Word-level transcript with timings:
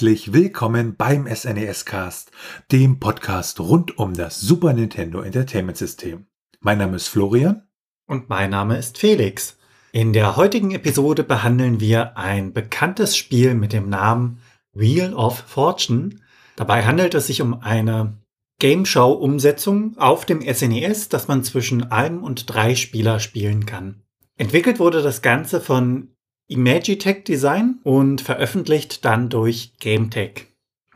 Herzlich 0.00 0.32
willkommen 0.32 0.96
beim 0.96 1.26
SNES 1.26 1.84
Cast, 1.84 2.30
dem 2.72 3.00
Podcast 3.00 3.60
rund 3.60 3.98
um 3.98 4.14
das 4.14 4.40
Super 4.40 4.72
Nintendo 4.72 5.20
Entertainment 5.20 5.76
System. 5.76 6.24
Mein 6.60 6.78
Name 6.78 6.96
ist 6.96 7.08
Florian. 7.08 7.68
Und 8.06 8.30
mein 8.30 8.48
Name 8.48 8.78
ist 8.78 8.96
Felix. 8.96 9.58
In 9.92 10.14
der 10.14 10.36
heutigen 10.36 10.70
Episode 10.70 11.22
behandeln 11.22 11.80
wir 11.80 12.16
ein 12.16 12.54
bekanntes 12.54 13.14
Spiel 13.14 13.52
mit 13.52 13.74
dem 13.74 13.90
Namen 13.90 14.40
Wheel 14.72 15.12
of 15.12 15.36
Fortune. 15.46 16.16
Dabei 16.56 16.86
handelt 16.86 17.14
es 17.14 17.26
sich 17.26 17.42
um 17.42 17.60
eine 17.60 18.16
Game 18.58 18.86
Show 18.86 19.12
Umsetzung 19.12 19.98
auf 19.98 20.24
dem 20.24 20.40
SNES, 20.40 21.10
das 21.10 21.28
man 21.28 21.44
zwischen 21.44 21.92
einem 21.92 22.24
und 22.24 22.46
drei 22.46 22.74
Spieler 22.74 23.20
spielen 23.20 23.66
kann. 23.66 24.00
Entwickelt 24.38 24.78
wurde 24.78 25.02
das 25.02 25.20
Ganze 25.20 25.60
von 25.60 26.08
Imagitech 26.50 27.22
Design 27.22 27.78
und 27.84 28.22
veröffentlicht 28.22 29.04
dann 29.04 29.28
durch 29.28 29.74
GameTech. 29.78 30.48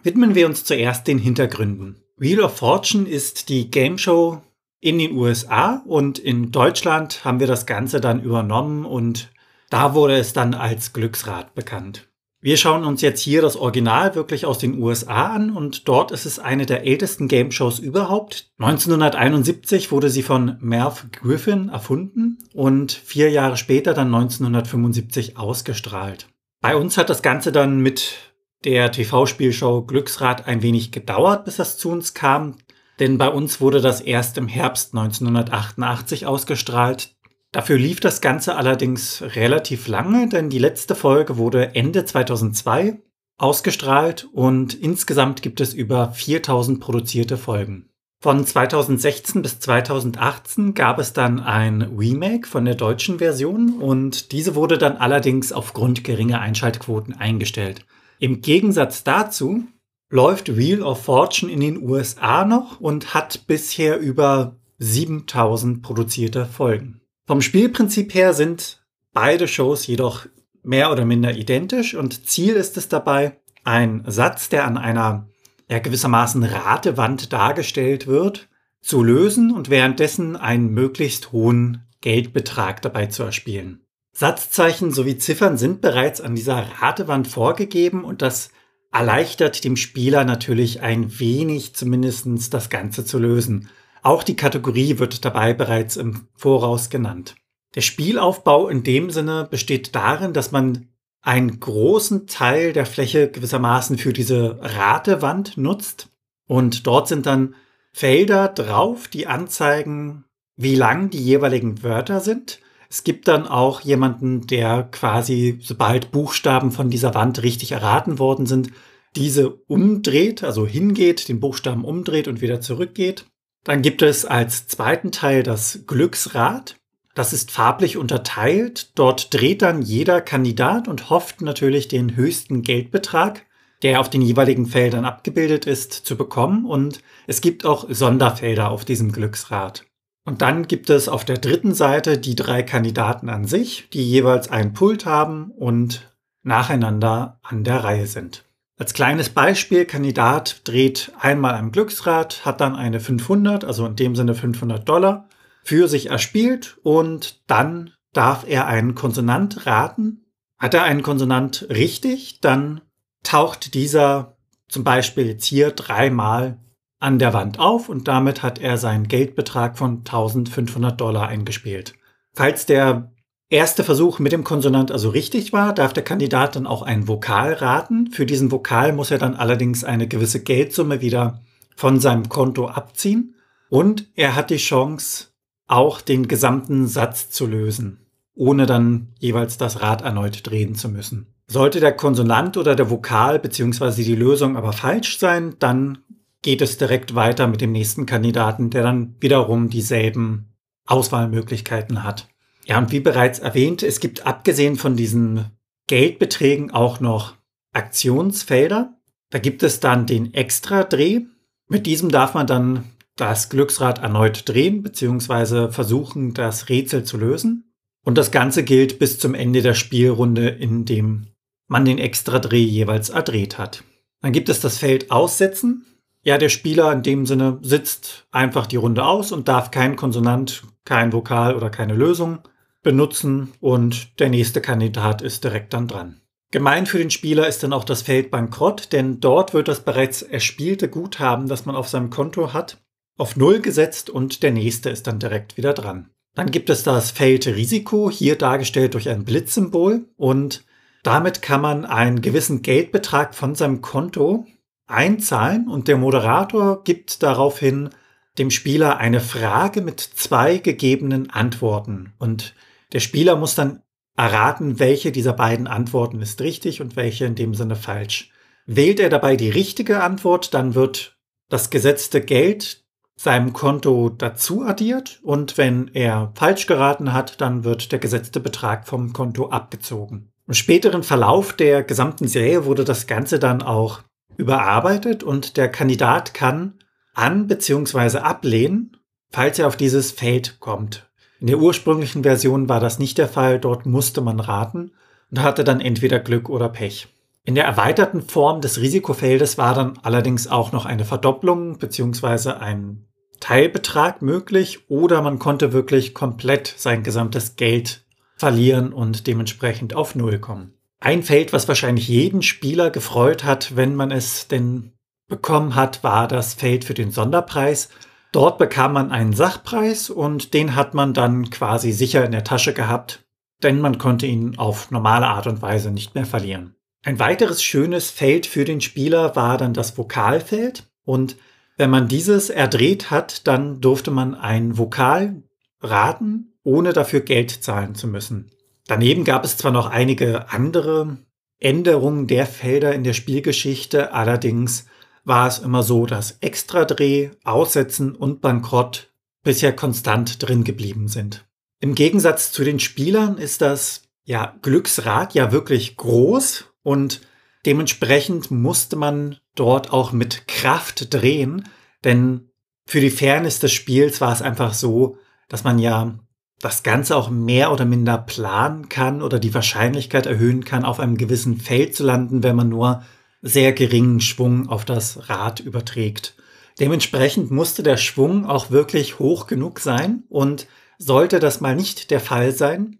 Widmen 0.02 0.34
wir 0.34 0.46
uns 0.46 0.64
zuerst 0.64 1.06
den 1.06 1.18
Hintergründen. 1.18 2.02
Wheel 2.16 2.41
of 2.41 2.56
Fortune 2.56 3.08
ist 3.08 3.48
die 3.48 3.70
Game 3.70 3.96
Show 3.96 4.42
in 4.80 4.98
den 4.98 5.12
USA 5.12 5.83
und 5.86 6.19
in 6.19 6.50
Deutschland 6.50 7.24
haben 7.24 7.38
wir 7.38 7.46
das 7.46 7.66
Ganze 7.66 8.00
dann 8.00 8.20
übernommen 8.20 8.84
und 8.84 9.33
da 9.70 9.94
wurde 9.94 10.16
es 10.16 10.33
dann 10.33 10.55
als 10.55 10.92
Glücksrad 10.92 11.55
bekannt. 11.55 12.08
Wir 12.45 12.59
schauen 12.59 12.84
uns 12.84 13.00
jetzt 13.00 13.23
hier 13.23 13.41
das 13.41 13.56
Original 13.56 14.14
wirklich 14.14 14.45
aus 14.45 14.59
den 14.59 14.78
USA 14.78 15.28
an 15.28 15.56
und 15.56 15.89
dort 15.89 16.11
ist 16.11 16.27
es 16.27 16.39
eine 16.39 16.67
der 16.67 16.86
ältesten 16.86 17.27
Game 17.27 17.51
Shows 17.51 17.78
überhaupt. 17.78 18.51
1971 18.59 19.91
wurde 19.91 20.11
sie 20.11 20.23
von 20.23 20.59
Merv 20.61 21.06
Griffin 21.11 21.70
erfunden 21.70 22.36
und 22.53 22.92
vier 22.92 23.31
Jahre 23.31 23.56
später 23.56 23.95
dann 23.95 24.14
1975 24.14 25.39
ausgestrahlt. 25.39 26.28
Bei 26.61 26.77
uns 26.77 26.98
hat 26.98 27.09
das 27.09 27.23
Ganze 27.23 27.51
dann 27.51 27.78
mit 27.78 28.19
der 28.67 28.92
TV-Spielshow 28.92 29.86
Glücksrad 29.86 30.47
ein 30.47 30.61
wenig 30.61 30.92
gedauert, 30.92 31.47
bis 31.47 31.56
das 31.56 31.79
zu 31.79 31.89
uns 31.89 32.12
kam, 32.12 32.56
denn 33.01 33.17
bei 33.17 33.29
uns 33.29 33.62
wurde 33.62 33.81
das 33.81 34.03
erst 34.03 34.36
im 34.36 34.48
Herbst 34.48 34.95
1988 34.95 36.27
ausgestrahlt. 36.27 37.14
Dafür 37.55 37.78
lief 37.78 38.00
das 38.00 38.20
Ganze 38.20 38.56
allerdings 38.56 39.22
relativ 39.22 39.86
lange, 39.86 40.28
denn 40.28 40.50
die 40.50 40.58
letzte 40.58 40.97
Folge 40.97 41.36
wurde 41.36 41.77
Ende 41.77 42.05
2002 42.05 42.98
ausgestrahlt 43.38 44.28
und 44.33 44.74
insgesamt 44.74 45.41
gibt 45.41 45.61
es 45.61 45.72
über 45.72 46.11
4000 46.11 46.80
produzierte 46.80 47.36
Folgen. 47.36 47.91
Von 48.20 48.44
2016 48.44 49.41
bis 49.42 49.61
2018 49.61 50.74
gab 50.74 50.98
es 50.98 51.12
dann 51.12 51.38
ein 51.38 51.83
Remake 51.96 52.48
von 52.48 52.64
der 52.64 52.74
deutschen 52.74 53.20
Version 53.20 53.80
und 53.80 54.33
diese 54.33 54.56
wurde 54.56 54.77
dann 54.77 54.96
allerdings 54.96 55.52
aufgrund 55.52 56.02
geringer 56.02 56.41
Einschaltquoten 56.41 57.14
eingestellt. 57.14 57.86
Im 58.18 58.41
Gegensatz 58.41 59.05
dazu 59.05 59.62
läuft 60.11 60.56
Wheel 60.56 60.83
of 60.83 61.05
Fortune 61.05 61.52
in 61.52 61.61
den 61.61 61.80
USA 61.89 62.44
noch 62.44 62.80
und 62.80 63.14
hat 63.14 63.46
bisher 63.46 64.00
über 64.00 64.56
7000 64.78 65.83
produzierte 65.83 66.46
Folgen. 66.46 67.00
Vom 67.27 67.40
Spielprinzip 67.40 68.12
her 68.14 68.35
sind 68.35 68.85
beide 69.14 69.48
Shows 69.48 69.86
jedoch 69.86 70.27
mehr 70.62 70.92
oder 70.92 71.05
minder 71.05 71.35
identisch 71.35 71.95
und 71.95 72.27
Ziel 72.27 72.55
ist 72.55 72.77
es 72.77 72.89
dabei, 72.89 73.39
ein 73.64 74.05
Satz, 74.07 74.51
der 74.51 74.67
an 74.67 74.77
einer 74.77 75.29
ja, 75.70 75.79
gewissermaßen 75.79 76.42
Ratewand 76.45 77.33
dargestellt 77.33 78.07
wird, 78.07 78.48
zu 78.83 79.02
lösen 79.02 79.52
und 79.52 79.70
währenddessen 79.70 80.36
einen 80.36 80.68
möglichst 80.68 81.33
hohen 81.33 81.86
Geldbetrag 82.02 82.83
dabei 82.83 83.07
zu 83.07 83.23
erspielen. 83.23 83.80
Satzzeichen 84.12 84.92
sowie 84.92 85.17
Ziffern 85.17 85.56
sind 85.56 85.80
bereits 85.80 86.20
an 86.20 86.35
dieser 86.35 86.67
Ratewand 86.80 87.27
vorgegeben 87.27 88.05
und 88.05 88.20
das 88.20 88.51
erleichtert 88.92 89.64
dem 89.64 89.77
Spieler 89.77 90.24
natürlich 90.24 90.83
ein 90.83 91.18
wenig 91.18 91.74
zumindest 91.74 92.52
das 92.52 92.68
Ganze 92.68 93.06
zu 93.06 93.18
lösen. 93.18 93.70
Auch 94.05 94.23
die 94.23 94.37
Kategorie 94.37 94.98
wird 94.98 95.25
dabei 95.25 95.55
bereits 95.55 95.97
im 95.97 96.29
Voraus 96.37 96.91
genannt. 96.91 97.37
Der 97.75 97.81
Spielaufbau 97.81 98.69
in 98.69 98.83
dem 98.83 99.09
Sinne 99.09 99.48
besteht 99.51 99.95
darin, 99.95 100.35
dass 100.35 100.53
man 100.53 100.89
einen 101.23 101.59
großen 101.59 102.27
Teil 102.27 102.75
der 102.75 102.85
Fläche 102.85 103.31
gewissermaßen 103.31 103.97
für 103.97 104.13
diese 104.13 104.59
Ratewand 104.61 105.57
nutzt. 105.57 106.11
Und 106.47 106.87
dort 106.87 107.09
sind 107.09 107.25
dann 107.25 107.55
Felder 107.95 108.48
drauf, 108.48 109.09
die 109.09 109.27
anzeigen, 109.27 110.25
wie 110.55 110.75
lang 110.75 111.09
die 111.09 111.23
jeweiligen 111.23 111.83
Wörter 111.83 112.21
sind. 112.21 112.61
Es 112.91 113.05
gibt 113.05 113.27
dann 113.27 113.48
auch 113.48 113.81
jemanden, 113.81 114.47
der 114.47 114.83
quasi, 114.83 115.59
sobald 115.63 116.13
Buchstaben 116.13 116.73
von 116.73 116.91
dieser 116.91 117.15
Wand 117.15 117.42
richtig 117.42 117.73
erraten 117.73 118.19
worden 118.19 118.45
sind, 118.45 118.71
diese 119.17 119.48
umdreht, 119.48 120.45
also 120.45 120.67
hingeht, 120.67 121.29
den 121.29 121.41
Buchstaben 121.41 121.86
umdreht 121.86 122.29
und 122.29 122.42
wieder 122.42 122.61
zurückgeht. 122.61 123.25
Dann 123.64 123.80
gibt 123.80 124.02
es 124.02 124.27
als 124.27 124.67
zweiten 124.69 125.11
Teil 125.11 125.42
das 125.42 125.80
Glücksrad. 125.86 126.77
Das 127.14 127.33
ist 127.33 127.51
farblich 127.51 127.97
unterteilt. 127.97 128.91
Dort 128.94 129.32
dreht 129.32 129.62
dann 129.62 129.81
jeder 129.81 130.20
Kandidat 130.20 130.87
und 130.87 131.08
hofft 131.11 131.41
natürlich 131.41 131.88
den 131.88 132.14
höchsten 132.14 132.62
Geldbetrag, 132.62 133.47
der 133.82 134.00
auf 134.00 134.11
den 134.11 134.20
jeweiligen 134.20 134.67
Feldern 134.67 135.05
abgebildet 135.05 135.64
ist, 135.67 135.93
zu 135.93 136.17
bekommen. 136.17 136.67
Und 136.67 137.00
es 137.26 137.41
gibt 137.41 137.64
auch 137.64 137.87
Sonderfelder 137.88 138.70
auf 138.70 138.85
diesem 138.85 139.12
Glücksrad. 139.12 139.87
Und 140.26 140.43
dann 140.43 140.67
gibt 140.67 140.91
es 140.91 141.08
auf 141.08 141.25
der 141.25 141.38
dritten 141.38 141.75
Seite 141.75 142.19
die 142.19 142.35
drei 142.35 142.62
Kandidaten 142.62 143.29
an 143.29 143.47
sich, 143.47 143.88
die 143.93 144.08
jeweils 144.08 144.50
einen 144.50 144.73
Pult 144.73 145.06
haben 145.06 145.50
und 145.50 146.14
nacheinander 146.43 147.38
an 147.43 147.64
der 147.64 147.85
Reihe 147.85 148.06
sind. 148.06 148.44
Als 148.76 148.93
kleines 148.93 149.31
Beispiel, 149.31 149.85
Kandidat 149.85 150.62
dreht 150.64 151.12
einmal 151.20 151.55
am 151.55 151.70
Glücksrad, 151.70 152.44
hat 152.44 152.61
dann 152.61 152.75
eine 152.75 152.99
500, 152.99 153.64
also 153.64 153.87
in 153.87 153.94
dem 153.94 154.17
Sinne 154.17 154.35
500 154.35 154.88
Dollar, 154.88 155.29
für 155.62 155.87
sich 155.88 156.11
erspielt 156.11 156.79
und 156.82 157.40
dann 157.49 157.93
darf 158.12 158.44
er 158.46 158.67
einen 158.67 158.94
Konsonant 158.94 159.67
raten. 159.67 160.25
Hat 160.58 160.75
er 160.75 160.82
einen 160.82 161.02
Konsonant 161.02 161.67
richtig, 161.70 162.40
dann 162.40 162.81
taucht 163.23 163.75
dieser 163.75 164.37
zum 164.69 164.82
Beispiel 164.82 165.26
jetzt 165.26 165.44
hier 165.44 165.70
dreimal 165.70 166.58
an 166.99 167.19
der 167.19 167.32
Wand 167.32 167.58
auf 167.58 167.88
und 167.88 168.08
damit 168.08 168.43
hat 168.43 168.58
er 168.58 168.76
seinen 168.76 169.08
Geldbetrag 169.08 169.79
von 169.79 169.99
1500 169.99 171.00
Dollar 171.00 171.29
eingespielt. 171.29 171.94
Falls 172.35 172.67
der 172.67 173.13
erste 173.50 173.84
Versuch 173.84 174.19
mit 174.19 174.32
dem 174.32 174.44
Konsonant 174.44 174.90
also 174.90 175.10
richtig 175.10 175.52
war, 175.52 175.72
darf 175.75 175.93
der 175.93 176.05
Kandidat 176.05 176.56
dann 176.56 176.66
auch 176.66 176.82
einen 176.82 177.08
Vokal 177.08 177.52
raten. 177.52 178.10
Für 178.10 178.26
diesen 178.26 178.50
Vokal 178.50 178.93
muss 178.93 179.10
er 179.10 179.19
dann 179.19 179.34
allerdings 179.34 179.84
eine 179.84 180.08
gewisse 180.08 180.43
Geldsumme 180.43 181.00
wieder 181.00 181.43
von 181.76 182.00
seinem 182.00 182.28
Konto 182.28 182.69
abziehen. 182.69 183.34
Und 183.69 184.08
er 184.14 184.34
hat 184.37 184.50
die 184.50 184.56
Chance, 184.56 185.28
auch 185.66 186.00
den 186.00 186.28
gesamten 186.28 186.87
Satz 186.87 187.31
zu 187.31 187.46
lösen, 187.46 188.06
ohne 188.34 188.66
dann 188.66 189.14
jeweils 189.19 189.56
das 189.56 189.81
Rad 189.81 190.02
erneut 190.02 190.46
drehen 190.46 190.75
zu 190.75 190.88
müssen. 190.88 191.34
Sollte 191.46 191.81
der 191.81 191.93
Konsonant 191.93 192.56
oder 192.56 192.75
der 192.75 192.90
Vokal 192.90 193.38
bzw. 193.38 194.02
die 194.02 194.14
Lösung 194.14 194.56
aber 194.56 194.73
falsch 194.73 195.19
sein, 195.19 195.56
dann 195.58 195.99
geht 196.43 196.61
es 196.61 196.76
direkt 196.76 197.14
weiter 197.14 197.47
mit 197.47 197.61
dem 197.61 197.73
nächsten 197.73 198.06
Kandidaten, 198.06 198.70
der 198.70 198.82
dann 198.82 199.17
wiederum 199.20 199.70
dieselben 199.70 200.55
Auswahlmöglichkeiten 200.87 202.05
hat. 202.05 202.29
Ja, 202.66 202.78
und 202.78 202.93
wie 202.93 203.00
bereits 203.00 203.38
erwähnt, 203.38 203.82
es 203.82 204.00
gibt 204.00 204.26
abgesehen 204.26 204.76
von 204.76 204.96
diesen 204.96 205.46
Geldbeträgen 205.87 206.70
auch 206.70 207.00
noch 207.00 207.34
Aktionsfelder. 207.72 208.94
Da 209.31 209.38
gibt 209.38 209.62
es 209.62 209.81
dann 209.81 210.06
den 210.06 210.32
Extra-Dreh. 210.32 211.22
Mit 211.69 211.87
diesem 211.87 212.11
darf 212.11 212.34
man 212.34 212.46
dann 212.46 212.84
das 213.16 213.49
Glücksrad 213.49 213.99
erneut 213.99 214.49
drehen 214.49 214.82
bzw. 214.82 215.70
versuchen, 215.70 216.34
das 216.34 216.69
Rätsel 216.69 217.05
zu 217.05 217.19
lösen. 217.19 217.72
Und 218.05 218.19
das 218.19 218.31
Ganze 218.31 218.64
gilt 218.64 218.99
bis 218.99 219.19
zum 219.19 219.34
Ende 219.34 219.62
der 219.62 219.75
Spielrunde, 219.75 220.49
in 220.49 220.84
dem 220.84 221.28
man 221.69 221.84
den 221.84 221.99
Extra-Dreh 221.99 222.62
jeweils 222.62 223.11
erdreht 223.11 223.58
hat. 223.58 223.84
Dann 224.20 224.32
gibt 224.32 224.49
es 224.49 224.61
das 224.61 224.78
Feld 224.78 225.11
Aussetzen. 225.11 225.87
Ja, 226.22 226.38
der 226.38 226.49
Spieler 226.49 226.93
in 226.93 227.02
dem 227.02 227.26
Sinne 227.26 227.58
sitzt 227.62 228.26
einfach 228.31 228.66
die 228.66 228.76
Runde 228.76 229.05
aus 229.05 229.32
und 229.32 229.49
darf 229.49 229.70
kein 229.70 229.96
Konsonant, 229.96 230.62
kein 230.84 231.12
Vokal 231.12 231.55
oder 231.55 231.70
keine 231.70 231.94
Lösung 231.94 232.40
benutzen 232.85 233.53
und 233.61 234.21
der 234.21 234.29
nächste 234.29 234.61
Kandidat 234.61 235.23
ist 235.23 235.43
direkt 235.43 235.73
dann 235.73 235.89
dran. 235.89 236.21
Gemein 236.53 236.87
für 236.87 236.99
den 236.99 237.11
Spieler 237.11 237.49
ist 237.49 237.65
dann 237.65 237.73
auch 237.73 237.83
das 237.83 238.03
Feld 238.03 238.31
Bankrott, 238.31 238.93
denn 238.93 239.19
dort 239.19 239.55
wird 239.55 239.67
das 239.67 239.81
bereits 239.81 240.23
erspielte 240.23 240.89
Guthaben, 240.89 241.49
das 241.49 241.67
man 241.67 241.75
auf 241.75 241.89
seinem 241.89 242.11
Konto 242.11 242.53
hat, 242.53 242.79
auf 243.19 243.35
Null 243.35 243.61
gesetzt 243.61 244.09
und 244.09 244.45
der 244.45 244.53
nächste 244.53 244.91
ist 244.91 245.09
dann 245.09 245.19
direkt 245.19 245.57
wieder 245.57 245.73
dran. 245.73 246.11
Dann 246.37 246.51
gibt 246.51 246.71
es 246.71 246.85
das 246.85 247.11
Feld 247.11 247.49
Risiko, 247.49 248.11
hier 248.11 248.37
dargestellt 248.37 248.95
durch 248.95 249.09
ein 249.09 249.25
Blitzsymbol 249.25 250.07
und 250.17 250.65
damit 251.03 251.43
kann 251.43 251.61
man 251.61 251.85
einen 251.85 252.21
gewissen 252.21 252.63
Geldbetrag 252.63 253.35
von 253.35 253.55
seinem 253.55 253.83
Konto 253.83 254.47
einzahlen 254.87 255.69
und 255.69 255.89
der 255.89 255.97
Moderator 255.97 256.85
gibt 256.85 257.23
daraufhin 257.23 257.91
dem 258.39 258.51
Spieler 258.51 258.99
eine 258.99 259.21
Frage 259.21 259.81
mit 259.81 260.01
zwei 260.01 260.59
gegebenen 260.59 261.31
Antworten 261.31 262.13
und 262.19 262.55
der 262.94 263.00
Spieler 263.00 263.37
muss 263.37 263.55
dann 263.55 263.82
erraten, 264.17 264.79
welche 264.79 265.12
dieser 265.12 265.32
beiden 265.32 265.67
Antworten 265.67 266.23
ist 266.23 266.41
richtig 266.41 266.81
und 266.81 266.96
welche 266.96 267.26
in 267.26 267.35
dem 267.35 267.55
Sinne 267.55 267.76
falsch. 267.76 268.31
Wählt 268.67 269.00
er 269.00 269.11
dabei 269.11 269.37
die 269.37 269.50
richtige 269.50 270.02
Antwort, 270.02 270.55
dann 270.55 270.75
wird 270.75 271.19
das 271.50 271.69
gesetzte 271.69 272.23
Geld 272.23 272.85
seinem 273.17 273.52
Konto 273.52 274.08
dazu 274.08 274.62
addiert 274.62 275.20
und 275.23 275.58
wenn 275.58 275.88
er 275.93 276.32
falsch 276.35 276.67
geraten 276.67 277.12
hat, 277.12 277.41
dann 277.41 277.64
wird 277.64 277.93
der 277.93 277.99
gesetzte 277.99 278.41
Betrag 278.41 278.88
vom 278.88 279.12
Konto 279.12 279.50
abgezogen. 279.50 280.32
Im 280.47 280.55
späteren 280.55 281.02
Verlauf 281.02 281.52
der 281.52 281.82
gesamten 281.82 282.29
Serie 282.29 282.64
wurde 282.64 282.85
das 282.85 283.06
Ganze 283.06 283.38
dann 283.38 283.62
auch 283.62 284.02
überarbeitet 284.37 285.23
und 285.23 285.56
der 285.56 285.69
Kandidat 285.69 286.35
kann 286.35 286.79
an 287.14 287.47
bzw. 287.47 288.19
ablehnen, 288.19 288.97
falls 289.31 289.58
er 289.58 289.69
auf 289.69 289.76
dieses 289.76 290.11
Feld 290.11 290.58
kommt. 290.61 291.08
In 291.44 291.49
der 291.49 291.58
ursprünglichen 291.58 292.23
Version 292.23 292.70
war 292.70 292.81
das 292.81 292.99
nicht 292.99 293.19
der 293.19 293.29
Fall, 293.29 293.61
dort 293.61 293.85
musste 293.85 294.23
man 294.23 294.41
raten 294.41 294.93
und 295.31 295.43
hatte 295.43 295.62
dann 295.62 295.79
entweder 295.79 296.19
Glück 296.19 296.49
oder 296.49 296.70
Pech. 296.70 297.08
In 297.44 297.55
der 297.55 297.67
erweiterten 297.67 298.23
Form 298.23 298.62
des 298.62 298.81
Risikofeldes 298.81 299.58
war 299.58 299.75
dann 299.75 299.99
allerdings 300.02 300.46
auch 300.46 300.73
noch 300.73 300.87
eine 300.87 301.05
Verdopplung 301.05 301.76
bzw. 301.76 302.52
ein 302.52 303.05
Teilbetrag 303.41 304.23
möglich 304.23 304.88
oder 304.88 305.20
man 305.20 305.38
konnte 305.38 305.75
wirklich 305.75 306.14
komplett 306.14 306.73
sein 306.79 307.02
gesamtes 307.02 307.56
Geld 307.56 308.06
verlieren 308.37 308.94
und 308.94 309.26
dementsprechend 309.26 309.94
auf 309.94 310.14
Null 310.14 310.38
kommen. 310.38 310.73
Ein 310.99 311.23
Feld, 311.23 311.52
was 311.52 311.69
wahrscheinlich 311.69 312.08
jeden 312.08 312.40
Spieler 312.40 312.88
gefreut 312.88 313.44
hat, 313.44 313.76
wenn 313.76 313.94
man 313.94 314.12
es 314.12 314.49
denn 314.49 314.93
bekommen 315.29 315.75
hat, 315.75 316.02
war 316.02 316.26
das 316.26 316.55
Feld 316.55 316.87
für 316.87 316.94
den 316.94 317.11
Sonderpreis. 317.11 317.90
Dort 318.35 318.59
bekam 318.59 318.95
man 318.95 319.13
einen 319.13 319.33
Sachpreis 319.33 320.11
und 320.11 320.55
den 320.55 320.75
hat 320.75 320.93
man 320.93 321.15
dann 321.15 321.51
quasi 321.51 321.93
sicher 321.93 322.25
in 322.25 322.33
der 322.33 322.43
Tasche 322.43 322.75
gehabt, 322.75 323.25
denn 323.63 323.81
man 323.81 323.97
konnte 323.97 324.27
ihn 324.27 324.59
auf 324.59 324.91
normale 324.91 325.29
Art 325.29 325.47
und 325.47 325.63
Weise 325.63 325.93
nicht 325.93 326.17
mehr 326.17 326.27
verlieren. 326.27 326.75
Ein 327.05 327.21
weiteres 327.21 327.63
schönes 327.63 328.11
Feld 328.11 328.47
für 328.47 328.65
den 328.65 328.81
Spieler 328.81 329.37
war 329.37 329.57
dann 329.57 329.73
das 329.73 329.97
Vokalfeld 329.97 330.83
und 331.05 331.37
wenn 331.77 331.91
man 331.91 332.09
dieses 332.09 332.51
erdreht 332.51 333.13
hat, 333.13 333.47
dann 333.47 333.81
durfte 333.81 334.11
man 334.11 334.35
ein 334.35 334.79
Vokal 334.79 335.45
raten, 335.81 336.55
ohne 336.65 336.93
dafür 336.93 337.21
Geld 337.21 337.53
zahlen 337.63 337.95
zu 337.95 338.09
müssen. 338.09 338.51
Daneben 338.89 339.23
gab 339.23 339.45
es 339.45 339.57
zwar 339.57 339.71
noch 339.71 339.89
einige 339.89 340.51
andere 340.51 341.19
Änderungen 341.61 342.27
der 342.27 342.47
Felder 342.47 342.97
in 342.97 343.05
der 343.05 343.13
Spielgeschichte, 343.13 344.13
allerdings 344.13 344.87
war 345.25 345.49
es 345.49 345.59
immer 345.59 345.82
so, 345.82 346.06
dass 346.06 346.38
Extradreh, 346.41 347.31
Aussetzen 347.44 348.15
und 348.15 348.41
Bankrott 348.41 349.11
bisher 349.43 349.75
konstant 349.75 350.47
drin 350.47 350.65
geblieben 350.65 351.09
sind. 351.09 351.47
Im 351.81 351.94
Gegensatz 351.94 352.53
zu 352.53 352.65
den 352.65 352.81
Spielern 352.81 353.37
ist 353.37 353.61
das 353.61 354.03
ja, 354.25 354.55
Glücksrad 354.62 355.35
ja 355.35 355.53
wirklich 355.53 355.97
groß 355.97 356.67
und 356.82 357.21
dementsprechend 357.67 358.50
musste 358.50 358.97
man 358.97 359.37
dort 359.55 359.93
auch 359.93 360.12
mit 360.12 360.49
Kraft 360.49 361.12
drehen, 361.12 361.69
denn 362.05 362.50
für 362.87 363.00
die 363.00 363.11
Fairness 363.11 363.61
des 363.61 363.73
Spiels 363.73 364.21
war 364.21 364.32
es 364.32 364.43
einfach 364.43 364.75
so, 364.75 365.19
dass 365.49 365.65
man 365.65 365.79
ja 365.79 366.19
das 366.61 366.82
Ganze 366.82 367.17
auch 367.17 367.29
mehr 367.29 367.73
oder 367.73 367.85
minder 367.85 368.17
planen 368.17 368.88
kann 368.88 369.21
oder 369.21 369.38
die 369.38 369.53
Wahrscheinlichkeit 369.53 370.26
erhöhen 370.26 370.65
kann, 370.65 370.85
auf 370.85 371.00
einem 371.00 371.17
gewissen 371.17 371.59
Feld 371.59 371.94
zu 371.94 372.05
landen, 372.05 372.43
wenn 372.43 372.56
man 372.56 372.69
nur 372.69 373.03
sehr 373.44 373.73
geringen 373.75 374.20
Schwung 374.20 374.69
auf 374.69 374.85
das 374.85 375.29
Rad 375.29 375.61
überträgt. 375.61 376.35
Dementsprechend 376.81 377.50
musste 377.50 377.82
der 377.82 377.99
Schwung 377.99 378.46
auch 378.46 378.70
wirklich 378.70 379.19
hoch 379.19 379.46
genug 379.46 379.79
sein 379.79 380.25
und 380.29 380.67
sollte 380.99 381.38
das 381.38 381.61
mal 381.61 381.76
nicht 381.76 382.11
der 382.11 382.20
Fall 382.20 382.52
sein, 382.52 382.99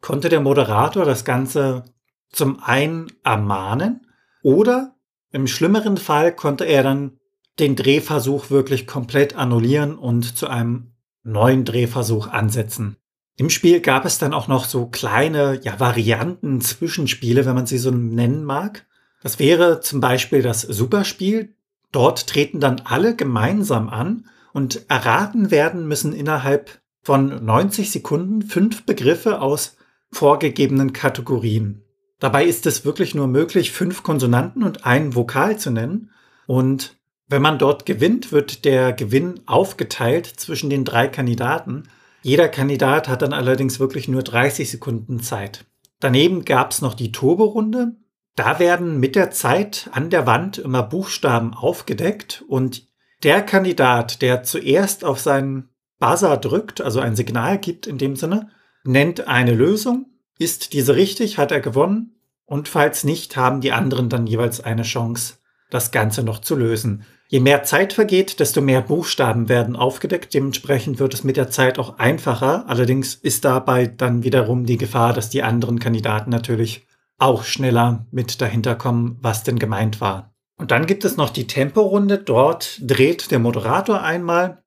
konnte 0.00 0.28
der 0.28 0.40
Moderator 0.40 1.04
das 1.04 1.24
Ganze 1.24 1.84
zum 2.30 2.60
einen 2.62 3.06
ermahnen 3.22 4.06
oder 4.42 4.96
im 5.30 5.46
schlimmeren 5.46 5.96
Fall 5.96 6.34
konnte 6.34 6.64
er 6.64 6.82
dann 6.82 7.18
den 7.58 7.76
Drehversuch 7.76 8.50
wirklich 8.50 8.86
komplett 8.86 9.36
annullieren 9.36 9.96
und 9.96 10.36
zu 10.36 10.48
einem 10.48 10.92
neuen 11.22 11.64
Drehversuch 11.64 12.26
ansetzen. 12.26 12.96
Im 13.36 13.48
Spiel 13.48 13.80
gab 13.80 14.04
es 14.04 14.18
dann 14.18 14.34
auch 14.34 14.48
noch 14.48 14.64
so 14.64 14.86
kleine 14.86 15.60
ja, 15.62 15.80
Varianten, 15.80 16.60
Zwischenspiele, 16.60 17.46
wenn 17.46 17.54
man 17.54 17.66
sie 17.66 17.78
so 17.78 17.90
nennen 17.90 18.44
mag. 18.44 18.86
Das 19.24 19.38
wäre 19.38 19.80
zum 19.80 20.00
Beispiel 20.00 20.42
das 20.42 20.60
Superspiel. 20.60 21.54
Dort 21.92 22.26
treten 22.26 22.60
dann 22.60 22.82
alle 22.84 23.16
gemeinsam 23.16 23.88
an 23.88 24.26
und 24.52 24.84
erraten 24.90 25.50
werden 25.50 25.88
müssen 25.88 26.12
innerhalb 26.12 26.82
von 27.00 27.42
90 27.42 27.90
Sekunden 27.90 28.42
fünf 28.42 28.84
Begriffe 28.84 29.40
aus 29.40 29.78
vorgegebenen 30.12 30.92
Kategorien. 30.92 31.82
Dabei 32.20 32.44
ist 32.44 32.66
es 32.66 32.84
wirklich 32.84 33.14
nur 33.14 33.26
möglich, 33.26 33.72
fünf 33.72 34.02
Konsonanten 34.02 34.62
und 34.62 34.84
einen 34.84 35.14
Vokal 35.14 35.58
zu 35.58 35.70
nennen. 35.70 36.10
Und 36.46 36.98
wenn 37.26 37.40
man 37.40 37.58
dort 37.58 37.86
gewinnt, 37.86 38.30
wird 38.30 38.66
der 38.66 38.92
Gewinn 38.92 39.40
aufgeteilt 39.46 40.26
zwischen 40.26 40.68
den 40.68 40.84
drei 40.84 41.08
Kandidaten. 41.08 41.84
Jeder 42.22 42.48
Kandidat 42.48 43.08
hat 43.08 43.22
dann 43.22 43.32
allerdings 43.32 43.80
wirklich 43.80 44.06
nur 44.06 44.22
30 44.22 44.70
Sekunden 44.70 45.20
Zeit. 45.20 45.64
Daneben 46.00 46.44
gab 46.44 46.72
es 46.72 46.82
noch 46.82 46.92
die 46.92 47.10
Turbo-Runde. 47.10 47.96
Da 48.36 48.58
werden 48.58 48.98
mit 48.98 49.14
der 49.14 49.30
Zeit 49.30 49.88
an 49.92 50.10
der 50.10 50.26
Wand 50.26 50.58
immer 50.58 50.82
Buchstaben 50.82 51.54
aufgedeckt 51.54 52.44
und 52.48 52.88
der 53.22 53.42
Kandidat, 53.42 54.22
der 54.22 54.42
zuerst 54.42 55.04
auf 55.04 55.20
seinen 55.20 55.70
Buzzer 55.98 56.36
drückt, 56.36 56.80
also 56.80 57.00
ein 57.00 57.16
Signal 57.16 57.58
gibt 57.58 57.86
in 57.86 57.96
dem 57.96 58.16
Sinne, 58.16 58.50
nennt 58.84 59.28
eine 59.28 59.54
Lösung. 59.54 60.06
Ist 60.38 60.72
diese 60.72 60.96
richtig, 60.96 61.38
hat 61.38 61.52
er 61.52 61.60
gewonnen. 61.60 62.16
Und 62.44 62.68
falls 62.68 63.04
nicht, 63.04 63.36
haben 63.36 63.60
die 63.60 63.72
anderen 63.72 64.08
dann 64.08 64.26
jeweils 64.26 64.60
eine 64.60 64.82
Chance, 64.82 65.34
das 65.70 65.92
Ganze 65.92 66.22
noch 66.22 66.40
zu 66.40 66.56
lösen. 66.56 67.04
Je 67.28 67.40
mehr 67.40 67.62
Zeit 67.62 67.92
vergeht, 67.94 68.40
desto 68.40 68.60
mehr 68.60 68.82
Buchstaben 68.82 69.48
werden 69.48 69.76
aufgedeckt. 69.76 70.34
Dementsprechend 70.34 70.98
wird 70.98 71.14
es 71.14 71.24
mit 71.24 71.36
der 71.36 71.50
Zeit 71.50 71.78
auch 71.78 71.98
einfacher. 71.98 72.68
Allerdings 72.68 73.14
ist 73.14 73.44
dabei 73.44 73.86
dann 73.86 74.24
wiederum 74.24 74.66
die 74.66 74.76
Gefahr, 74.76 75.14
dass 75.14 75.30
die 75.30 75.42
anderen 75.42 75.78
Kandidaten 75.78 76.30
natürlich 76.30 76.86
auch 77.18 77.44
schneller 77.44 78.06
mit 78.10 78.40
dahinter 78.40 78.74
kommen, 78.74 79.18
was 79.20 79.44
denn 79.44 79.58
gemeint 79.58 80.00
war. 80.00 80.34
Und 80.56 80.70
dann 80.70 80.86
gibt 80.86 81.04
es 81.04 81.16
noch 81.16 81.30
die 81.30 81.46
Temporunde. 81.46 82.18
Dort 82.18 82.78
dreht 82.80 83.30
der 83.30 83.38
Moderator 83.38 84.02
einmal, 84.02 84.62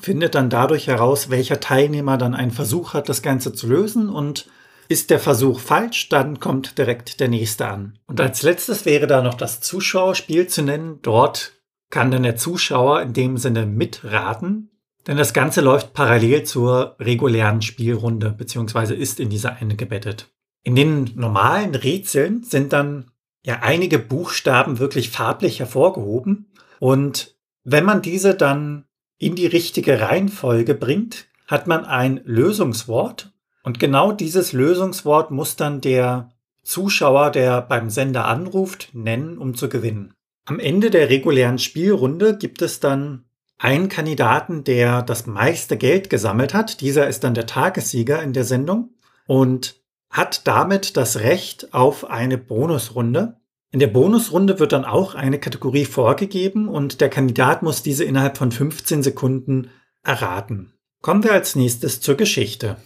findet 0.00 0.34
dann 0.34 0.50
dadurch 0.50 0.86
heraus, 0.86 1.30
welcher 1.30 1.60
Teilnehmer 1.60 2.18
dann 2.18 2.34
einen 2.34 2.50
Versuch 2.50 2.94
hat, 2.94 3.08
das 3.08 3.22
Ganze 3.22 3.52
zu 3.52 3.68
lösen 3.68 4.08
und 4.08 4.48
ist 4.88 5.10
der 5.10 5.20
Versuch 5.20 5.60
falsch, 5.60 6.08
dann 6.08 6.40
kommt 6.40 6.78
direkt 6.78 7.20
der 7.20 7.28
nächste 7.28 7.68
an. 7.68 7.98
Und 8.06 8.20
als 8.20 8.42
letztes 8.42 8.86
wäre 8.86 9.06
da 9.06 9.22
noch 9.22 9.34
das 9.34 9.60
Zuschauerspiel 9.60 10.46
zu 10.46 10.62
nennen. 10.62 11.00
Dort 11.02 11.52
kann 11.90 12.10
dann 12.10 12.22
der 12.22 12.36
Zuschauer 12.36 13.02
in 13.02 13.12
dem 13.12 13.36
Sinne 13.36 13.66
mitraten, 13.66 14.70
denn 15.06 15.16
das 15.16 15.32
Ganze 15.32 15.60
läuft 15.60 15.92
parallel 15.92 16.44
zur 16.44 16.96
regulären 17.00 17.62
Spielrunde, 17.62 18.30
beziehungsweise 18.30 18.94
ist 18.94 19.20
in 19.20 19.30
diese 19.30 19.52
eingebettet. 19.52 20.30
In 20.62 20.74
den 20.74 21.12
normalen 21.14 21.74
Rätseln 21.74 22.42
sind 22.42 22.72
dann 22.72 23.10
ja 23.44 23.60
einige 23.62 23.98
Buchstaben 23.98 24.78
wirklich 24.78 25.10
farblich 25.10 25.60
hervorgehoben 25.60 26.52
und 26.80 27.36
wenn 27.64 27.84
man 27.84 28.02
diese 28.02 28.34
dann 28.34 28.84
in 29.18 29.34
die 29.34 29.46
richtige 29.46 30.00
Reihenfolge 30.00 30.74
bringt, 30.74 31.26
hat 31.46 31.66
man 31.66 31.84
ein 31.84 32.20
Lösungswort 32.24 33.32
und 33.62 33.78
genau 33.78 34.12
dieses 34.12 34.52
Lösungswort 34.52 35.30
muss 35.30 35.56
dann 35.56 35.80
der 35.80 36.30
Zuschauer, 36.62 37.30
der 37.30 37.62
beim 37.62 37.90
Sender 37.90 38.26
anruft, 38.26 38.90
nennen, 38.92 39.38
um 39.38 39.54
zu 39.54 39.68
gewinnen. 39.68 40.12
Am 40.44 40.60
Ende 40.60 40.90
der 40.90 41.08
regulären 41.10 41.58
Spielrunde 41.58 42.36
gibt 42.36 42.62
es 42.62 42.80
dann 42.80 43.24
einen 43.58 43.88
Kandidaten, 43.88 44.64
der 44.64 45.02
das 45.02 45.26
meiste 45.26 45.76
Geld 45.76 46.10
gesammelt 46.10 46.54
hat. 46.54 46.80
Dieser 46.80 47.08
ist 47.08 47.24
dann 47.24 47.34
der 47.34 47.46
Tagessieger 47.46 48.22
in 48.22 48.32
der 48.32 48.44
Sendung. 48.44 48.94
Und 49.26 49.80
hat 50.10 50.46
damit 50.46 50.96
das 50.96 51.18
Recht 51.18 51.74
auf 51.74 52.08
eine 52.08 52.38
Bonusrunde. 52.38 53.36
In 53.70 53.80
der 53.80 53.88
Bonusrunde 53.88 54.58
wird 54.58 54.72
dann 54.72 54.84
auch 54.84 55.14
eine 55.14 55.38
Kategorie 55.38 55.84
vorgegeben 55.84 56.68
und 56.68 57.00
der 57.00 57.10
Kandidat 57.10 57.62
muss 57.62 57.82
diese 57.82 58.04
innerhalb 58.04 58.38
von 58.38 58.50
15 58.50 59.02
Sekunden 59.02 59.70
erraten. 60.02 60.72
Kommen 61.02 61.22
wir 61.22 61.32
als 61.32 61.54
nächstes 61.54 62.00
zur 62.00 62.16
Geschichte. 62.16 62.76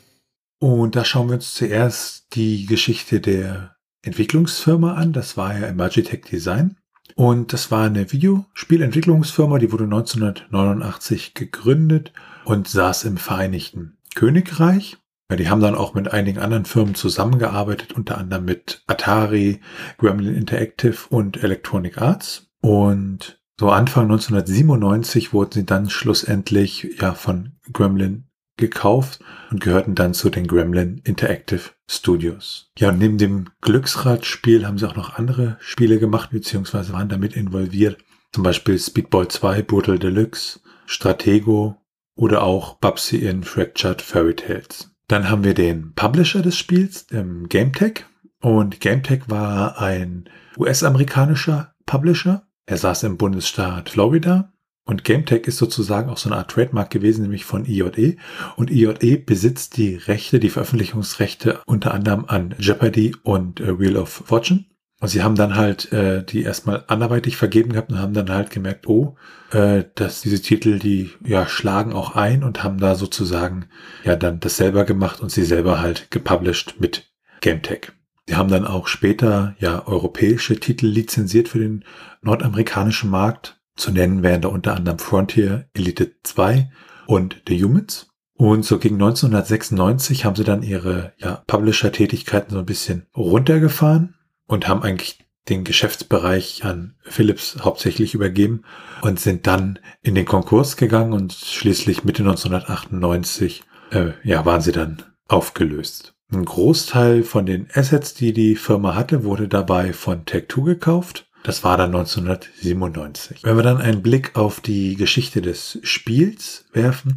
Und 0.59 0.97
da 0.97 1.05
schauen 1.05 1.29
wir 1.29 1.35
uns 1.35 1.55
zuerst 1.55 2.27
die 2.35 2.67
Geschichte 2.67 3.21
der 3.21 3.77
Entwicklungsfirma 4.03 4.95
an. 4.95 5.13
Das 5.13 5.37
war 5.37 5.59
ja 5.59 5.67
Imagitech 5.67 6.25
Design. 6.25 6.77
Und 7.15 7.53
das 7.53 7.71
war 7.71 7.87
eine 7.87 8.11
Videospielentwicklungsfirma, 8.13 9.59
die 9.59 9.71
wurde 9.71 9.85
1989 9.85 11.35
gegründet 11.35 12.13
und 12.45 12.69
saß 12.69 13.05
im 13.05 13.17
Vereinigten 13.17 13.99
Königreich. 14.15 14.99
Ja, 15.33 15.37
die 15.37 15.49
haben 15.49 15.63
dann 15.63 15.75
auch 15.75 15.95
mit 15.95 16.13
einigen 16.13 16.41
anderen 16.41 16.67
Firmen 16.67 16.95
zusammengearbeitet, 16.95 17.95
unter 17.95 18.19
anderem 18.19 18.45
mit 18.45 18.83
Atari, 18.87 19.63
Gremlin 19.97 20.35
Interactive 20.35 21.09
und 21.09 21.43
Electronic 21.43 21.97
Arts. 21.97 22.51
Und 22.61 23.41
so 23.59 23.71
Anfang 23.71 24.11
1997 24.11 25.33
wurden 25.33 25.53
sie 25.53 25.65
dann 25.65 25.89
schlussendlich 25.89 26.99
ja 27.01 27.15
von 27.15 27.53
Gremlin 27.73 28.25
gekauft 28.59 29.21
und 29.51 29.63
gehörten 29.63 29.95
dann 29.95 30.13
zu 30.13 30.29
den 30.29 30.47
Gremlin 30.47 31.01
Interactive 31.03 31.71
Studios. 31.89 32.71
Ja, 32.77 32.91
und 32.91 32.99
neben 32.99 33.17
dem 33.17 33.49
Glücksradspiel 33.63 34.67
haben 34.67 34.77
sie 34.77 34.87
auch 34.87 34.97
noch 34.97 35.15
andere 35.15 35.57
Spiele 35.61 35.99
gemacht, 35.99 36.29
beziehungsweise 36.31 36.93
waren 36.93 37.09
damit 37.09 37.37
involviert. 37.37 37.97
Zum 38.33 38.43
Beispiel 38.43 38.79
Speedball 38.79 39.29
2, 39.29 39.63
Brutal 39.63 39.99
Deluxe, 39.99 40.61
Stratego 40.85 41.79
oder 42.17 42.43
auch 42.43 42.75
Babsy 42.81 43.17
in 43.17 43.45
Fractured 43.45 44.03
Fairy 44.03 44.37
Tales. 44.37 44.92
Dann 45.13 45.29
haben 45.29 45.45
wir 45.45 45.53
den 45.53 45.93
Publisher 45.93 46.41
des 46.41 46.57
Spiels, 46.57 47.05
ähm, 47.13 47.47
GameTech. 47.51 48.07
Und 48.41 48.81
GameTech 48.81 49.25
war 49.27 49.79
ein 49.79 50.25
US-amerikanischer 50.57 51.75
Publisher. 51.85 52.47
Er 52.65 52.79
saß 52.79 53.03
im 53.03 53.19
Bundesstaat 53.19 53.91
Florida. 53.91 54.55
Und 54.87 55.05
GameTech 55.05 55.47
ist 55.47 55.59
sozusagen 55.59 56.09
auch 56.09 56.17
so 56.17 56.31
eine 56.31 56.39
Art 56.39 56.51
Trademark 56.51 56.89
gewesen, 56.89 57.25
nämlich 57.25 57.45
von 57.45 57.67
IJE. 57.67 58.17
Und 58.57 58.71
IJE 58.71 59.19
besitzt 59.19 59.77
die 59.77 59.97
Rechte, 59.97 60.41
die 60.41 60.49
Veröffentlichungsrechte 60.49 61.61
unter 61.67 61.93
anderem 61.93 62.25
an 62.27 62.55
Jeopardy 62.59 63.15
und 63.23 63.61
äh, 63.61 63.79
Wheel 63.79 63.99
of 63.99 64.09
Fortune. 64.09 64.65
Und 65.03 65.09
sie 65.09 65.25
haben 65.25 65.35
dann 65.35 65.57
halt 65.57 65.91
äh, 65.91 66.23
die 66.23 66.45
erstmal 66.45 66.85
anderweitig 66.87 67.37
vergeben 67.37 67.73
gehabt 67.73 67.91
und 67.91 67.99
haben 67.99 68.15
dann 68.15 68.31
halt 68.31 68.51
gemerkt, 68.51 68.87
oh, 68.87 69.17
äh, 69.51 69.83
dass 69.97 70.21
diese 70.21 70.41
Titel, 70.41 70.79
die 70.79 71.11
ja 71.27 71.49
schlagen 71.49 71.93
auch 71.93 72.15
ein 72.15 72.45
und 72.45 72.63
haben 72.63 72.79
da 72.79 72.95
sozusagen 72.95 73.67
ja 74.05 74.15
dann 74.15 74.39
das 74.39 74.57
selber 74.57 74.85
gemacht 74.85 75.21
und 75.21 75.33
sie 75.33 75.43
selber 75.43 75.81
halt 75.81 76.13
gepublished 76.13 76.77
mit 76.79 77.11
GameTech. 77.41 77.91
Sie 78.29 78.37
haben 78.37 78.49
dann 78.49 78.65
auch 78.65 78.87
später 78.87 79.57
ja 79.59 79.85
europäische 79.89 80.61
Titel 80.61 80.87
lizenziert 80.87 81.49
für 81.49 81.59
den 81.59 81.85
nordamerikanischen 82.21 83.11
Markt. 83.11 83.61
Zu 83.75 83.91
nennen 83.91 84.23
wären 84.23 84.43
da 84.43 84.51
unter 84.51 84.77
anderem 84.77 85.01
Frontier, 85.01 85.69
Elite 85.75 86.13
2 86.23 86.71
und 87.09 87.43
The 87.49 87.61
Humans. 87.61 88.07
Und 88.35 88.65
so 88.65 88.79
gegen 88.79 88.95
1996 89.03 90.25
haben 90.25 90.37
sie 90.37 90.45
dann 90.45 90.63
ihre 90.63 91.13
ja, 91.19 91.43
Publisher-Tätigkeiten 91.49 92.53
so 92.53 92.61
ein 92.61 92.67
bisschen 92.67 93.09
runtergefahren 93.17 94.15
und 94.47 94.69
haben 94.69 94.83
eigentlich 94.83 95.19
den 95.49 95.65
Geschäftsbereich 95.65 96.65
an 96.65 96.95
Philips 97.03 97.57
hauptsächlich 97.61 98.15
übergeben 98.15 98.63
und 99.03 99.19
sind 99.19 99.47
dann 99.47 99.79
in 100.03 100.15
den 100.15 100.25
Konkurs 100.25 100.77
gegangen 100.77 101.13
und 101.13 101.33
schließlich 101.33 102.05
Mitte 102.05 102.23
1998 102.23 103.65
äh, 103.91 104.13
ja, 104.23 104.45
waren 104.45 104.61
sie 104.61 104.73
dann 104.73 105.03
aufgelöst. 105.29 106.15
Ein 106.33 106.45
Großteil 106.45 107.25
von 107.25 107.45
den 107.45 107.69
Assets, 107.75 108.15
die 108.15 108.33
die 108.33 108.57
Firma 108.57 108.95
hatte, 108.95 109.25
wurde 109.25 109.49
dabei 109.49 109.93
von 109.93 110.25
Tech2 110.25 110.65
gekauft. 110.65 111.27
Das 111.43 111.65
war 111.65 111.77
dann 111.77 111.95
1997. 111.95 113.43
Wenn 113.43 113.57
wir 113.57 113.65
dann 113.65 113.79
einen 113.79 114.01
Blick 114.01 114.37
auf 114.37 114.61
die 114.61 114.95
Geschichte 114.95 115.43
des 115.43 115.79
Spiels 115.83 116.67
werfen, 116.73 117.17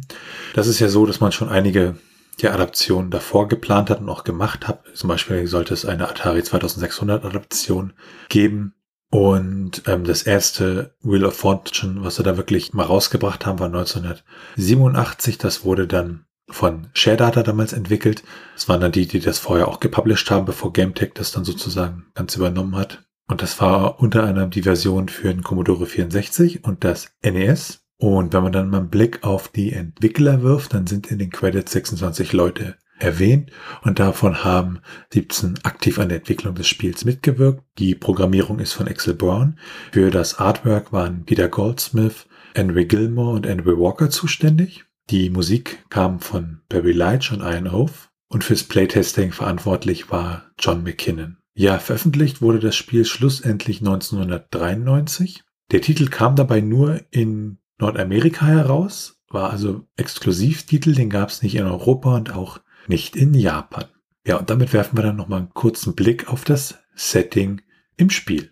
das 0.54 0.66
ist 0.66 0.80
ja 0.80 0.88
so, 0.88 1.06
dass 1.06 1.20
man 1.20 1.30
schon 1.30 1.48
einige 1.48 1.96
die 2.40 2.48
Adaption 2.48 3.10
davor 3.10 3.48
geplant 3.48 3.90
hat 3.90 4.00
und 4.00 4.08
auch 4.08 4.24
gemacht 4.24 4.68
hat. 4.68 4.82
Zum 4.94 5.08
Beispiel 5.08 5.46
sollte 5.46 5.74
es 5.74 5.84
eine 5.86 6.08
Atari 6.08 6.42
2600 6.42 7.24
Adaption 7.24 7.92
geben. 8.28 8.74
Und 9.10 9.82
ähm, 9.86 10.04
das 10.04 10.24
erste 10.24 10.94
Wheel 11.00 11.24
of 11.24 11.36
Fortune, 11.36 12.02
was 12.02 12.18
wir 12.18 12.24
da 12.24 12.36
wirklich 12.36 12.74
mal 12.74 12.84
rausgebracht 12.84 13.46
haben, 13.46 13.58
war 13.58 13.68
1987. 13.68 15.38
Das 15.38 15.64
wurde 15.64 15.86
dann 15.86 16.26
von 16.48 16.88
ShareData 16.92 17.42
damals 17.42 17.72
entwickelt. 17.72 18.22
Das 18.54 18.68
waren 18.68 18.80
dann 18.80 18.92
die, 18.92 19.06
die 19.06 19.20
das 19.20 19.38
vorher 19.38 19.68
auch 19.68 19.80
gepublished 19.80 20.30
haben, 20.30 20.44
bevor 20.44 20.72
GameTech 20.72 21.12
das 21.14 21.32
dann 21.32 21.44
sozusagen 21.44 22.06
ganz 22.14 22.36
übernommen 22.36 22.76
hat. 22.76 23.04
Und 23.28 23.42
das 23.42 23.60
war 23.60 24.00
unter 24.00 24.24
anderem 24.24 24.50
die 24.50 24.62
Version 24.62 25.08
für 25.08 25.28
den 25.28 25.42
Commodore 25.42 25.86
64 25.86 26.64
und 26.64 26.84
das 26.84 27.10
NES. 27.22 27.85
Und 27.98 28.32
wenn 28.32 28.42
man 28.42 28.52
dann 28.52 28.68
mal 28.68 28.78
einen 28.78 28.90
Blick 28.90 29.24
auf 29.24 29.48
die 29.48 29.72
Entwickler 29.72 30.42
wirft, 30.42 30.74
dann 30.74 30.86
sind 30.86 31.10
in 31.10 31.18
den 31.18 31.30
Credits 31.30 31.72
26 31.72 32.32
Leute 32.32 32.76
erwähnt 32.98 33.50
und 33.82 33.98
davon 33.98 34.44
haben 34.44 34.80
17 35.12 35.60
aktiv 35.64 35.98
an 35.98 36.08
der 36.08 36.18
Entwicklung 36.18 36.54
des 36.54 36.66
Spiels 36.66 37.04
mitgewirkt. 37.04 37.62
Die 37.78 37.94
Programmierung 37.94 38.58
ist 38.58 38.72
von 38.72 38.88
Axel 38.88 39.14
Brown. 39.14 39.58
Für 39.92 40.10
das 40.10 40.38
Artwork 40.38 40.92
waren 40.92 41.24
Peter 41.24 41.48
Goldsmith, 41.48 42.26
Henry 42.54 42.86
Gilmore 42.86 43.34
und 43.34 43.46
Henry 43.46 43.78
Walker 43.78 44.10
zuständig. 44.10 44.84
Die 45.10 45.30
Musik 45.30 45.84
kam 45.90 46.20
von 46.20 46.60
Barry 46.68 46.92
Leitch 46.92 47.32
und 47.32 47.40
Ian 47.40 47.68
Oath 47.68 48.10
und 48.28 48.44
fürs 48.44 48.64
Playtesting 48.64 49.32
verantwortlich 49.32 50.10
war 50.10 50.50
John 50.58 50.82
McKinnon. 50.82 51.36
Ja, 51.54 51.78
veröffentlicht 51.78 52.42
wurde 52.42 52.58
das 52.58 52.76
Spiel 52.76 53.04
schlussendlich 53.04 53.80
1993. 53.80 55.44
Der 55.70 55.80
Titel 55.80 56.08
kam 56.08 56.36
dabei 56.36 56.60
nur 56.60 57.00
in 57.10 57.58
Nordamerika 57.78 58.46
heraus, 58.46 59.20
war 59.28 59.50
also 59.50 59.86
Exklusivtitel, 59.96 60.94
den 60.94 61.10
gab 61.10 61.28
es 61.28 61.42
nicht 61.42 61.56
in 61.56 61.66
Europa 61.66 62.16
und 62.16 62.32
auch 62.32 62.60
nicht 62.88 63.16
in 63.16 63.34
Japan. 63.34 63.84
Ja, 64.26 64.36
und 64.38 64.50
damit 64.50 64.72
werfen 64.72 64.96
wir 64.96 65.02
dann 65.02 65.16
nochmal 65.16 65.40
einen 65.40 65.54
kurzen 65.54 65.94
Blick 65.94 66.28
auf 66.28 66.44
das 66.44 66.78
Setting 66.94 67.60
im 67.96 68.10
Spiel. 68.10 68.50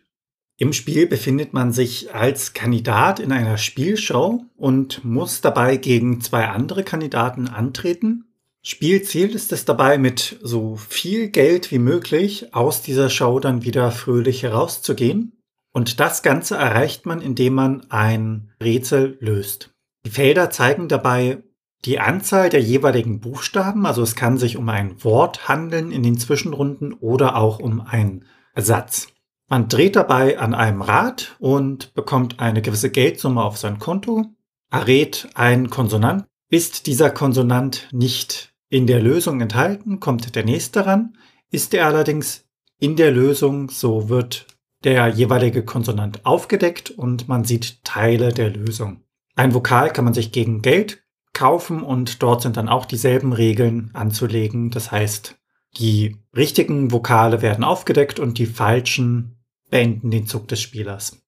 Im 0.57 0.73
Spiel 0.73 1.07
befindet 1.07 1.53
man 1.53 1.73
sich 1.73 2.15
als 2.15 2.53
Kandidat 2.53 3.19
in 3.19 3.33
einer 3.33 3.59
Spielshow 3.59 4.45
und 4.57 5.05
muss 5.05 5.41
dabei 5.41 5.77
gegen 5.77 6.21
zwei 6.21 6.49
andere 6.49 6.85
Kandidaten 6.85 7.49
antreten. 7.49 8.27
Spielziel 8.63 9.35
ist 9.35 9.53
es 9.53 9.65
dabei, 9.65 9.99
mit 9.99 10.39
so 10.43 10.77
viel 10.77 11.29
Geld 11.29 11.71
wie 11.73 11.81
möglich 11.81 12.55
aus 12.55 12.83
dieser 12.83 13.11
Show 13.11 13.41
dann 13.41 13.65
wieder 13.65 13.91
fröhlich 13.91 14.45
herauszugehen. 14.45 15.33
Und 15.75 15.99
das 15.99 16.23
Ganze 16.23 16.57
erreicht 16.57 17.05
man, 17.05 17.21
indem 17.21 17.55
man 17.55 17.91
ein 17.91 18.53
Rätsel 18.63 19.19
löst. 19.21 19.75
Die 20.07 20.11
Felder 20.11 20.49
zeigen 20.51 20.89
dabei 20.89 21.43
die 21.85 21.99
Anzahl 21.99 22.49
der 22.49 22.63
jeweiligen 22.63 23.21
Buchstaben, 23.21 23.85
also 23.85 24.01
es 24.01 24.15
kann 24.15 24.39
sich 24.39 24.57
um 24.57 24.69
ein 24.69 25.03
Wort 25.05 25.49
handeln 25.49 25.91
in 25.91 26.03
den 26.03 26.17
Zwischenrunden 26.17 26.95
oder 26.95 27.37
auch 27.37 27.59
um 27.59 27.81
einen 27.81 28.25
Satz. 28.55 29.09
Man 29.51 29.69
dreht 29.69 29.97
dabei 29.97 30.39
an 30.39 30.55
einem 30.55 30.81
Rad 30.81 31.37
und 31.41 31.93
bekommt 31.93 32.41
eine 32.41 32.63
gewisse 32.63 32.91
Geldsumme 32.91 33.43
auf 33.43 33.59
sein 33.59 33.79
Konto, 33.79 34.27
errät 34.71 35.29
einen 35.35 35.69
Konsonant. 35.69 36.25
Ist 36.49 36.87
dieser 36.87 37.11
Konsonant 37.11 37.89
nicht 37.93 38.55
in 38.71 38.87
der 38.87 39.03
Lösung 39.03 39.41
enthalten, 39.41 40.01
kommt 40.01 40.37
der 40.37 40.45
nächste 40.45 40.87
ran. 40.87 41.19
Ist 41.51 41.75
er 41.75 41.87
allerdings 41.87 42.47
in 42.79 42.97
der 42.97 43.11
Lösung, 43.11 43.69
so 43.69 44.09
wird 44.09 44.47
der 44.85 45.09
jeweilige 45.09 45.65
Konsonant 45.65 46.25
aufgedeckt 46.25 46.91
und 46.91 47.29
man 47.29 47.45
sieht 47.45 47.83
Teile 47.85 48.33
der 48.33 48.51
Lösung. 48.51 49.01
Ein 49.35 49.55
Vokal 49.55 49.91
kann 49.91 50.05
man 50.05 50.15
sich 50.15 50.31
gegen 50.31 50.63
Geld 50.63 51.03
kaufen 51.33 51.83
und 51.83 52.23
dort 52.23 52.43
sind 52.43 52.57
dann 52.57 52.69
auch 52.69 52.85
dieselben 52.85 53.33
Regeln 53.33 53.91
anzulegen. 53.93 54.71
Das 54.71 54.93
heißt, 54.93 55.37
die 55.77 56.17
richtigen 56.37 56.93
Vokale 56.93 57.43
werden 57.43 57.65
aufgedeckt 57.65 58.21
und 58.21 58.39
die 58.39 58.47
falschen 58.47 59.37
beenden 59.71 60.11
den 60.11 60.27
Zug 60.27 60.47
des 60.49 60.61
Spielers. 60.61 61.21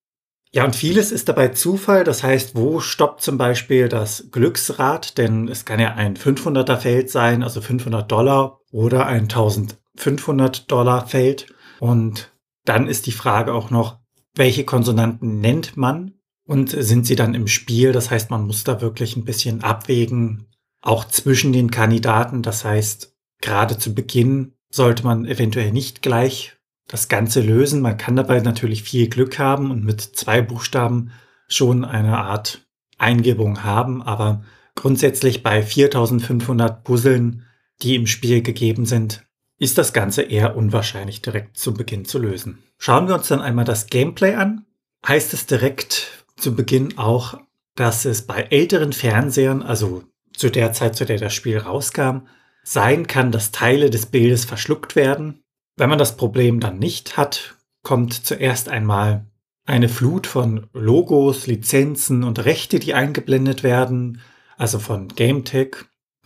Ja, 0.52 0.64
und 0.64 0.76
vieles 0.76 1.10
ist 1.10 1.28
dabei 1.28 1.48
Zufall. 1.48 2.04
Das 2.04 2.22
heißt, 2.22 2.54
wo 2.54 2.80
stoppt 2.80 3.20
zum 3.22 3.36
Beispiel 3.36 3.88
das 3.88 4.28
Glücksrad? 4.30 5.18
Denn 5.18 5.48
es 5.48 5.64
kann 5.64 5.80
ja 5.80 5.94
ein 5.94 6.16
500er 6.16 6.76
Feld 6.76 7.10
sein, 7.10 7.42
also 7.42 7.60
500 7.60 8.10
Dollar 8.10 8.60
oder 8.70 9.06
ein 9.06 9.22
1500 9.22 10.70
Dollar 10.70 11.08
Feld. 11.08 11.52
Und 11.80 12.30
dann 12.66 12.86
ist 12.86 13.06
die 13.06 13.12
Frage 13.12 13.54
auch 13.54 13.70
noch, 13.70 13.98
welche 14.34 14.64
Konsonanten 14.64 15.40
nennt 15.40 15.76
man 15.76 16.12
und 16.44 16.70
sind 16.70 17.06
sie 17.06 17.16
dann 17.16 17.34
im 17.34 17.48
Spiel? 17.48 17.92
Das 17.92 18.10
heißt, 18.10 18.30
man 18.30 18.46
muss 18.46 18.64
da 18.64 18.80
wirklich 18.80 19.16
ein 19.16 19.24
bisschen 19.24 19.64
abwägen, 19.64 20.48
auch 20.82 21.06
zwischen 21.06 21.52
den 21.52 21.70
Kandidaten. 21.70 22.42
Das 22.42 22.64
heißt, 22.64 23.16
gerade 23.40 23.78
zu 23.78 23.94
Beginn 23.94 24.52
sollte 24.70 25.04
man 25.04 25.24
eventuell 25.24 25.72
nicht 25.72 26.02
gleich 26.02 26.56
das 26.86 27.08
Ganze 27.08 27.40
lösen. 27.40 27.80
Man 27.80 27.96
kann 27.96 28.16
dabei 28.16 28.40
natürlich 28.40 28.82
viel 28.82 29.08
Glück 29.08 29.38
haben 29.38 29.70
und 29.70 29.84
mit 29.84 30.00
zwei 30.00 30.42
Buchstaben 30.42 31.10
schon 31.48 31.84
eine 31.84 32.18
Art 32.18 32.66
Eingebung 32.98 33.64
haben, 33.64 34.02
aber 34.02 34.44
grundsätzlich 34.74 35.42
bei 35.42 35.62
4500 35.62 36.84
Puzzeln, 36.84 37.44
die 37.82 37.94
im 37.94 38.06
Spiel 38.06 38.42
gegeben 38.42 38.86
sind, 38.86 39.25
ist 39.58 39.78
das 39.78 39.92
Ganze 39.92 40.22
eher 40.22 40.56
unwahrscheinlich 40.56 41.22
direkt 41.22 41.56
zu 41.58 41.72
Beginn 41.72 42.04
zu 42.04 42.18
lösen. 42.18 42.62
Schauen 42.78 43.08
wir 43.08 43.14
uns 43.14 43.28
dann 43.28 43.40
einmal 43.40 43.64
das 43.64 43.86
Gameplay 43.86 44.34
an. 44.34 44.66
Heißt 45.06 45.32
es 45.32 45.46
direkt 45.46 46.24
zu 46.36 46.54
Beginn 46.54 46.98
auch, 46.98 47.38
dass 47.74 48.04
es 48.04 48.22
bei 48.22 48.42
älteren 48.42 48.92
Fernsehern, 48.92 49.62
also 49.62 50.04
zu 50.34 50.50
der 50.50 50.72
Zeit, 50.72 50.96
zu 50.96 51.06
der 51.06 51.18
das 51.18 51.32
Spiel 51.32 51.58
rauskam, 51.58 52.26
sein 52.64 53.06
kann, 53.06 53.32
dass 53.32 53.52
Teile 53.52 53.90
des 53.90 54.06
Bildes 54.06 54.44
verschluckt 54.44 54.96
werden. 54.96 55.42
Wenn 55.76 55.88
man 55.88 55.98
das 55.98 56.16
Problem 56.16 56.60
dann 56.60 56.78
nicht 56.78 57.16
hat, 57.16 57.56
kommt 57.82 58.12
zuerst 58.12 58.68
einmal 58.68 59.26
eine 59.64 59.88
Flut 59.88 60.26
von 60.26 60.66
Logos, 60.72 61.46
Lizenzen 61.46 62.24
und 62.24 62.44
Rechte, 62.44 62.78
die 62.78 62.94
eingeblendet 62.94 63.62
werden, 63.62 64.20
also 64.56 64.78
von 64.78 65.08
GameTech. 65.08 65.76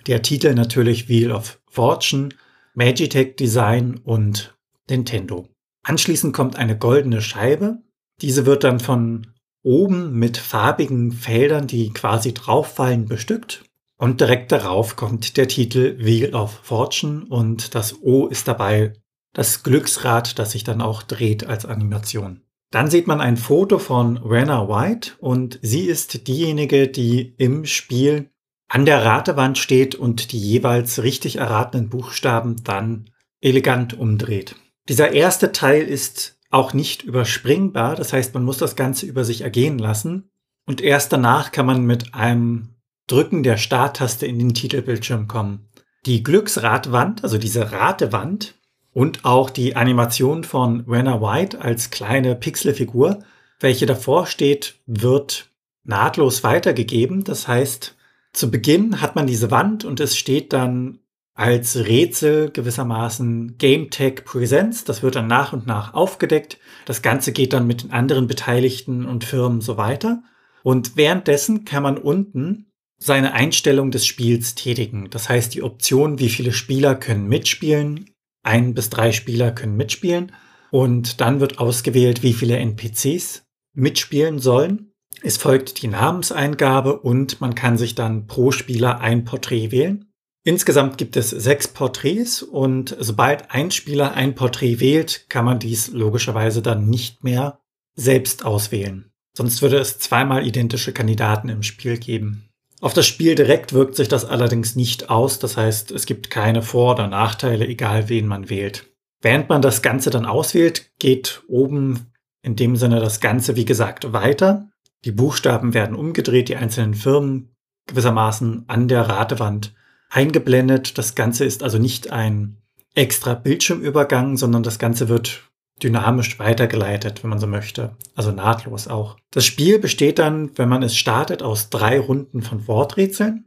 Der 0.06 0.22
Titel 0.22 0.54
natürlich 0.54 1.08
Wheel 1.08 1.32
of 1.32 1.60
Fortune 1.68 2.30
Magitech 2.74 3.36
Design 3.36 3.98
und 4.04 4.56
Nintendo. 4.88 5.48
Anschließend 5.82 6.34
kommt 6.34 6.56
eine 6.56 6.76
goldene 6.76 7.22
Scheibe. 7.22 7.78
Diese 8.20 8.46
wird 8.46 8.64
dann 8.64 8.80
von 8.80 9.28
oben 9.62 10.12
mit 10.12 10.36
farbigen 10.36 11.12
Feldern, 11.12 11.66
die 11.66 11.90
quasi 11.90 12.34
drauffallen, 12.34 13.06
bestückt. 13.06 13.64
Und 13.96 14.20
direkt 14.20 14.50
darauf 14.52 14.96
kommt 14.96 15.36
der 15.36 15.48
Titel 15.48 15.96
Wheel 15.98 16.34
of 16.34 16.60
Fortune 16.62 17.26
und 17.28 17.74
das 17.74 18.02
O 18.02 18.26
ist 18.28 18.48
dabei 18.48 18.94
das 19.34 19.62
Glücksrad, 19.62 20.38
das 20.38 20.52
sich 20.52 20.64
dann 20.64 20.80
auch 20.80 21.02
dreht 21.02 21.46
als 21.46 21.66
Animation. 21.66 22.42
Dann 22.70 22.88
sieht 22.88 23.06
man 23.06 23.20
ein 23.20 23.36
Foto 23.36 23.78
von 23.78 24.16
Rena 24.16 24.68
White 24.68 25.12
und 25.18 25.58
sie 25.60 25.86
ist 25.86 26.28
diejenige, 26.28 26.88
die 26.88 27.34
im 27.36 27.66
Spiel 27.66 28.29
an 28.70 28.86
der 28.86 29.04
Ratewand 29.04 29.58
steht 29.58 29.96
und 29.96 30.30
die 30.30 30.38
jeweils 30.38 31.02
richtig 31.02 31.36
erratenen 31.36 31.88
Buchstaben 31.88 32.62
dann 32.62 33.10
elegant 33.40 33.98
umdreht. 33.98 34.54
Dieser 34.88 35.12
erste 35.12 35.50
Teil 35.50 35.82
ist 35.82 36.38
auch 36.50 36.72
nicht 36.72 37.02
überspringbar, 37.02 37.96
das 37.96 38.12
heißt, 38.12 38.32
man 38.32 38.44
muss 38.44 38.58
das 38.58 38.76
Ganze 38.76 39.06
über 39.06 39.24
sich 39.24 39.40
ergehen 39.40 39.78
lassen 39.78 40.30
und 40.66 40.80
erst 40.80 41.12
danach 41.12 41.50
kann 41.50 41.66
man 41.66 41.84
mit 41.84 42.14
einem 42.14 42.76
Drücken 43.08 43.42
der 43.42 43.56
Starttaste 43.56 44.24
in 44.26 44.38
den 44.38 44.54
Titelbildschirm 44.54 45.26
kommen. 45.26 45.68
Die 46.06 46.22
Glücksradwand, 46.22 47.24
also 47.24 47.38
diese 47.38 47.72
Ratewand, 47.72 48.54
und 48.92 49.24
auch 49.24 49.50
die 49.50 49.76
Animation 49.76 50.44
von 50.44 50.84
Rena 50.88 51.20
White 51.20 51.60
als 51.60 51.90
kleine 51.90 52.34
Pixelfigur, 52.34 53.20
welche 53.58 53.86
davor 53.86 54.26
steht, 54.26 54.80
wird 54.86 55.50
nahtlos 55.84 56.42
weitergegeben. 56.42 57.22
Das 57.24 57.46
heißt, 57.46 57.96
zu 58.32 58.50
Beginn 58.50 59.00
hat 59.00 59.16
man 59.16 59.26
diese 59.26 59.50
Wand 59.50 59.84
und 59.84 60.00
es 60.00 60.16
steht 60.16 60.52
dann 60.52 61.00
als 61.34 61.76
Rätsel 61.76 62.50
gewissermaßen 62.50 63.56
Game 63.56 63.90
Tech 63.90 64.24
Presents. 64.24 64.84
Das 64.84 65.02
wird 65.02 65.16
dann 65.16 65.26
nach 65.26 65.52
und 65.52 65.66
nach 65.66 65.94
aufgedeckt. 65.94 66.58
Das 66.84 67.02
Ganze 67.02 67.32
geht 67.32 67.52
dann 67.52 67.66
mit 67.66 67.82
den 67.82 67.92
anderen 67.92 68.26
Beteiligten 68.26 69.06
und 69.06 69.24
Firmen 69.24 69.60
so 69.60 69.76
weiter. 69.76 70.22
Und 70.62 70.96
währenddessen 70.96 71.64
kann 71.64 71.82
man 71.82 71.96
unten 71.96 72.66
seine 72.98 73.32
Einstellung 73.32 73.90
des 73.90 74.06
Spiels 74.06 74.54
tätigen. 74.54 75.08
Das 75.08 75.28
heißt, 75.28 75.54
die 75.54 75.62
Option, 75.62 76.18
wie 76.18 76.28
viele 76.28 76.52
Spieler 76.52 76.94
können 76.94 77.26
mitspielen, 77.28 78.10
ein 78.42 78.74
bis 78.74 78.90
drei 78.90 79.12
Spieler 79.12 79.52
können 79.52 79.76
mitspielen 79.76 80.32
und 80.70 81.20
dann 81.20 81.40
wird 81.40 81.58
ausgewählt, 81.58 82.22
wie 82.22 82.34
viele 82.34 82.58
NPCs 82.58 83.46
mitspielen 83.72 84.38
sollen. 84.38 84.89
Es 85.22 85.36
folgt 85.36 85.82
die 85.82 85.88
Namenseingabe 85.88 87.00
und 87.00 87.40
man 87.40 87.54
kann 87.54 87.76
sich 87.76 87.94
dann 87.94 88.26
pro 88.26 88.52
Spieler 88.52 89.00
ein 89.00 89.24
Porträt 89.24 89.70
wählen. 89.70 90.06
Insgesamt 90.42 90.96
gibt 90.96 91.16
es 91.16 91.28
sechs 91.28 91.68
Porträts 91.68 92.42
und 92.42 92.96
sobald 92.98 93.50
ein 93.50 93.70
Spieler 93.70 94.14
ein 94.14 94.34
Porträt 94.34 94.80
wählt, 94.80 95.26
kann 95.28 95.44
man 95.44 95.58
dies 95.58 95.88
logischerweise 95.88 96.62
dann 96.62 96.88
nicht 96.88 97.22
mehr 97.22 97.60
selbst 97.94 98.44
auswählen. 98.46 99.12
Sonst 99.36 99.60
würde 99.60 99.78
es 99.78 99.98
zweimal 99.98 100.46
identische 100.46 100.92
Kandidaten 100.92 101.50
im 101.50 101.62
Spiel 101.62 101.98
geben. 101.98 102.48
Auf 102.80 102.94
das 102.94 103.06
Spiel 103.06 103.34
direkt 103.34 103.74
wirkt 103.74 103.96
sich 103.96 104.08
das 104.08 104.24
allerdings 104.24 104.74
nicht 104.74 105.10
aus, 105.10 105.38
das 105.38 105.58
heißt, 105.58 105.90
es 105.90 106.06
gibt 106.06 106.30
keine 106.30 106.62
Vor- 106.62 106.94
oder 106.94 107.08
Nachteile, 107.08 107.66
egal 107.66 108.08
wen 108.08 108.26
man 108.26 108.48
wählt. 108.48 108.86
Während 109.20 109.50
man 109.50 109.60
das 109.60 109.82
Ganze 109.82 110.08
dann 110.08 110.24
auswählt, 110.24 110.90
geht 110.98 111.42
oben 111.46 112.06
in 112.42 112.56
dem 112.56 112.76
Sinne 112.76 113.00
das 113.00 113.20
Ganze, 113.20 113.54
wie 113.56 113.66
gesagt, 113.66 114.14
weiter. 114.14 114.69
Die 115.04 115.12
Buchstaben 115.12 115.74
werden 115.74 115.96
umgedreht, 115.96 116.48
die 116.48 116.56
einzelnen 116.56 116.94
Firmen 116.94 117.54
gewissermaßen 117.86 118.64
an 118.66 118.88
der 118.88 119.02
Ratewand 119.02 119.74
eingeblendet. 120.10 120.98
Das 120.98 121.14
Ganze 121.14 121.44
ist 121.44 121.62
also 121.62 121.78
nicht 121.78 122.10
ein 122.10 122.58
extra 122.94 123.34
Bildschirmübergang, 123.34 124.36
sondern 124.36 124.62
das 124.62 124.78
Ganze 124.78 125.08
wird 125.08 125.50
dynamisch 125.82 126.38
weitergeleitet, 126.38 127.22
wenn 127.22 127.30
man 127.30 127.38
so 127.38 127.46
möchte. 127.46 127.96
Also 128.14 128.32
nahtlos 128.32 128.88
auch. 128.88 129.16
Das 129.30 129.46
Spiel 129.46 129.78
besteht 129.78 130.18
dann, 130.18 130.50
wenn 130.56 130.68
man 130.68 130.82
es 130.82 130.96
startet, 130.96 131.42
aus 131.42 131.70
drei 131.70 131.98
Runden 131.98 132.42
von 132.42 132.68
Worträtseln, 132.68 133.46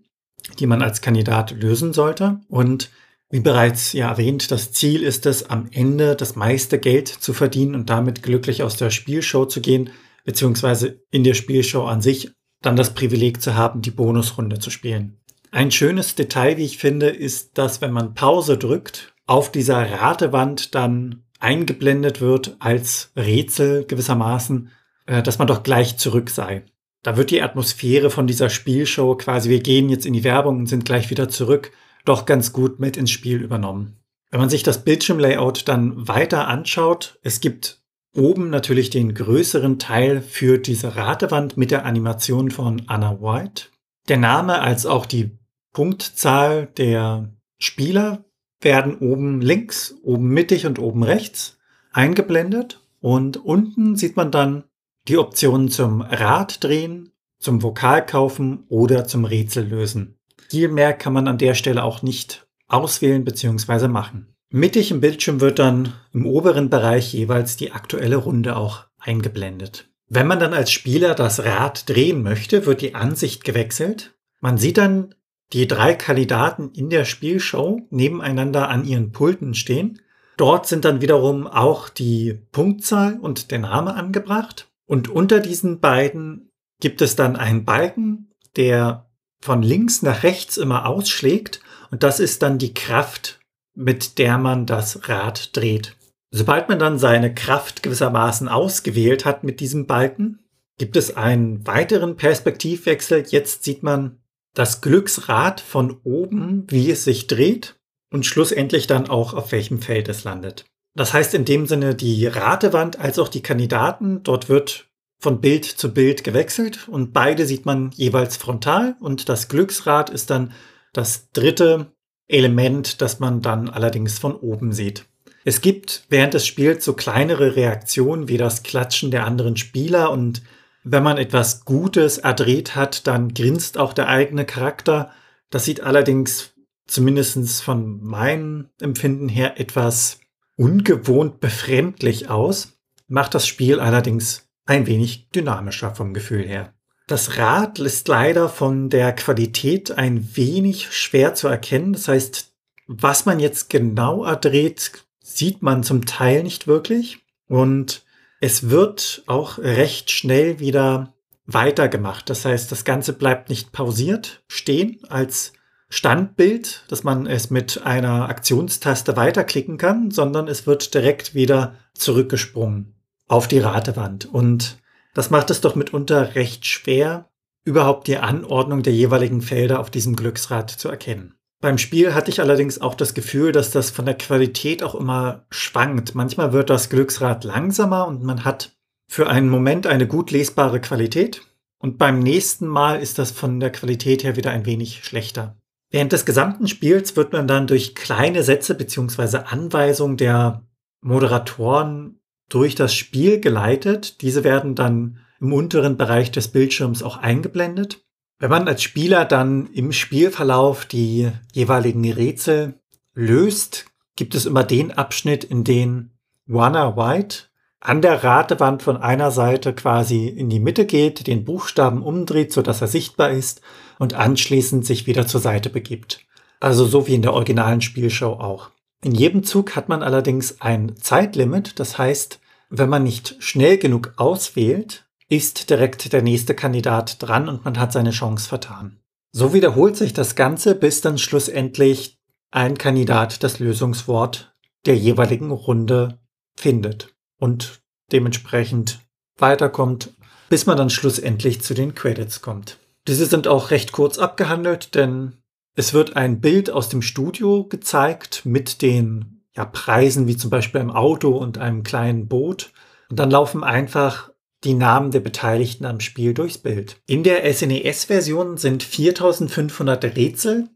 die 0.60 0.66
man 0.66 0.82
als 0.82 1.02
Kandidat 1.02 1.52
lösen 1.52 1.94
sollte. 1.94 2.40
Und 2.48 2.90
wie 3.30 3.40
bereits 3.40 3.94
ja 3.94 4.10
erwähnt, 4.10 4.52
das 4.52 4.72
Ziel 4.72 5.04
ist 5.04 5.26
es, 5.26 5.50
am 5.50 5.68
Ende 5.72 6.16
das 6.16 6.36
meiste 6.36 6.80
Geld 6.80 7.08
zu 7.08 7.34
verdienen 7.34 7.76
und 7.76 7.90
damit 7.90 8.24
glücklich 8.24 8.64
aus 8.64 8.78
der 8.78 8.90
Spielshow 8.90 9.46
zu 9.46 9.62
gehen, 9.62 9.92
beziehungsweise 10.24 11.02
in 11.12 11.24
der 11.24 11.34
Spielshow 11.34 11.86
an 11.86 12.02
sich 12.02 12.32
dann 12.62 12.76
das 12.76 12.94
Privileg 12.94 13.42
zu 13.42 13.56
haben, 13.56 13.82
die 13.82 13.92
Bonusrunde 13.92 14.60
zu 14.60 14.70
spielen. 14.70 15.20
Ein 15.52 15.70
schönes 15.70 16.16
Detail, 16.16 16.58
wie 16.58 16.66
ich 16.66 16.78
finde, 16.78 17.10
ist, 17.10 17.58
dass 17.58 17.82
wenn 17.82 17.92
man 17.92 18.16
Pause 18.16 18.58
drückt, 18.58 19.14
auf 19.26 19.52
dieser 19.52 19.92
Ratewand 19.92 20.74
dann 20.76 21.24
eingeblendet 21.40 22.22
wird 22.22 22.56
als 22.60 23.12
Rätsel 23.16 23.86
gewissermaßen, 23.86 24.72
äh, 25.06 25.22
dass 25.22 25.40
man 25.40 25.48
doch 25.48 25.64
gleich 25.64 25.98
zurück 25.98 26.30
sei. 26.30 26.66
Da 27.04 27.18
wird 27.18 27.32
die 27.32 27.42
Atmosphäre 27.42 28.10
von 28.10 28.28
dieser 28.28 28.50
Spielshow 28.50 29.16
quasi, 29.16 29.50
wir 29.50 29.60
gehen 29.60 29.90
jetzt 29.90 30.06
in 30.06 30.14
die 30.14 30.24
Werbung 30.24 30.60
und 30.60 30.68
sind 30.68 30.86
gleich 30.86 31.10
wieder 31.10 31.28
zurück, 31.28 31.72
doch 32.06 32.26
ganz 32.26 32.54
gut 32.54 32.80
mit 32.80 32.96
ins 32.98 33.12
Spiel 33.12 33.42
übernommen. 33.42 33.98
Wenn 34.32 34.40
man 34.40 34.50
sich 34.50 34.64
das 34.64 34.84
Bildschirmlayout 34.84 35.68
dann 35.68 36.08
weiter 36.08 36.48
anschaut, 36.48 37.20
es 37.22 37.40
gibt 37.42 37.83
oben 38.16 38.50
natürlich 38.50 38.90
den 38.90 39.14
größeren 39.14 39.80
Teil 39.80 40.22
für 40.22 40.58
diese 40.58 40.96
Ratewand 40.96 41.58
mit 41.58 41.72
der 41.72 41.86
Animation 41.86 42.52
von 42.52 42.84
Anna 42.88 43.22
White. 43.22 43.66
Der 44.08 44.18
Name 44.18 44.62
als 44.62 44.86
auch 44.86 45.06
die 45.06 45.38
Punktzahl 45.72 46.68
der 46.78 47.34
Spieler 47.58 48.26
werden 48.62 48.98
oben 48.98 49.42
links, 49.42 49.96
oben 50.04 50.30
mittig 50.30 50.66
und 50.66 50.80
oben 50.80 51.04
rechts 51.04 51.58
eingeblendet. 51.92 52.82
Und 53.00 53.38
unten 53.38 53.96
sieht 53.96 54.16
man 54.16 54.32
dann 54.32 54.64
die 55.08 55.18
Optionen 55.18 55.70
zum 55.70 56.02
Rad 56.02 56.64
drehen, 56.64 57.12
zum 57.40 57.62
Vokal 57.62 58.06
kaufen 58.06 58.66
oder 58.70 59.06
zum 59.06 59.26
Rätsel 59.26 59.68
lösen. 59.68 60.18
Viel 60.50 60.70
mehr 60.70 60.94
kann 60.94 61.14
man 61.14 61.28
an 61.28 61.38
der 61.38 61.56
Stelle 61.56 61.84
auch 61.84 62.02
nicht 62.02 62.48
auswählen 62.68 63.26
bzw. 63.26 63.88
machen. 63.88 64.33
Mittig 64.56 64.92
im 64.92 65.02
Bildschirm 65.02 65.42
wird 65.42 65.58
dann 65.58 65.94
im 66.14 66.28
oberen 66.28 66.70
Bereich 66.70 67.12
jeweils 67.12 67.58
die 67.58 67.72
aktuelle 67.72 68.18
Runde 68.18 68.56
auch 68.56 68.86
eingeblendet. 69.00 69.90
Wenn 70.10 70.28
man 70.28 70.40
dann 70.40 70.54
als 70.54 70.72
Spieler 70.72 71.16
das 71.16 71.44
Rad 71.44 71.90
drehen 71.90 72.22
möchte, 72.22 72.68
wird 72.68 72.82
die 72.82 72.94
Ansicht 72.94 73.46
gewechselt. 73.46 74.14
Man 74.42 74.60
sieht 74.60 74.78
dann 74.78 75.16
die 75.54 75.68
drei 75.68 75.96
Kandidaten 75.96 76.70
in 76.70 76.92
der 76.92 77.04
Spielshow 77.04 77.82
nebeneinander 77.90 78.70
an 78.70 78.86
ihren 78.86 79.12
Pulten 79.12 79.56
stehen. 79.56 80.00
Dort 80.38 80.68
sind 80.68 80.86
dann 80.86 81.02
wiederum 81.02 81.48
auch 81.48 81.90
die 81.90 82.40
Punktzahl 82.52 83.18
und 83.20 83.50
der 83.50 83.58
Name 83.58 83.96
angebracht. 83.96 84.70
Und 84.86 85.10
unter 85.10 85.40
diesen 85.40 85.80
beiden 85.80 86.52
gibt 86.80 87.02
es 87.02 87.16
dann 87.16 87.38
einen 87.38 87.66
Balken, 87.66 88.30
der 88.56 89.10
von 89.42 89.64
links 89.64 90.04
nach 90.04 90.22
rechts 90.22 90.58
immer 90.58 90.88
ausschlägt. 90.88 91.60
Und 91.90 92.04
das 92.04 92.20
ist 92.20 92.44
dann 92.44 92.60
die 92.60 92.76
Kraft, 92.76 93.40
mit 93.76 94.18
der 94.18 94.38
man 94.38 94.66
das 94.66 95.08
Rad 95.10 95.56
dreht. 95.56 95.96
Sobald 96.32 96.70
man 96.70 96.80
dann 96.80 96.98
seine 96.98 97.34
Kraft 97.34 97.84
gewissermaßen 97.84 98.48
ausgewählt 98.48 99.26
hat 99.26 99.44
mit 99.44 99.60
diesem 99.60 99.86
Balken, 99.86 100.40
gibt 100.78 100.96
es 100.96 101.16
einen 101.16 101.66
weiteren 101.68 102.16
Perspektivwechsel. 102.16 103.26
Jetzt 103.28 103.64
sieht 103.64 103.84
man 103.84 104.20
das 104.54 104.82
Glücksrad 104.82 105.62
von 105.62 106.00
oben, 106.04 106.66
wie 106.70 106.90
es 106.92 107.04
sich 107.04 107.28
dreht 107.28 107.76
und 108.12 108.26
schlussendlich 108.26 108.88
dann 108.88 109.10
auch 109.10 109.34
auf 109.34 109.52
welchem 109.52 109.80
Feld 109.80 110.10
es 110.10 110.24
landet. 110.24 110.66
Das 110.96 111.14
heißt 111.14 111.34
in 111.34 111.46
dem 111.46 111.66
Sinne 111.66 111.96
die 111.96 112.28
Ratewand 112.28 113.00
als 113.00 113.18
auch 113.18 113.30
die 113.30 113.42
Kandidaten, 113.42 114.22
dort 114.24 114.50
wird 114.50 114.88
von 115.20 115.42
Bild 115.42 115.66
zu 115.66 115.94
Bild 115.94 116.24
gewechselt 116.24 116.88
und 116.88 117.14
beide 117.14 117.46
sieht 117.46 117.66
man 117.66 117.92
jeweils 117.92 118.38
frontal 118.38 118.96
und 119.00 119.30
das 119.30 119.48
Glücksrad 119.48 120.10
ist 120.10 120.30
dann 120.30 120.52
das 120.92 121.32
dritte 121.32 121.92
Element, 122.28 123.02
das 123.02 123.20
man 123.20 123.42
dann 123.42 123.70
allerdings 123.70 124.20
von 124.20 124.36
oben 124.36 124.72
sieht. 124.74 125.06
Es 125.46 125.62
gibt 125.62 126.06
während 126.10 126.34
des 126.34 126.48
Spiels 126.48 126.86
so 126.86 126.94
kleinere 126.94 127.56
Reaktionen 127.56 128.28
wie 128.30 128.38
das 128.38 128.64
Klatschen 128.64 129.12
der 129.12 129.26
anderen 129.26 129.58
Spieler 129.58 130.12
und 130.12 130.42
wenn 130.84 131.04
man 131.04 131.18
etwas 131.18 131.66
Gutes 131.66 132.18
erdreht 132.18 132.76
hat, 132.76 133.08
dann 133.08 133.34
grinst 133.34 133.78
auch 133.78 133.94
der 133.94 134.10
eigene 134.10 134.46
Charakter. 134.46 135.12
Das 135.50 135.66
sieht 135.66 135.82
allerdings 135.82 136.54
zumindest 136.88 137.64
von 137.64 138.02
meinem 138.02 138.70
Empfinden 138.82 139.30
her 139.30 139.60
etwas 139.60 140.20
ungewohnt 140.58 141.40
befremdlich 141.40 142.30
aus, 142.30 142.78
macht 143.08 143.34
das 143.34 143.48
Spiel 143.48 143.80
allerdings 143.80 144.50
ein 144.66 144.86
wenig 144.88 145.30
dynamischer 145.30 145.96
vom 145.96 146.14
Gefühl 146.14 146.44
her. 146.48 146.74
Das 147.08 147.38
Rad 147.38 147.80
ist 147.80 148.08
leider 148.08 148.48
von 148.48 148.90
der 148.90 149.14
Qualität 149.14 149.92
ein 149.92 150.36
wenig 150.36 150.94
schwer 150.94 151.34
zu 151.34 151.48
erkennen. 151.48 151.94
Das 151.94 152.08
heißt, 152.08 152.52
was 152.88 153.26
man 153.26 153.40
jetzt 153.40 153.70
genau 153.70 154.24
erdreht, 154.24 154.92
sieht 155.22 155.62
man 155.62 155.84
zum 155.84 156.06
Teil 156.06 156.44
nicht 156.44 156.66
wirklich. 156.68 157.20
Und 157.48 158.04
es 158.40 158.70
wird 158.70 159.24
auch 159.28 159.58
recht 159.58 160.12
schnell 160.12 160.60
wieder 160.60 161.14
weitergemacht. 161.46 162.30
Das 162.30 162.46
heißt, 162.46 162.72
das 162.72 162.86
Ganze 162.86 163.14
bleibt 163.14 163.50
nicht 163.50 163.72
pausiert 163.72 164.44
stehen 164.48 165.00
als 165.10 165.54
Standbild, 165.90 166.86
dass 166.88 167.04
man 167.04 167.28
es 167.28 167.50
mit 167.50 167.84
einer 167.84 168.30
Aktionstaste 168.30 169.16
weiterklicken 169.16 169.78
kann, 169.78 170.10
sondern 170.10 170.48
es 170.48 170.66
wird 170.66 170.94
direkt 170.94 171.36
wieder 171.36 171.76
zurückgesprungen 171.94 172.96
auf 173.28 173.48
die 173.48 173.60
Ratewand. 173.60 174.26
Und 174.26 174.78
das 175.14 175.30
macht 175.30 175.50
es 175.50 175.62
doch 175.62 175.76
mitunter 175.76 176.36
recht 176.36 176.66
schwer, 176.66 177.30
überhaupt 177.66 178.08
die 178.08 178.18
Anordnung 178.18 178.84
der 178.84 178.94
jeweiligen 178.94 179.42
Felder 179.42 179.80
auf 179.80 179.90
diesem 179.90 180.16
Glücksrad 180.16 180.70
zu 180.70 180.90
erkennen. 180.90 181.36
Beim 181.62 181.78
Spiel 181.78 182.14
hatte 182.14 182.30
ich 182.30 182.42
allerdings 182.42 182.82
auch 182.82 182.94
das 182.94 183.14
Gefühl, 183.14 183.54
dass 183.54 183.72
das 183.72 183.90
von 183.90 184.06
der 184.06 184.18
Qualität 184.18 184.84
auch 184.84 184.96
immer 184.96 185.46
schwankt. 185.50 186.14
Manchmal 186.14 186.52
wird 186.52 186.70
das 186.70 186.90
Glücksrad 186.90 187.46
langsamer 187.46 188.06
und 188.06 188.22
man 188.22 188.44
hat 188.44 188.76
für 189.10 189.30
einen 189.30 189.48
Moment 189.48 189.88
eine 189.88 190.06
gut 190.06 190.32
lesbare 190.32 190.82
Qualität. 190.82 191.42
Und 191.78 191.98
beim 191.98 192.20
nächsten 192.20 192.68
Mal 192.68 193.02
ist 193.02 193.18
das 193.18 193.32
von 193.32 193.62
der 193.62 193.72
Qualität 193.72 194.26
her 194.26 194.36
wieder 194.36 194.52
ein 194.52 194.66
wenig 194.66 195.06
schlechter. 195.06 195.56
Während 195.90 196.12
des 196.12 196.26
gesamten 196.26 196.68
Spiels 196.68 197.16
wird 197.16 197.32
man 197.32 197.48
dann 197.48 197.68
durch 197.68 197.96
kleine 197.96 198.44
Sätze 198.44 198.76
bzw. 198.76 199.38
Anweisungen 199.46 200.18
der 200.18 200.64
Moderatoren 201.02 202.20
durch 202.54 202.76
das 202.76 202.94
Spiel 202.94 203.40
geleitet. 203.40 204.22
Diese 204.22 204.44
werden 204.44 204.76
dann 204.76 205.20
im 205.40 205.54
unteren 205.54 205.98
Bereich 205.98 206.32
des 206.32 206.50
Bildschirms 206.50 207.02
auch 207.02 207.18
eingeblendet. 207.18 208.04
Wenn 208.40 208.50
man 208.50 208.68
als 208.68 208.84
Spieler 208.84 209.26
dann 209.26 209.68
im 209.68 209.92
Spielverlauf 209.92 210.86
die 210.86 211.32
jeweiligen 211.54 212.10
Rätsel 212.12 212.76
löst, 213.14 213.86
gibt 214.16 214.36
es 214.36 214.46
immer 214.46 214.64
den 214.64 214.92
Abschnitt, 214.92 215.44
in 215.44 215.64
den 215.64 216.12
Warner 216.46 216.98
White 216.98 217.46
an 217.80 218.02
der 218.02 218.24
Ratewand 218.24 218.82
von 218.82 218.96
einer 218.96 219.32
Seite 219.32 219.74
quasi 219.74 220.28
in 220.28 220.50
die 220.50 220.62
Mitte 220.62 220.86
geht, 220.86 221.28
den 221.28 221.44
Buchstaben 221.44 222.02
umdreht, 222.02 222.54
sodass 222.54 222.80
er 222.80 222.88
sichtbar 222.88 223.32
ist 223.32 223.62
und 224.00 224.14
anschließend 224.14 224.86
sich 224.86 225.06
wieder 225.06 225.28
zur 225.28 225.42
Seite 225.42 225.70
begibt. 225.70 226.22
Also 226.62 226.86
so 226.86 227.08
wie 227.08 227.16
in 227.16 227.22
der 227.22 227.34
originalen 227.34 227.82
Spielshow 227.82 228.34
auch. 228.34 228.70
In 229.04 229.14
jedem 229.14 229.44
Zug 229.44 229.76
hat 229.76 229.90
man 229.90 230.02
allerdings 230.02 230.62
ein 230.62 230.96
Zeitlimit, 230.96 231.78
das 231.78 231.98
heißt, 231.98 232.40
wenn 232.76 232.90
man 232.90 233.04
nicht 233.04 233.36
schnell 233.38 233.78
genug 233.78 234.14
auswählt, 234.18 235.06
ist 235.30 235.70
direkt 235.70 236.12
der 236.12 236.24
nächste 236.24 236.56
Kandidat 236.56 237.22
dran 237.22 237.48
und 237.48 237.64
man 237.64 237.78
hat 237.78 237.94
seine 237.94 238.10
Chance 238.10 238.50
vertan. 238.50 239.00
So 239.32 239.54
wiederholt 239.54 239.96
sich 239.96 240.14
das 240.14 240.36
Ganze, 240.36 240.74
bis 240.74 241.02
dann 241.02 241.20
schlussendlich 241.20 242.18
ein 242.50 242.78
Kandidat 242.78 243.44
das 243.44 243.60
Lösungswort 243.60 244.56
der 244.88 244.98
jeweiligen 244.98 245.52
Runde 245.52 246.20
findet 246.56 247.14
und 247.40 247.82
dementsprechend 248.12 249.00
weiterkommt, 249.38 250.14
bis 250.50 250.66
man 250.66 250.78
dann 250.78 250.90
schlussendlich 250.90 251.62
zu 251.62 251.76
den 251.76 251.94
Credits 251.94 252.42
kommt. 252.42 252.80
Diese 253.08 253.28
sind 253.28 253.48
auch 253.48 253.70
recht 253.70 253.92
kurz 253.92 254.18
abgehandelt, 254.18 254.96
denn 254.96 255.38
es 255.76 255.94
wird 255.94 256.16
ein 256.16 256.42
Bild 256.42 256.72
aus 256.72 256.90
dem 256.90 257.04
Studio 257.04 257.66
gezeigt 257.66 258.46
mit 258.46 258.82
den 258.82 259.33
ja, 259.56 259.66
Preisen 259.66 260.28
wie 260.28 260.38
zum 260.38 260.50
Beispiel 260.50 260.82
einem 260.82 260.92
Auto 260.92 261.30
und 261.30 261.58
einem 261.58 261.84
kleinen 261.84 262.28
Boot. 262.28 262.72
Und 263.10 263.20
dann 263.20 263.32
laufen 263.32 263.64
einfach 263.64 264.32
die 264.64 264.74
Namen 264.74 265.12
der 265.12 265.20
Beteiligten 265.20 265.86
am 265.86 266.00
Spiel 266.00 266.34
durchs 266.34 266.58
Bild. 266.58 267.02
In 267.06 267.24
der 267.24 267.52
SNES-Version 267.52 268.58
sind 268.58 268.82
4500 268.82 270.04
Rätsel 270.16 270.70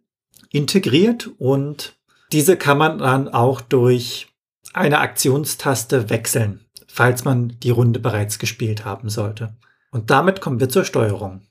integriert 0.51 1.29
und 1.37 1.97
diese 2.31 2.57
kann 2.57 2.77
man 2.77 2.97
dann 2.97 3.29
auch 3.29 3.61
durch 3.61 4.27
eine 4.73 4.99
Aktionstaste 4.99 6.09
wechseln, 6.09 6.65
falls 6.87 7.23
man 7.23 7.57
die 7.63 7.69
Runde 7.69 7.99
bereits 7.99 8.39
gespielt 8.39 8.85
haben 8.85 9.09
sollte. 9.09 9.55
Und 9.91 10.09
damit 10.09 10.41
kommen 10.41 10.59
wir 10.59 10.69
zur 10.69 10.83
Steuerung. 10.83 11.41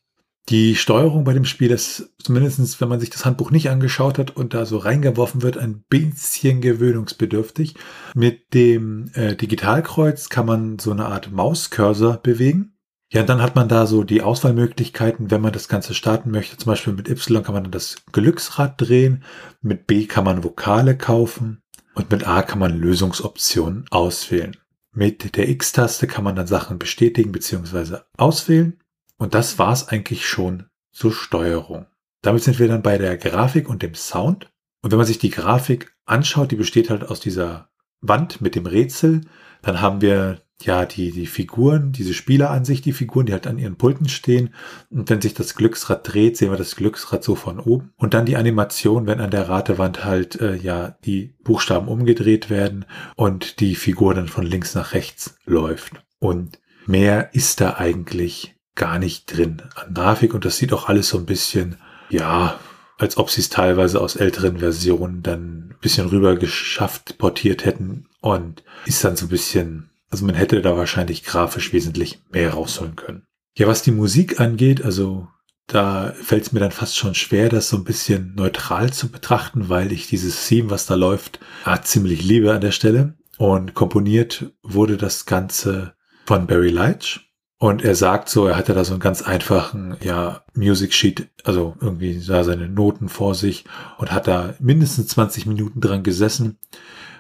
Die 0.48 0.76
Steuerung 0.76 1.24
bei 1.24 1.32
dem 1.32 1.44
Spiel 1.44 1.72
ist 1.72 2.14
zumindest, 2.22 2.80
wenn 2.80 2.88
man 2.88 3.00
sich 3.00 3.10
das 3.10 3.24
Handbuch 3.24 3.50
nicht 3.50 3.68
angeschaut 3.68 4.16
hat 4.18 4.36
und 4.36 4.54
da 4.54 4.64
so 4.64 4.78
reingeworfen 4.78 5.42
wird, 5.42 5.58
ein 5.58 5.82
bisschen 5.88 6.60
gewöhnungsbedürftig. 6.60 7.74
Mit 8.14 8.54
dem 8.54 9.10
äh, 9.14 9.34
Digitalkreuz 9.34 10.28
kann 10.28 10.46
man 10.46 10.78
so 10.78 10.92
eine 10.92 11.06
Art 11.06 11.32
Mauscursor 11.32 12.18
bewegen. 12.18 12.76
Ja, 13.12 13.22
und 13.22 13.28
dann 13.28 13.42
hat 13.42 13.56
man 13.56 13.68
da 13.68 13.86
so 13.86 14.04
die 14.04 14.22
Auswahlmöglichkeiten, 14.22 15.32
wenn 15.32 15.40
man 15.40 15.52
das 15.52 15.68
Ganze 15.68 15.94
starten 15.94 16.30
möchte. 16.30 16.56
Zum 16.56 16.70
Beispiel 16.70 16.92
mit 16.92 17.08
Y 17.08 17.42
kann 17.42 17.54
man 17.54 17.64
dann 17.64 17.72
das 17.72 17.96
Glücksrad 18.12 18.80
drehen, 18.80 19.24
mit 19.62 19.88
B 19.88 20.06
kann 20.06 20.24
man 20.24 20.44
Vokale 20.44 20.96
kaufen 20.96 21.60
und 21.94 22.10
mit 22.10 22.26
A 22.26 22.42
kann 22.42 22.60
man 22.60 22.78
Lösungsoptionen 22.78 23.86
auswählen. 23.90 24.56
Mit 24.92 25.36
der 25.36 25.48
X-Taste 25.48 26.06
kann 26.06 26.24
man 26.24 26.36
dann 26.36 26.46
Sachen 26.46 26.78
bestätigen 26.78 27.32
bzw. 27.32 27.98
auswählen. 28.16 28.78
Und 29.18 29.34
das 29.34 29.58
war's 29.58 29.88
eigentlich 29.88 30.26
schon 30.26 30.64
zur 30.92 31.12
Steuerung. 31.12 31.86
Damit 32.22 32.42
sind 32.42 32.58
wir 32.58 32.68
dann 32.68 32.82
bei 32.82 32.98
der 32.98 33.16
Grafik 33.16 33.68
und 33.68 33.82
dem 33.82 33.94
Sound. 33.94 34.50
Und 34.82 34.90
wenn 34.90 34.98
man 34.98 35.06
sich 35.06 35.18
die 35.18 35.30
Grafik 35.30 35.94
anschaut, 36.04 36.50
die 36.50 36.56
besteht 36.56 36.90
halt 36.90 37.04
aus 37.04 37.20
dieser 37.20 37.68
Wand 38.00 38.40
mit 38.40 38.54
dem 38.54 38.66
Rätsel. 38.66 39.22
Dann 39.62 39.80
haben 39.80 40.00
wir 40.00 40.42
ja 40.62 40.86
die, 40.86 41.12
die 41.12 41.26
Figuren, 41.26 41.92
diese 41.92 42.14
Spieleransicht, 42.14 42.84
die 42.84 42.92
Figuren, 42.92 43.26
die 43.26 43.32
halt 43.32 43.46
an 43.46 43.58
ihren 43.58 43.76
Pulten 43.76 44.08
stehen. 44.08 44.54
Und 44.90 45.10
wenn 45.10 45.20
sich 45.20 45.34
das 45.34 45.54
Glücksrad 45.54 46.12
dreht, 46.12 46.36
sehen 46.36 46.50
wir 46.50 46.56
das 46.56 46.76
Glücksrad 46.76 47.22
so 47.22 47.34
von 47.34 47.60
oben. 47.60 47.92
Und 47.96 48.14
dann 48.14 48.26
die 48.26 48.36
Animation, 48.36 49.06
wenn 49.06 49.20
an 49.20 49.30
der 49.30 49.48
Ratewand 49.48 50.04
halt 50.04 50.40
äh, 50.40 50.56
ja 50.56 50.96
die 51.04 51.34
Buchstaben 51.42 51.88
umgedreht 51.88 52.48
werden 52.48 52.86
und 53.16 53.60
die 53.60 53.74
Figur 53.74 54.14
dann 54.14 54.28
von 54.28 54.44
links 54.44 54.74
nach 54.74 54.94
rechts 54.94 55.36
läuft. 55.44 55.92
Und 56.18 56.58
mehr 56.86 57.34
ist 57.34 57.60
da 57.60 57.74
eigentlich 57.74 58.55
gar 58.76 58.98
nicht 58.98 59.36
drin 59.36 59.62
an 59.74 59.94
Grafik 59.94 60.34
und 60.34 60.44
das 60.44 60.58
sieht 60.58 60.72
auch 60.72 60.88
alles 60.88 61.08
so 61.08 61.18
ein 61.18 61.26
bisschen, 61.26 61.76
ja, 62.08 62.58
als 62.98 63.16
ob 63.16 63.30
sie 63.30 63.40
es 63.40 63.48
teilweise 63.48 64.00
aus 64.00 64.16
älteren 64.16 64.58
Versionen 64.58 65.22
dann 65.22 65.70
ein 65.70 65.78
bisschen 65.80 66.06
rüber 66.08 66.36
geschafft, 66.36 67.18
portiert 67.18 67.64
hätten 67.64 68.06
und 68.20 68.62
ist 68.84 69.02
dann 69.04 69.16
so 69.16 69.26
ein 69.26 69.30
bisschen, 69.30 69.90
also 70.10 70.24
man 70.24 70.34
hätte 70.34 70.62
da 70.62 70.76
wahrscheinlich 70.76 71.24
grafisch 71.24 71.72
wesentlich 71.72 72.22
mehr 72.30 72.52
rausholen 72.52 72.96
können. 72.96 73.24
Ja, 73.56 73.66
was 73.66 73.82
die 73.82 73.90
Musik 73.90 74.40
angeht, 74.40 74.84
also 74.84 75.28
da 75.66 76.12
fällt 76.12 76.44
es 76.44 76.52
mir 76.52 76.60
dann 76.60 76.70
fast 76.70 76.96
schon 76.96 77.14
schwer, 77.14 77.48
das 77.48 77.68
so 77.68 77.76
ein 77.76 77.84
bisschen 77.84 78.34
neutral 78.36 78.92
zu 78.92 79.08
betrachten, 79.08 79.68
weil 79.68 79.90
ich 79.92 80.06
dieses 80.06 80.46
Theme, 80.46 80.70
was 80.70 80.86
da 80.86 80.94
läuft, 80.94 81.40
ziemlich 81.82 82.22
liebe 82.22 82.52
an 82.52 82.60
der 82.60 82.70
Stelle. 82.70 83.14
Und 83.38 83.74
komponiert 83.74 84.52
wurde 84.62 84.96
das 84.96 85.26
Ganze 85.26 85.94
von 86.24 86.46
Barry 86.46 86.70
Leitch. 86.70 87.25
Und 87.58 87.82
er 87.82 87.94
sagt 87.94 88.28
so, 88.28 88.46
er 88.46 88.56
hatte 88.56 88.74
da 88.74 88.84
so 88.84 88.92
einen 88.92 89.00
ganz 89.00 89.22
einfachen, 89.22 89.96
ja, 90.02 90.44
Music 90.54 90.92
Sheet, 90.92 91.28
also 91.42 91.74
irgendwie 91.80 92.20
da 92.26 92.44
seine 92.44 92.68
Noten 92.68 93.08
vor 93.08 93.34
sich 93.34 93.64
und 93.96 94.12
hat 94.12 94.26
da 94.26 94.54
mindestens 94.58 95.08
20 95.08 95.46
Minuten 95.46 95.80
dran 95.80 96.02
gesessen, 96.02 96.58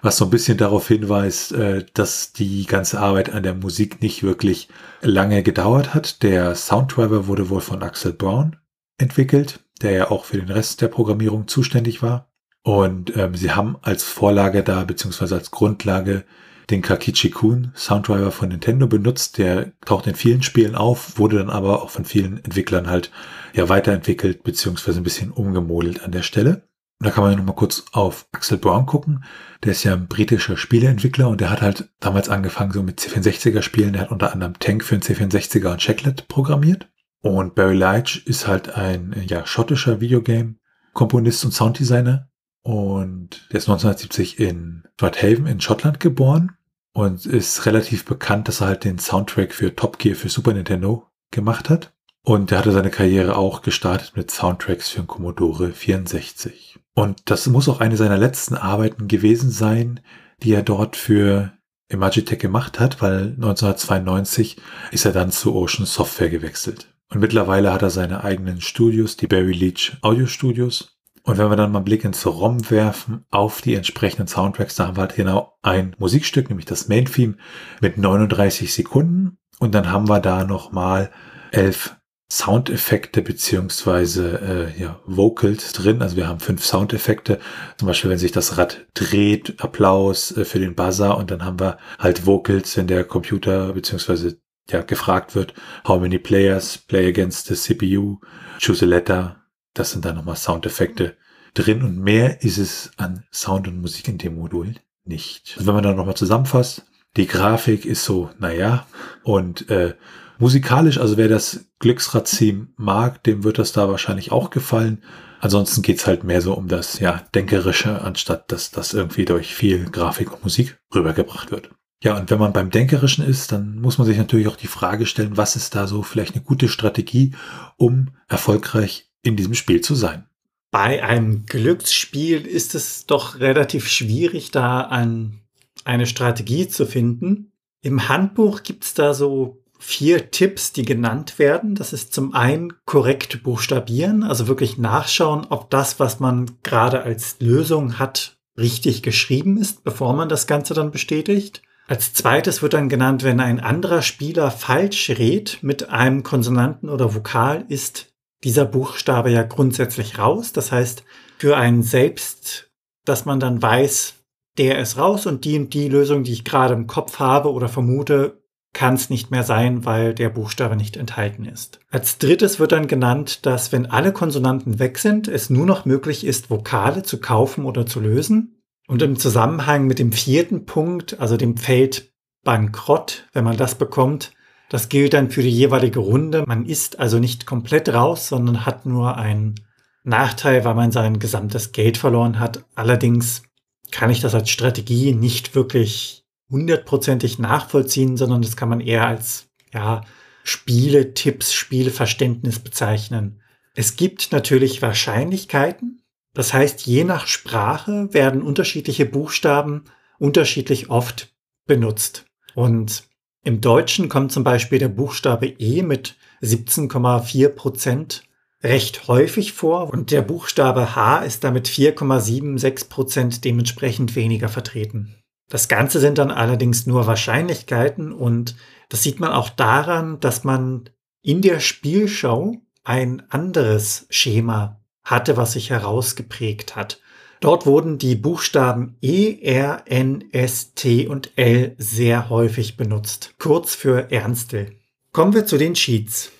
was 0.02 0.18
so 0.18 0.26
ein 0.26 0.30
bisschen 0.30 0.58
darauf 0.58 0.88
hinweist, 0.88 1.52
äh, 1.52 1.86
dass 1.94 2.34
die 2.34 2.66
ganze 2.66 3.00
Arbeit 3.00 3.32
an 3.32 3.44
der 3.44 3.54
Musik 3.54 4.02
nicht 4.02 4.22
wirklich 4.22 4.68
lange 5.00 5.42
gedauert 5.42 5.94
hat. 5.94 6.22
Der 6.22 6.54
Sounddriver 6.54 7.26
wurde 7.26 7.48
wohl 7.48 7.62
von 7.62 7.82
Axel 7.82 8.12
Brown 8.12 8.56
entwickelt, 8.98 9.60
der 9.80 9.92
ja 9.92 10.10
auch 10.10 10.26
für 10.26 10.36
den 10.36 10.50
Rest 10.50 10.82
der 10.82 10.88
Programmierung 10.88 11.48
zuständig 11.48 12.02
war. 12.02 12.30
Und 12.62 13.16
ähm, 13.16 13.34
sie 13.34 13.52
haben 13.52 13.76
als 13.80 14.04
Vorlage 14.04 14.62
da, 14.62 14.84
beziehungsweise 14.84 15.36
als 15.36 15.50
Grundlage 15.50 16.24
den 16.70 16.82
Kakichi-kun 16.82 17.72
Sounddriver 17.74 18.32
von 18.32 18.48
Nintendo 18.48 18.86
benutzt. 18.86 19.38
Der 19.38 19.72
taucht 19.84 20.06
in 20.06 20.14
vielen 20.14 20.42
Spielen 20.42 20.74
auf, 20.74 21.18
wurde 21.18 21.38
dann 21.38 21.50
aber 21.50 21.82
auch 21.82 21.90
von 21.90 22.04
vielen 22.04 22.42
Entwicklern 22.44 22.88
halt 22.88 23.10
ja 23.54 23.68
weiterentwickelt 23.68 24.42
beziehungsweise 24.42 25.00
ein 25.00 25.04
bisschen 25.04 25.30
umgemodelt 25.30 26.02
an 26.02 26.12
der 26.12 26.22
Stelle. 26.22 26.68
Und 26.98 27.06
da 27.06 27.10
kann 27.10 27.22
man 27.22 27.32
ja 27.32 27.38
nochmal 27.38 27.54
kurz 27.54 27.84
auf 27.92 28.26
Axel 28.32 28.58
Brown 28.58 28.86
gucken. 28.86 29.24
Der 29.62 29.72
ist 29.72 29.84
ja 29.84 29.92
ein 29.92 30.08
britischer 30.08 30.56
Spieleentwickler 30.56 31.28
und 31.28 31.40
der 31.40 31.50
hat 31.50 31.60
halt 31.60 31.90
damals 32.00 32.28
angefangen 32.28 32.72
so 32.72 32.82
mit 32.82 33.00
C64er 33.00 33.62
Spielen. 33.62 33.92
Der 33.92 34.02
hat 34.02 34.10
unter 34.10 34.32
anderem 34.32 34.58
Tank 34.58 34.82
für 34.82 34.98
den 34.98 35.02
C64er 35.02 35.72
und 35.72 35.78
Checklet 35.78 36.26
programmiert. 36.28 36.88
Und 37.20 37.54
Barry 37.54 37.76
Leitch 37.76 38.24
ist 38.26 38.46
halt 38.46 38.74
ein 38.74 39.14
ja, 39.26 39.44
schottischer 39.46 40.00
Videogame-Komponist 40.00 41.44
und 41.44 41.52
Sounddesigner. 41.52 42.30
Und 42.62 43.46
der 43.52 43.58
ist 43.58 43.68
1970 43.68 44.40
in 44.40 44.84
Strathaven 44.94 45.46
in 45.46 45.60
Schottland 45.60 46.00
geboren 46.00 46.55
und 46.96 47.26
ist 47.26 47.66
relativ 47.66 48.06
bekannt, 48.06 48.48
dass 48.48 48.62
er 48.62 48.68
halt 48.68 48.84
den 48.84 48.98
Soundtrack 48.98 49.52
für 49.52 49.76
Top 49.76 49.98
Gear 49.98 50.16
für 50.16 50.30
Super 50.30 50.54
Nintendo 50.54 51.06
gemacht 51.30 51.68
hat. 51.68 51.92
Und 52.22 52.50
er 52.50 52.58
hatte 52.58 52.72
seine 52.72 52.90
Karriere 52.90 53.36
auch 53.36 53.60
gestartet 53.60 54.14
mit 54.16 54.30
Soundtracks 54.30 54.88
für 54.88 55.00
den 55.00 55.06
Commodore 55.06 55.72
64. 55.72 56.78
Und 56.94 57.20
das 57.26 57.46
muss 57.48 57.68
auch 57.68 57.80
eine 57.80 57.98
seiner 57.98 58.16
letzten 58.16 58.54
Arbeiten 58.54 59.08
gewesen 59.08 59.50
sein, 59.50 60.00
die 60.42 60.54
er 60.54 60.62
dort 60.62 60.96
für 60.96 61.52
Imagitech 61.88 62.38
gemacht 62.38 62.80
hat, 62.80 63.02
weil 63.02 63.34
1992 63.34 64.56
ist 64.90 65.04
er 65.04 65.12
dann 65.12 65.30
zu 65.30 65.54
Ocean 65.54 65.84
Software 65.84 66.30
gewechselt. 66.30 66.94
Und 67.10 67.20
mittlerweile 67.20 67.74
hat 67.74 67.82
er 67.82 67.90
seine 67.90 68.24
eigenen 68.24 68.62
Studios, 68.62 69.18
die 69.18 69.26
Barry 69.26 69.52
Leach 69.52 69.98
Audio 70.00 70.26
Studios. 70.26 70.95
Und 71.26 71.38
wenn 71.38 71.50
wir 71.50 71.56
dann 71.56 71.72
mal 71.72 71.80
einen 71.80 71.84
Blick 71.84 72.04
ins 72.04 72.24
ROM 72.24 72.70
werfen 72.70 73.24
auf 73.30 73.60
die 73.60 73.74
entsprechenden 73.74 74.28
Soundtracks, 74.28 74.76
da 74.76 74.86
haben 74.86 74.96
wir 74.96 75.02
halt 75.02 75.16
genau 75.16 75.58
ein 75.60 75.96
Musikstück, 75.98 76.48
nämlich 76.48 76.66
das 76.66 76.86
Main 76.86 77.06
Theme 77.06 77.34
mit 77.80 77.98
39 77.98 78.72
Sekunden. 78.72 79.36
Und 79.58 79.74
dann 79.74 79.90
haben 79.90 80.08
wir 80.08 80.20
da 80.20 80.44
nochmal 80.44 81.10
elf 81.50 81.96
Soundeffekte 82.30 83.22
beziehungsweise 83.22 84.72
äh, 84.78 84.80
ja, 84.80 85.00
Vocals 85.04 85.72
drin. 85.72 86.00
Also 86.00 86.16
wir 86.16 86.28
haben 86.28 86.38
fünf 86.38 86.64
Soundeffekte. 86.64 87.40
Zum 87.76 87.88
Beispiel, 87.88 88.10
wenn 88.10 88.18
sich 88.18 88.32
das 88.32 88.56
Rad 88.56 88.86
dreht, 88.94 89.60
Applaus 89.60 90.30
äh, 90.36 90.44
für 90.44 90.60
den 90.60 90.76
Buzzer 90.76 91.18
und 91.18 91.32
dann 91.32 91.44
haben 91.44 91.58
wir 91.58 91.78
halt 91.98 92.24
Vocals, 92.24 92.76
wenn 92.76 92.86
der 92.86 93.02
Computer 93.02 93.72
beziehungsweise 93.72 94.38
ja 94.70 94.82
gefragt 94.82 95.34
wird, 95.34 95.54
how 95.88 96.00
many 96.00 96.18
players 96.18 96.78
play 96.78 97.08
against 97.08 97.48
the 97.48 97.54
CPU, 97.54 98.18
choose 98.60 98.84
a 98.84 98.88
letter. 98.88 99.45
Das 99.76 99.90
sind 99.90 100.04
dann 100.06 100.16
nochmal 100.16 100.36
Soundeffekte 100.36 101.16
drin 101.52 101.82
und 101.82 101.98
mehr 101.98 102.42
ist 102.42 102.58
es 102.58 102.90
an 102.96 103.24
Sound 103.30 103.68
und 103.68 103.80
Musik 103.80 104.08
in 104.08 104.18
dem 104.18 104.36
Modul 104.36 104.74
nicht. 105.04 105.54
Also 105.56 105.66
wenn 105.66 105.74
man 105.74 105.84
dann 105.84 105.96
nochmal 105.96 106.16
zusammenfasst, 106.16 106.86
die 107.16 107.26
Grafik 107.26 107.84
ist 107.84 108.04
so, 108.04 108.30
naja, 108.38 108.86
und 109.22 109.68
äh, 109.70 109.94
musikalisch, 110.38 110.98
also 110.98 111.16
wer 111.18 111.28
das 111.28 111.66
Glücksrad-Theme 111.78 112.68
mag, 112.76 113.22
dem 113.24 113.44
wird 113.44 113.58
das 113.58 113.72
da 113.72 113.88
wahrscheinlich 113.88 114.32
auch 114.32 114.48
gefallen. 114.50 115.02
Ansonsten 115.40 115.82
geht's 115.82 116.06
halt 116.06 116.24
mehr 116.24 116.40
so 116.40 116.54
um 116.54 116.68
das 116.68 116.98
ja 116.98 117.22
Denkerische, 117.34 118.00
anstatt 118.00 118.50
dass 118.50 118.70
das 118.70 118.94
irgendwie 118.94 119.26
durch 119.26 119.54
viel 119.54 119.90
Grafik 119.90 120.32
und 120.32 120.42
Musik 120.42 120.78
rübergebracht 120.94 121.50
wird. 121.50 121.70
Ja, 122.02 122.16
und 122.18 122.30
wenn 122.30 122.38
man 122.38 122.52
beim 122.52 122.70
Denkerischen 122.70 123.24
ist, 123.24 123.52
dann 123.52 123.80
muss 123.80 123.98
man 123.98 124.06
sich 124.06 124.18
natürlich 124.18 124.48
auch 124.48 124.56
die 124.56 124.66
Frage 124.66 125.06
stellen, 125.06 125.36
was 125.36 125.56
ist 125.56 125.74
da 125.74 125.86
so 125.86 126.02
vielleicht 126.02 126.34
eine 126.34 126.44
gute 126.44 126.68
Strategie, 126.68 127.34
um 127.76 128.08
erfolgreich 128.28 129.05
in 129.26 129.36
diesem 129.36 129.54
Spiel 129.54 129.80
zu 129.80 129.94
sein. 129.94 130.26
Bei 130.70 131.02
einem 131.02 131.46
Glücksspiel 131.46 132.46
ist 132.46 132.74
es 132.74 133.06
doch 133.06 133.40
relativ 133.40 133.88
schwierig, 133.88 134.50
da 134.50 134.82
an 134.82 135.40
eine 135.84 136.06
Strategie 136.06 136.68
zu 136.68 136.86
finden. 136.86 137.52
Im 137.80 138.08
Handbuch 138.08 138.62
gibt 138.62 138.84
es 138.84 138.94
da 138.94 139.14
so 139.14 139.62
vier 139.78 140.30
Tipps, 140.30 140.72
die 140.72 140.84
genannt 140.84 141.38
werden. 141.38 141.74
Das 141.74 141.92
ist 141.92 142.12
zum 142.12 142.34
einen 142.34 142.72
korrekt 142.84 143.42
buchstabieren, 143.42 144.22
also 144.22 144.48
wirklich 144.48 144.78
nachschauen, 144.78 145.46
ob 145.50 145.70
das, 145.70 146.00
was 146.00 146.18
man 146.18 146.50
gerade 146.62 147.02
als 147.02 147.36
Lösung 147.40 147.98
hat, 147.98 148.38
richtig 148.58 149.02
geschrieben 149.02 149.58
ist, 149.58 149.84
bevor 149.84 150.14
man 150.14 150.28
das 150.28 150.46
Ganze 150.46 150.74
dann 150.74 150.90
bestätigt. 150.90 151.62
Als 151.88 152.12
zweites 152.12 152.62
wird 152.62 152.72
dann 152.72 152.88
genannt, 152.88 153.22
wenn 153.22 153.38
ein 153.38 153.60
anderer 153.60 154.02
Spieler 154.02 154.50
falsch 154.50 155.10
redet 155.10 155.62
mit 155.62 155.90
einem 155.90 156.22
Konsonanten 156.22 156.88
oder 156.88 157.14
Vokal, 157.14 157.64
ist 157.68 158.12
dieser 158.46 158.64
Buchstabe 158.64 159.30
ja 159.30 159.42
grundsätzlich 159.42 160.20
raus. 160.20 160.52
Das 160.52 160.70
heißt, 160.70 161.02
für 161.36 161.56
einen 161.56 161.82
selbst, 161.82 162.70
dass 163.04 163.24
man 163.24 163.40
dann 163.40 163.60
weiß, 163.60 164.14
der 164.56 164.78
ist 164.78 164.96
raus 164.96 165.26
und 165.26 165.44
die 165.44 165.58
und 165.58 165.74
die 165.74 165.88
Lösung, 165.88 166.22
die 166.22 166.32
ich 166.32 166.44
gerade 166.44 166.72
im 166.72 166.86
Kopf 166.86 167.18
habe 167.18 167.52
oder 167.52 167.68
vermute, 167.68 168.40
kann 168.72 168.94
es 168.94 169.10
nicht 169.10 169.32
mehr 169.32 169.42
sein, 169.42 169.84
weil 169.84 170.14
der 170.14 170.28
Buchstabe 170.28 170.76
nicht 170.76 170.96
enthalten 170.96 171.44
ist. 171.44 171.80
Als 171.90 172.18
drittes 172.18 172.60
wird 172.60 172.70
dann 172.70 172.86
genannt, 172.86 173.44
dass 173.46 173.72
wenn 173.72 173.86
alle 173.86 174.12
Konsonanten 174.12 174.78
weg 174.78 174.98
sind, 174.98 175.26
es 175.26 175.50
nur 175.50 175.66
noch 175.66 175.84
möglich 175.84 176.24
ist, 176.24 176.48
Vokale 176.48 177.02
zu 177.02 177.18
kaufen 177.18 177.64
oder 177.64 177.84
zu 177.84 177.98
lösen. 177.98 178.62
Und 178.86 179.02
im 179.02 179.16
Zusammenhang 179.16 179.88
mit 179.88 179.98
dem 179.98 180.12
vierten 180.12 180.66
Punkt, 180.66 181.18
also 181.18 181.36
dem 181.36 181.56
Feld 181.56 182.12
Bankrott, 182.44 183.26
wenn 183.32 183.42
man 183.42 183.56
das 183.56 183.74
bekommt, 183.74 184.30
das 184.68 184.88
gilt 184.88 185.12
dann 185.12 185.30
für 185.30 185.42
die 185.42 185.50
jeweilige 185.50 186.00
Runde. 186.00 186.44
Man 186.46 186.66
ist 186.66 186.98
also 186.98 187.18
nicht 187.18 187.46
komplett 187.46 187.88
raus, 187.88 188.28
sondern 188.28 188.66
hat 188.66 188.86
nur 188.86 189.16
einen 189.16 189.54
Nachteil, 190.02 190.64
weil 190.64 190.74
man 190.74 190.92
sein 190.92 191.18
gesamtes 191.18 191.72
Geld 191.72 191.96
verloren 191.98 192.38
hat. 192.38 192.64
Allerdings 192.74 193.42
kann 193.90 194.10
ich 194.10 194.20
das 194.20 194.34
als 194.34 194.50
Strategie 194.50 195.12
nicht 195.12 195.54
wirklich 195.54 196.24
hundertprozentig 196.50 197.38
nachvollziehen, 197.38 198.16
sondern 198.16 198.42
das 198.42 198.56
kann 198.56 198.68
man 198.68 198.80
eher 198.80 199.06
als 199.06 199.48
ja, 199.72 200.02
Spiele-Tipps, 200.44 201.52
Spieleverständnis 201.52 202.60
bezeichnen. 202.60 203.42
Es 203.74 203.96
gibt 203.96 204.32
natürlich 204.32 204.80
Wahrscheinlichkeiten. 204.80 206.02
Das 206.34 206.52
heißt, 206.54 206.86
je 206.86 207.04
nach 207.04 207.26
Sprache 207.26 208.12
werden 208.12 208.42
unterschiedliche 208.42 209.06
Buchstaben 209.06 209.84
unterschiedlich 210.18 210.88
oft 210.88 211.34
benutzt. 211.66 212.26
Und 212.54 213.04
im 213.46 213.60
Deutschen 213.60 214.08
kommt 214.08 214.32
zum 214.32 214.42
Beispiel 214.42 214.80
der 214.80 214.88
Buchstabe 214.88 215.46
E 215.46 215.82
mit 215.82 216.16
17,4 216.42 217.48
Prozent 217.50 218.24
recht 218.60 219.06
häufig 219.06 219.52
vor 219.52 219.88
und 219.92 220.10
der 220.10 220.22
Buchstabe 220.22 220.96
H 220.96 221.18
ist 221.18 221.44
damit 221.44 221.68
4,76 221.68 222.88
Prozent 222.88 223.44
dementsprechend 223.44 224.16
weniger 224.16 224.48
vertreten. 224.48 225.14
Das 225.48 225.68
Ganze 225.68 226.00
sind 226.00 226.18
dann 226.18 226.32
allerdings 226.32 226.86
nur 226.86 227.06
Wahrscheinlichkeiten 227.06 228.12
und 228.12 228.56
das 228.88 229.04
sieht 229.04 229.20
man 229.20 229.30
auch 229.30 229.48
daran, 229.48 230.18
dass 230.18 230.42
man 230.42 230.90
in 231.22 231.40
der 231.40 231.60
Spielschau 231.60 232.56
ein 232.82 233.30
anderes 233.30 234.08
Schema 234.10 234.80
hatte, 235.04 235.36
was 235.36 235.52
sich 235.52 235.70
herausgeprägt 235.70 236.74
hat. 236.74 237.00
Dort 237.40 237.66
wurden 237.66 237.98
die 237.98 238.14
Buchstaben 238.14 238.96
E, 239.00 239.38
R, 239.42 239.82
N, 239.86 240.24
S, 240.32 240.74
T 240.74 241.06
und 241.06 241.32
L 241.36 241.74
sehr 241.78 242.30
häufig 242.30 242.76
benutzt, 242.76 243.34
kurz 243.38 243.74
für 243.74 244.10
Ernstel. 244.10 244.72
Kommen 245.12 245.34
wir 245.34 245.46
zu 245.46 245.58
den 245.58 245.74
Cheats. 245.74 246.32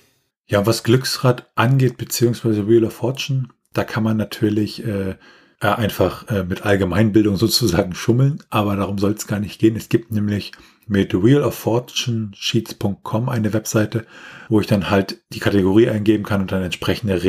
Ja, 0.47 0.65
was 0.65 0.85
Glücksrad 0.85 1.51
angeht, 1.55 1.97
beziehungsweise 1.97 2.69
Wheel 2.69 2.85
of 2.85 2.95
Fortune, 2.95 3.49
da 3.73 3.85
kann 3.85 4.05
man 4.05 4.17
natürlich 4.17 4.87
äh, 4.87 5.17
äh, 5.61 5.69
einfach 5.69 6.29
äh, 6.29 6.45
mit 6.45 6.65
Allgemeinbildung 6.65 7.37
sozusagen 7.39 7.95
schummeln, 7.95 8.43
aber 8.51 8.77
darum 8.77 8.99
soll 8.99 9.13
es 9.13 9.27
gar 9.27 9.41
nicht 9.41 9.59
gehen. 9.59 9.77
Es 9.77 9.89
gibt 9.89 10.13
nämlich 10.13 10.53
mit 10.87 11.15
wheeloffortunesheets.com 11.15 13.29
eine 13.29 13.53
Webseite, 13.53 14.07
wo 14.49 14.61
ich 14.61 14.69
dann 14.69 14.91
halt 14.91 15.21
die 15.33 15.41
Kategorie 15.41 15.89
eingeben 15.89 16.25
kann 16.25 16.43
und 16.43 16.53
dann 16.53 16.63
entsprechende 16.63 17.25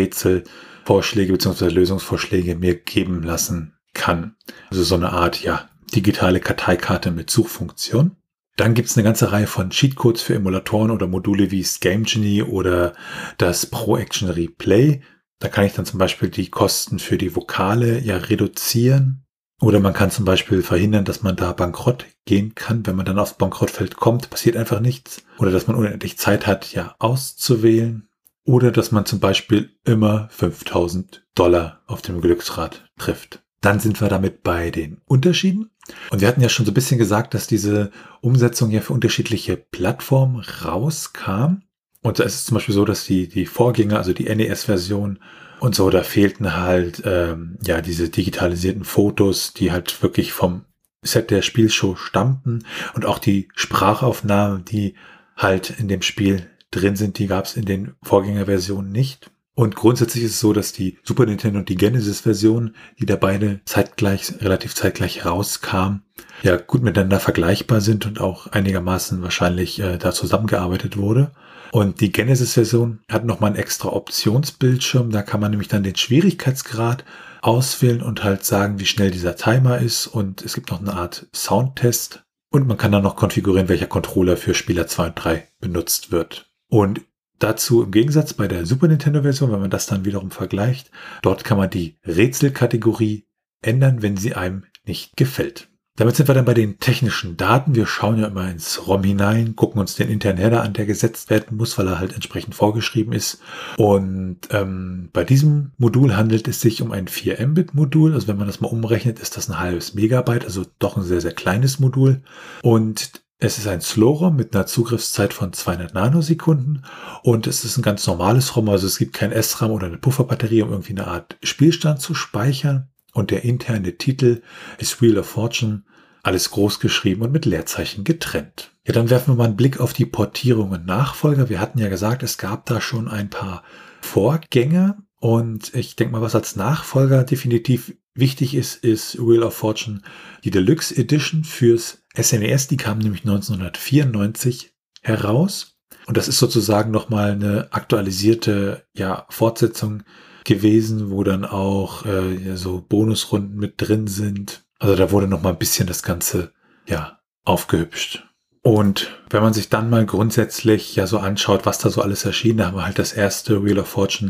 Rätselvorschläge 0.88 1.34
bzw. 1.34 1.68
Lösungsvorschläge 1.68 2.56
mir 2.56 2.76
geben 2.76 3.22
lassen 3.24 3.74
kann. 3.94 4.36
Also 4.70 4.84
so 4.84 4.96
eine 4.96 5.12
Art, 5.12 5.44
ja, 5.44 5.70
digitale 5.94 6.40
Karteikarte 6.40 7.12
mit 7.12 7.30
Suchfunktion. 7.30 8.16
Dann 8.56 8.74
gibt 8.74 8.90
es 8.90 8.98
eine 8.98 9.04
ganze 9.04 9.32
Reihe 9.32 9.48
von 9.48 9.70
Cheatcodes 9.70 10.22
für 10.22 10.36
Emulatoren 10.36 10.92
oder 10.92 11.08
Module 11.08 11.52
wie 11.52 11.66
Game 11.82 12.06
Genie 12.06 12.42
oder 12.42 12.94
das 13.38 13.66
Pro 13.66 13.98
Action 13.98 14.30
Replay, 14.30 15.02
da 15.40 15.50
kann 15.50 15.66
ich 15.66 15.74
dann 15.74 15.86
zum 15.86 16.00
Beispiel 16.00 16.30
die 16.30 16.50
Kosten 16.50 16.98
für 16.98 17.18
die 17.18 17.36
Vokale 17.36 18.00
ja 18.00 18.18
reduzieren. 18.18 19.24
Oder 19.60 19.80
man 19.80 19.94
kann 19.94 20.10
zum 20.10 20.26
Beispiel 20.26 20.64
verhindern, 20.64 21.06
dass 21.06 21.22
man 21.22 21.36
da 21.36 21.52
bankrott 21.52 22.06
gehen 22.26 22.56
kann. 22.56 22.86
Wenn 22.86 22.96
man 22.96 23.06
dann 23.06 23.20
aufs 23.20 23.36
Bankrottfeld 23.36 23.98
kommt, 23.98 24.30
passiert 24.30 24.56
einfach 24.56 24.80
nichts. 24.80 25.24
Oder 25.38 25.52
dass 25.52 25.68
man 25.68 25.76
unendlich 25.76 26.18
Zeit 26.18 26.48
hat, 26.48 26.72
ja 26.74 26.96
auszuwählen. 27.00 28.07
Oder 28.48 28.72
dass 28.72 28.94
man 28.94 29.06
zum 29.06 29.20
Beispiel 29.20 29.72
immer 29.84 30.30
5000 30.32 31.26
Dollar 31.36 31.82
auf 31.86 32.02
dem 32.02 32.22
Glücksrad 32.22 32.90
trifft. 32.98 33.44
Dann 33.60 33.82
sind 33.82 34.00
wir 34.00 34.08
damit 34.08 34.42
bei 34.42 34.72
den 34.72 35.02
Unterschieden. 35.06 35.70
Und 36.12 36.22
wir 36.22 36.30
hatten 36.30 36.40
ja 36.40 36.48
schon 36.48 36.66
so 36.66 36.72
ein 36.72 36.74
bisschen 36.74 36.98
gesagt, 36.98 37.34
dass 37.34 37.48
diese 37.48 37.92
Umsetzung 38.22 38.72
ja 38.72 38.80
für 38.80 38.94
unterschiedliche 38.94 39.58
Plattformen 39.58 40.42
rauskam. 40.64 41.64
Und 42.02 42.20
da 42.20 42.24
ist 42.24 42.36
es 42.36 42.46
zum 42.46 42.56
Beispiel 42.56 42.74
so, 42.74 42.86
dass 42.86 43.04
die, 43.04 43.28
die 43.28 43.46
Vorgänger, 43.46 43.98
also 43.98 44.14
die 44.14 44.34
NES-Version 44.34 45.20
und 45.60 45.76
so, 45.76 45.90
da 45.90 46.04
fehlten 46.04 46.56
halt 46.56 47.02
ähm, 47.04 47.58
ja 47.66 47.82
diese 47.82 48.08
digitalisierten 48.08 48.86
Fotos, 48.86 49.56
die 49.56 49.74
halt 49.74 50.02
wirklich 50.02 50.32
vom 50.32 50.64
Set 51.02 51.32
der 51.32 51.42
Spielshow 51.42 51.98
stammten 51.98 52.64
und 52.94 53.06
auch 53.06 53.20
die 53.20 53.50
Sprachaufnahmen, 53.56 54.64
die 54.64 54.96
halt 55.36 55.70
in 55.70 55.90
dem 55.90 56.02
Spiel 56.02 56.48
drin 56.72 56.96
sind, 56.96 57.18
die 57.20 57.28
gab 57.28 57.46
es 57.46 57.56
in 57.56 57.66
den 57.66 57.96
Vorgängerversionen 58.04 58.92
nicht. 58.92 59.32
Und 59.54 59.76
grundsätzlich 59.76 60.24
ist 60.24 60.34
es 60.34 60.40
so, 60.40 60.54
dass 60.54 60.72
die 60.72 61.00
Super 61.02 61.26
Nintendo 61.26 61.58
und 61.58 61.68
die 61.68 61.78
Genesis-Version, 61.78 62.76
die 63.00 63.08
da 63.08 63.16
beide 63.16 63.60
zeitgleich, 63.66 64.34
relativ 64.40 64.76
zeitgleich 64.76 65.26
rauskamen, 65.26 66.04
ja 66.44 66.58
gut 66.58 66.84
miteinander 66.84 67.20
vergleichbar 67.20 67.82
sind 67.82 68.06
und 68.06 68.22
auch 68.22 68.46
einigermaßen 68.48 69.24
wahrscheinlich 69.24 69.80
äh, 69.80 69.98
da 69.98 70.12
zusammengearbeitet 70.12 70.98
wurde. 70.98 71.32
Und 71.72 72.02
die 72.02 72.12
Genesis-Version 72.12 73.00
hat 73.10 73.26
nochmal 73.26 73.50
einen 73.50 73.60
extra 73.60 73.90
Optionsbildschirm. 73.90 75.10
Da 75.10 75.24
kann 75.24 75.42
man 75.42 75.50
nämlich 75.50 75.70
dann 75.70 75.82
den 75.82 75.96
Schwierigkeitsgrad 75.96 77.04
auswählen 77.42 78.04
und 78.04 78.24
halt 78.24 78.46
sagen, 78.46 78.80
wie 78.80 78.86
schnell 78.86 79.10
dieser 79.10 79.36
Timer 79.36 79.80
ist. 79.80 80.06
Und 80.08 80.44
es 80.44 80.54
gibt 80.54 80.70
noch 80.70 80.82
eine 80.82 80.94
Art 80.94 81.28
Soundtest. 81.34 82.24
Und 82.50 82.68
man 82.68 82.78
kann 82.78 82.92
dann 82.92 83.04
noch 83.04 83.16
konfigurieren, 83.16 83.70
welcher 83.70 83.88
Controller 83.88 84.38
für 84.38 84.54
Spieler 84.54 84.88
2 84.88 85.08
und 85.08 85.16
3 85.16 85.48
benutzt 85.60 86.12
wird. 86.12 86.47
Und 86.70 87.02
dazu 87.40 87.84
im 87.84 87.92
Gegensatz 87.92 88.34
bei 88.34 88.48
der 88.48 88.66
Super 88.66 88.88
Nintendo-Version, 88.88 89.52
wenn 89.52 89.62
man 89.62 89.70
das 89.70 89.86
dann 89.86 90.06
wiederum 90.06 90.32
vergleicht, 90.32 90.92
dort 91.22 91.44
kann 91.44 91.58
man 91.58 91.70
die 91.70 91.98
Rätselkategorie 92.06 93.28
ändern, 93.62 94.02
wenn 94.02 94.18
sie 94.18 94.34
einem 94.34 94.64
nicht 94.86 95.18
gefällt. 95.18 95.70
Damit 95.98 96.16
sind 96.16 96.28
wir 96.28 96.36
dann 96.36 96.46
bei 96.46 96.54
den 96.54 96.78
technischen 96.78 97.38
Daten. 97.38 97.74
Wir 97.74 97.88
schauen 97.88 98.20
ja 98.20 98.28
immer 98.28 98.48
ins 98.52 98.88
ROM 98.88 99.04
hinein, 99.04 99.56
gucken 99.56 99.82
uns 99.82 99.96
den 99.96 100.10
internen 100.10 100.38
Header 100.38 100.62
an, 100.62 100.74
der 100.74 100.86
gesetzt 100.86 101.32
werden 101.32 101.58
muss, 101.58 101.76
weil 101.80 101.88
er 101.88 101.98
halt 101.98 102.14
entsprechend 102.14 102.54
vorgeschrieben 102.54 103.14
ist. 103.14 103.42
Und 103.78 104.42
ähm, 104.52 105.10
bei 105.12 105.24
diesem 105.24 105.72
Modul 105.80 106.16
handelt 106.16 106.48
es 106.48 106.62
sich 106.62 106.84
um 106.84 106.92
ein 106.92 107.08
4-Mbit-Modul. 107.08 108.14
Also 108.14 108.28
wenn 108.28 108.38
man 108.38 108.46
das 108.46 108.62
mal 108.62 108.68
umrechnet, 108.68 109.18
ist 109.20 109.38
das 109.38 109.50
ein 109.50 109.60
halbes 109.60 109.96
Megabyte, 109.96 110.46
also 110.46 110.66
doch 110.78 110.98
ein 110.98 111.04
sehr, 111.04 111.20
sehr 111.20 111.34
kleines 111.34 111.80
Modul. 111.80 112.22
Und 112.62 113.24
es 113.40 113.60
ist 113.60 113.68
ein 113.68 113.82
Slow-ROM 113.82 114.36
mit 114.36 114.56
einer 114.56 114.66
Zugriffszeit 114.66 115.32
von 115.34 115.54
200 115.54 115.94
Nanosekunden 115.94 116.84
und 117.22 117.46
es 117.46 117.64
ist 117.64 117.78
ein 117.78 117.84
ganz 117.84 118.08
normales 118.08 118.56
ROM, 118.56 118.70
also 118.70 118.88
es 118.88 118.98
gibt 118.98 119.14
kein 119.14 119.32
SRAM 119.32 119.72
oder 119.72 119.88
eine 119.88 120.00
Pufferbatterie, 120.00 120.64
um 120.64 120.72
irgendwie 120.72 120.94
eine 120.94 121.08
Art 121.08 121.38
Spielstand 121.44 122.02
zu 122.02 122.14
speichern. 122.16 122.90
Und 123.14 123.32
der 123.32 123.44
interne 123.44 123.98
Titel 123.98 124.42
ist 124.78 125.02
Wheel 125.02 125.18
of 125.18 125.28
Fortune 125.28 125.84
alles 126.24 126.52
groß 126.52 126.80
geschrieben 126.80 127.22
und 127.22 127.32
mit 127.32 127.46
Leerzeichen 127.46 128.04
getrennt. 128.04 128.72
Ja, 128.86 128.94
dann 128.94 129.10
werfen 129.10 129.34
wir 129.34 129.38
mal 129.38 129.46
einen 129.46 129.56
Blick 129.56 129.80
auf 129.80 129.94
die 129.94 130.06
Portierung 130.06 130.72
und 130.72 130.86
Nachfolger. 130.86 131.50
Wir 131.50 131.60
hatten 131.60 131.80
ja 131.80 131.90
gesagt, 131.90 132.22
es 132.22 132.38
gab 132.38 132.66
da 132.66 132.82
schon 132.82 133.08
ein 133.08 133.30
paar 133.30 133.64
Vorgänger 134.02 134.98
und 135.20 135.74
ich 135.74 135.96
denke 135.96 136.12
mal, 136.12 136.22
was 136.22 136.36
als 136.36 136.56
Nachfolger 136.56 137.24
definitiv 137.24 137.96
wichtig 138.18 138.56
ist, 138.56 138.84
ist 138.84 139.18
Wheel 139.20 139.44
of 139.44 139.56
Fortune, 139.56 140.02
die 140.44 140.52
Deluxe 140.52 140.96
Edition 140.96 141.44
fürs 141.44 142.04
SNES. 142.20 142.68
Die 142.68 142.78
kam 142.78 143.00
nämlich 143.00 143.22
1994 143.22 144.74
heraus. 145.02 145.78
Und 146.06 146.18
das 146.18 146.28
ist 146.28 146.40
sozusagen 146.40 146.92
nochmal 146.92 147.32
eine 147.32 147.68
aktualisierte 147.72 148.86
ja, 148.94 149.26
Fortsetzung 149.30 150.04
gewesen, 150.46 151.12
wo 151.12 151.24
dann 151.24 151.46
auch 151.46 152.06
äh, 152.06 152.56
so 152.56 152.82
Bonusrunden 152.82 153.58
mit 153.58 153.74
drin 153.78 154.08
sind. 154.08 154.66
Also 154.80 154.96
da 154.96 155.12
wurde 155.12 155.28
nochmal 155.28 155.54
ein 155.54 155.60
bisschen 155.60 155.88
das 155.88 156.04
Ganze 156.04 156.54
ja 156.88 157.20
aufgehübscht. 157.44 158.27
Und 158.68 159.18
wenn 159.30 159.44
man 159.44 159.54
sich 159.54 159.70
dann 159.70 159.90
mal 159.90 160.06
grundsätzlich 160.06 160.94
ja 160.94 161.08
so 161.08 161.20
anschaut, 161.20 161.66
was 161.66 161.78
da 161.78 161.90
so 161.90 162.02
alles 162.02 162.26
erschien, 162.26 162.58
da 162.58 162.66
haben 162.66 162.76
wir 162.76 162.86
halt 162.86 163.00
das 163.00 163.14
erste 163.14 163.64
Wheel 163.64 163.80
of 163.80 163.88
Fortune 163.88 164.30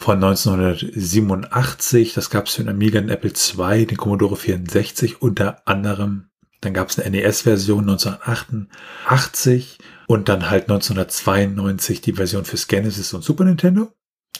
von 0.00 0.16
1987. 0.16 2.12
Das 2.12 2.28
gab 2.28 2.46
es 2.46 2.54
für 2.54 2.64
den 2.64 2.70
Amiga, 2.70 3.00
den 3.00 3.10
Apple 3.10 3.30
II, 3.30 3.86
den 3.86 3.96
Commodore 3.96 4.34
64 4.34 5.22
unter 5.22 5.62
anderem. 5.68 6.30
Dann 6.62 6.74
gab 6.74 6.88
es 6.88 6.98
eine 6.98 7.16
NES-Version 7.16 7.88
1988 7.88 9.78
und 10.08 10.28
dann 10.28 10.50
halt 10.50 10.64
1992 10.64 12.00
die 12.00 12.14
Version 12.14 12.44
für 12.44 12.56
Genesis 12.56 13.14
und 13.14 13.22
Super 13.22 13.44
Nintendo. 13.44 13.82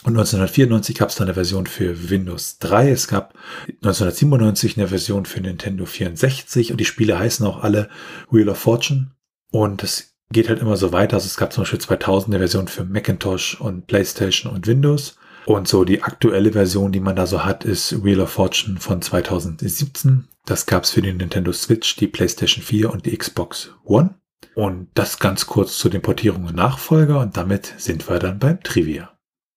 Und 0.02 0.14
1994 0.14 0.96
gab 0.96 1.10
es 1.10 1.14
dann 1.14 1.28
eine 1.28 1.34
Version 1.34 1.68
für 1.68 2.10
Windows 2.10 2.58
3. 2.58 2.90
Es 2.90 3.06
gab 3.06 3.34
1997 3.68 4.76
eine 4.76 4.88
Version 4.88 5.24
für 5.24 5.40
Nintendo 5.40 5.86
64 5.86 6.72
und 6.72 6.78
die 6.78 6.84
Spiele 6.84 7.16
heißen 7.16 7.46
auch 7.46 7.62
alle 7.62 7.88
Wheel 8.28 8.48
of 8.48 8.58
Fortune. 8.58 9.12
Und 9.52 9.82
es 9.82 10.16
geht 10.32 10.48
halt 10.48 10.60
immer 10.60 10.76
so 10.76 10.92
weiter. 10.92 11.16
Also 11.16 11.26
es 11.26 11.36
gab 11.36 11.52
zum 11.52 11.62
Beispiel 11.62 11.80
2000 11.80 12.34
eine 12.34 12.38
Version 12.40 12.68
für 12.68 12.84
Macintosh 12.84 13.60
und 13.60 13.86
PlayStation 13.86 14.52
und 14.52 14.66
Windows. 14.66 15.16
Und 15.46 15.68
so 15.68 15.84
die 15.84 16.02
aktuelle 16.02 16.52
Version, 16.52 16.90
die 16.90 17.00
man 17.00 17.14
da 17.14 17.26
so 17.26 17.44
hat, 17.44 17.64
ist 17.64 18.02
Wheel 18.04 18.20
of 18.20 18.30
Fortune 18.30 18.80
von 18.80 19.00
2017. 19.00 20.26
Das 20.44 20.66
gab 20.66 20.84
es 20.84 20.90
für 20.90 21.02
die 21.02 21.12
Nintendo 21.12 21.52
Switch, 21.52 21.96
die 21.96 22.08
PlayStation 22.08 22.62
4 22.62 22.92
und 22.92 23.06
die 23.06 23.16
Xbox 23.16 23.72
One. 23.84 24.14
Und 24.54 24.88
das 24.94 25.18
ganz 25.18 25.46
kurz 25.46 25.78
zu 25.78 25.88
den 25.88 26.02
Portierungen 26.02 26.54
Nachfolger. 26.54 27.20
Und 27.20 27.36
damit 27.36 27.74
sind 27.78 28.08
wir 28.08 28.18
dann 28.18 28.38
beim 28.38 28.62
Trivia. 28.62 29.12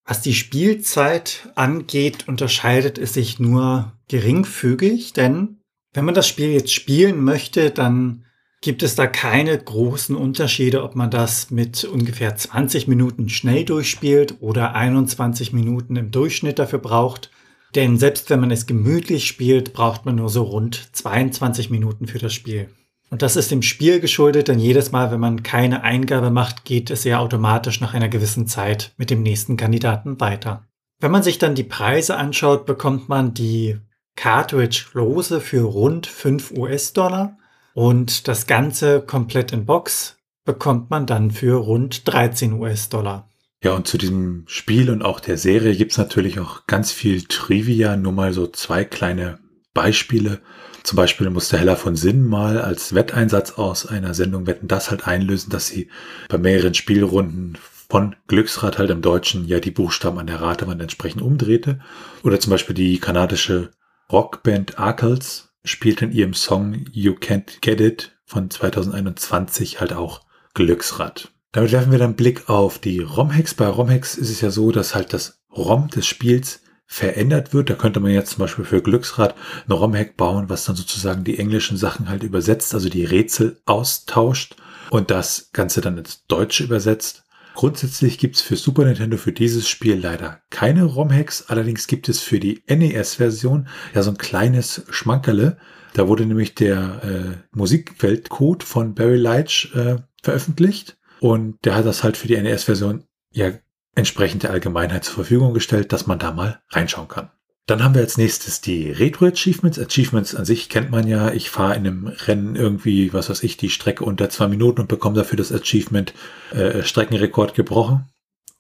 Was 0.05 0.21
die 0.21 0.33
Spielzeit 0.33 1.49
angeht, 1.55 2.27
unterscheidet 2.27 2.97
es 2.97 3.13
sich 3.13 3.39
nur 3.39 3.93
geringfügig, 4.07 5.13
denn 5.13 5.59
wenn 5.93 6.05
man 6.05 6.15
das 6.15 6.27
Spiel 6.27 6.49
jetzt 6.49 6.73
spielen 6.73 7.23
möchte, 7.23 7.71
dann 7.71 8.25
gibt 8.61 8.83
es 8.83 8.95
da 8.95 9.07
keine 9.07 9.57
großen 9.57 10.15
Unterschiede, 10.15 10.83
ob 10.83 10.95
man 10.95 11.09
das 11.09 11.49
mit 11.49 11.85
ungefähr 11.85 12.35
20 12.35 12.87
Minuten 12.87 13.29
schnell 13.29 13.63
durchspielt 13.63 14.35
oder 14.41 14.75
21 14.75 15.53
Minuten 15.53 15.95
im 15.95 16.11
Durchschnitt 16.11 16.59
dafür 16.59 16.79
braucht. 16.79 17.31
Denn 17.75 17.97
selbst 17.97 18.29
wenn 18.29 18.39
man 18.39 18.51
es 18.51 18.65
gemütlich 18.65 19.27
spielt, 19.27 19.73
braucht 19.73 20.05
man 20.05 20.15
nur 20.15 20.29
so 20.29 20.43
rund 20.43 20.89
22 20.93 21.69
Minuten 21.69 22.07
für 22.07 22.19
das 22.19 22.33
Spiel. 22.33 22.69
Und 23.11 23.21
das 23.21 23.35
ist 23.35 23.49
dem 23.49 23.61
Spiel 23.61 23.99
geschuldet, 23.99 24.49
denn 24.49 24.59
jedes 24.59 24.91
Mal, 24.91 25.11
wenn 25.11 25.19
man 25.19 25.41
keine 25.41 25.83
Eingabe 25.83 26.29
macht, 26.29 26.65
geht 26.65 26.91
es 26.91 27.03
ja 27.03 27.19
automatisch 27.19 27.81
nach 27.81 27.93
einer 27.93 28.09
gewissen 28.09 28.45
Zeit 28.47 28.93
mit 28.97 29.09
dem 29.09 29.23
nächsten 29.23 29.57
Kandidaten 29.57 30.19
weiter. 30.19 30.67
Wenn 30.99 31.11
man 31.11 31.23
sich 31.23 31.37
dann 31.39 31.55
die 31.55 31.63
Preise 31.63 32.17
anschaut, 32.17 32.65
bekommt 32.65 33.09
man 33.09 33.33
die 33.33 33.77
Cartridge 34.15 34.87
lose 34.93 35.39
für 35.39 35.61
rund 35.61 36.05
5 36.05 36.51
US-Dollar 36.51 37.38
und 37.79 38.27
das 38.27 38.45
Ganze 38.45 38.99
komplett 38.99 39.53
in 39.53 39.65
Box 39.65 40.17
bekommt 40.43 40.89
man 40.89 41.05
dann 41.05 41.31
für 41.31 41.55
rund 41.55 42.05
13 42.09 42.51
US-Dollar. 42.51 43.29
Ja, 43.63 43.71
und 43.71 43.87
zu 43.87 43.97
diesem 43.97 44.43
Spiel 44.47 44.89
und 44.89 45.01
auch 45.01 45.21
der 45.21 45.37
Serie 45.37 45.73
gibt's 45.77 45.97
natürlich 45.97 46.41
auch 46.41 46.67
ganz 46.67 46.91
viel 46.91 47.23
Trivia, 47.23 47.95
nur 47.95 48.11
mal 48.11 48.33
so 48.33 48.47
zwei 48.47 48.83
kleine 48.83 49.39
Beispiele. 49.73 50.41
Zum 50.83 50.97
Beispiel 50.97 51.29
musste 51.29 51.57
Hella 51.57 51.77
von 51.77 51.95
Sinn 51.95 52.27
mal 52.27 52.59
als 52.59 52.95
Wetteinsatz 52.95 53.53
aus 53.53 53.85
einer 53.85 54.13
Sendung 54.13 54.45
Wetten 54.45 54.67
das 54.67 54.91
halt 54.91 55.07
einlösen, 55.07 55.49
dass 55.49 55.67
sie 55.67 55.87
bei 56.27 56.37
mehreren 56.37 56.73
Spielrunden 56.73 57.57
von 57.87 58.17
Glücksrad 58.27 58.77
halt 58.77 58.89
im 58.89 59.01
Deutschen 59.01 59.47
ja 59.47 59.61
die 59.61 59.71
Buchstaben 59.71 60.19
an 60.19 60.27
der 60.27 60.41
Ratewand 60.41 60.81
entsprechend 60.81 61.21
umdrehte. 61.21 61.79
Oder 62.23 62.41
zum 62.41 62.51
Beispiel 62.51 62.75
die 62.75 62.99
kanadische 62.99 63.71
Rockband 64.11 64.77
Arkels 64.77 65.48
spielt 65.63 66.01
in 66.01 66.11
ihrem 66.11 66.33
Song 66.33 66.85
You 66.91 67.13
Can't 67.13 67.61
Get 67.61 67.81
It 67.81 68.17
von 68.25 68.49
2021 68.49 69.79
halt 69.79 69.93
auch 69.93 70.21
Glücksrad. 70.53 71.31
Damit 71.51 71.71
werfen 71.71 71.91
wir 71.91 71.99
dann 71.99 72.15
Blick 72.15 72.49
auf 72.49 72.77
die 72.77 72.99
ROM-Hacks. 72.99 73.55
Bei 73.55 73.67
ROM-Hacks 73.67 74.15
ist 74.15 74.29
es 74.29 74.41
ja 74.41 74.51
so, 74.51 74.71
dass 74.71 74.93
halt 74.93 75.13
das 75.13 75.41
ROM 75.51 75.87
des 75.89 76.05
Spiels 76.05 76.61
verändert 76.85 77.53
wird. 77.53 77.69
Da 77.69 77.75
könnte 77.75 77.99
man 77.99 78.11
jetzt 78.11 78.31
zum 78.31 78.39
Beispiel 78.39 78.65
für 78.65 78.81
Glücksrad 78.81 79.35
eine 79.65 79.73
ROM-Hack 79.75 80.15
bauen, 80.15 80.49
was 80.49 80.65
dann 80.65 80.75
sozusagen 80.75 81.23
die 81.23 81.39
englischen 81.39 81.77
Sachen 81.77 82.09
halt 82.09 82.23
übersetzt, 82.23 82.73
also 82.73 82.89
die 82.89 83.05
Rätsel 83.05 83.61
austauscht 83.65 84.55
und 84.89 85.11
das 85.11 85.49
Ganze 85.51 85.81
dann 85.81 85.97
ins 85.97 86.25
Deutsche 86.27 86.63
übersetzt. 86.63 87.23
Grundsätzlich 87.59 88.17
gibt 88.19 88.37
es 88.37 88.41
für 88.41 88.55
Super 88.55 88.85
Nintendo 88.85 89.17
für 89.17 89.33
dieses 89.33 89.67
Spiel 89.67 89.99
leider 89.99 90.41
keine 90.49 90.85
ROM-Hacks, 90.85 91.49
allerdings 91.49 91.87
gibt 91.87 92.07
es 92.07 92.21
für 92.21 92.39
die 92.39 92.63
NES-Version 92.69 93.67
ja 93.93 94.01
so 94.01 94.11
ein 94.11 94.17
kleines 94.17 94.85
Schmankerle. 94.91 95.57
Da 95.93 96.07
wurde 96.07 96.25
nämlich 96.25 96.55
der 96.55 97.03
äh, 97.03 97.37
Musikfeldcode 97.51 98.63
von 98.63 98.95
Barry 98.95 99.17
Leitch 99.17 99.75
äh, 99.75 99.97
veröffentlicht 100.23 100.97
und 101.19 101.57
der 101.65 101.75
hat 101.75 101.85
das 101.85 102.01
halt 102.01 102.15
für 102.15 102.29
die 102.29 102.41
NES-Version 102.41 103.03
ja 103.29 103.51
entsprechend 103.93 104.43
der 104.43 104.51
Allgemeinheit 104.51 105.03
zur 105.03 105.15
Verfügung 105.15 105.53
gestellt, 105.53 105.91
dass 105.91 106.07
man 106.07 106.17
da 106.17 106.31
mal 106.31 106.61
reinschauen 106.69 107.09
kann. 107.09 107.29
Dann 107.69 107.83
haben 107.83 107.93
wir 107.93 108.01
als 108.01 108.17
nächstes 108.17 108.61
die 108.61 108.89
Retro-Achievements. 108.89 109.77
Achievements 109.77 110.33
an 110.33 110.43
sich 110.43 110.69
kennt 110.69 110.89
man 110.89 111.07
ja. 111.07 111.31
Ich 111.31 111.51
fahre 111.51 111.75
in 111.75 111.85
einem 111.85 112.07
Rennen 112.07 112.55
irgendwie, 112.55 113.13
was 113.13 113.29
weiß 113.29 113.43
ich, 113.43 113.57
die 113.57 113.69
Strecke 113.69 114.05
unter 114.05 114.27
zwei 114.31 114.47
Minuten 114.47 114.81
und 114.81 114.87
bekomme 114.87 115.15
dafür 115.15 115.37
das 115.37 115.51
Achievement 115.51 116.15
äh, 116.51 116.81
Streckenrekord 116.81 117.53
gebrochen. 117.53 118.05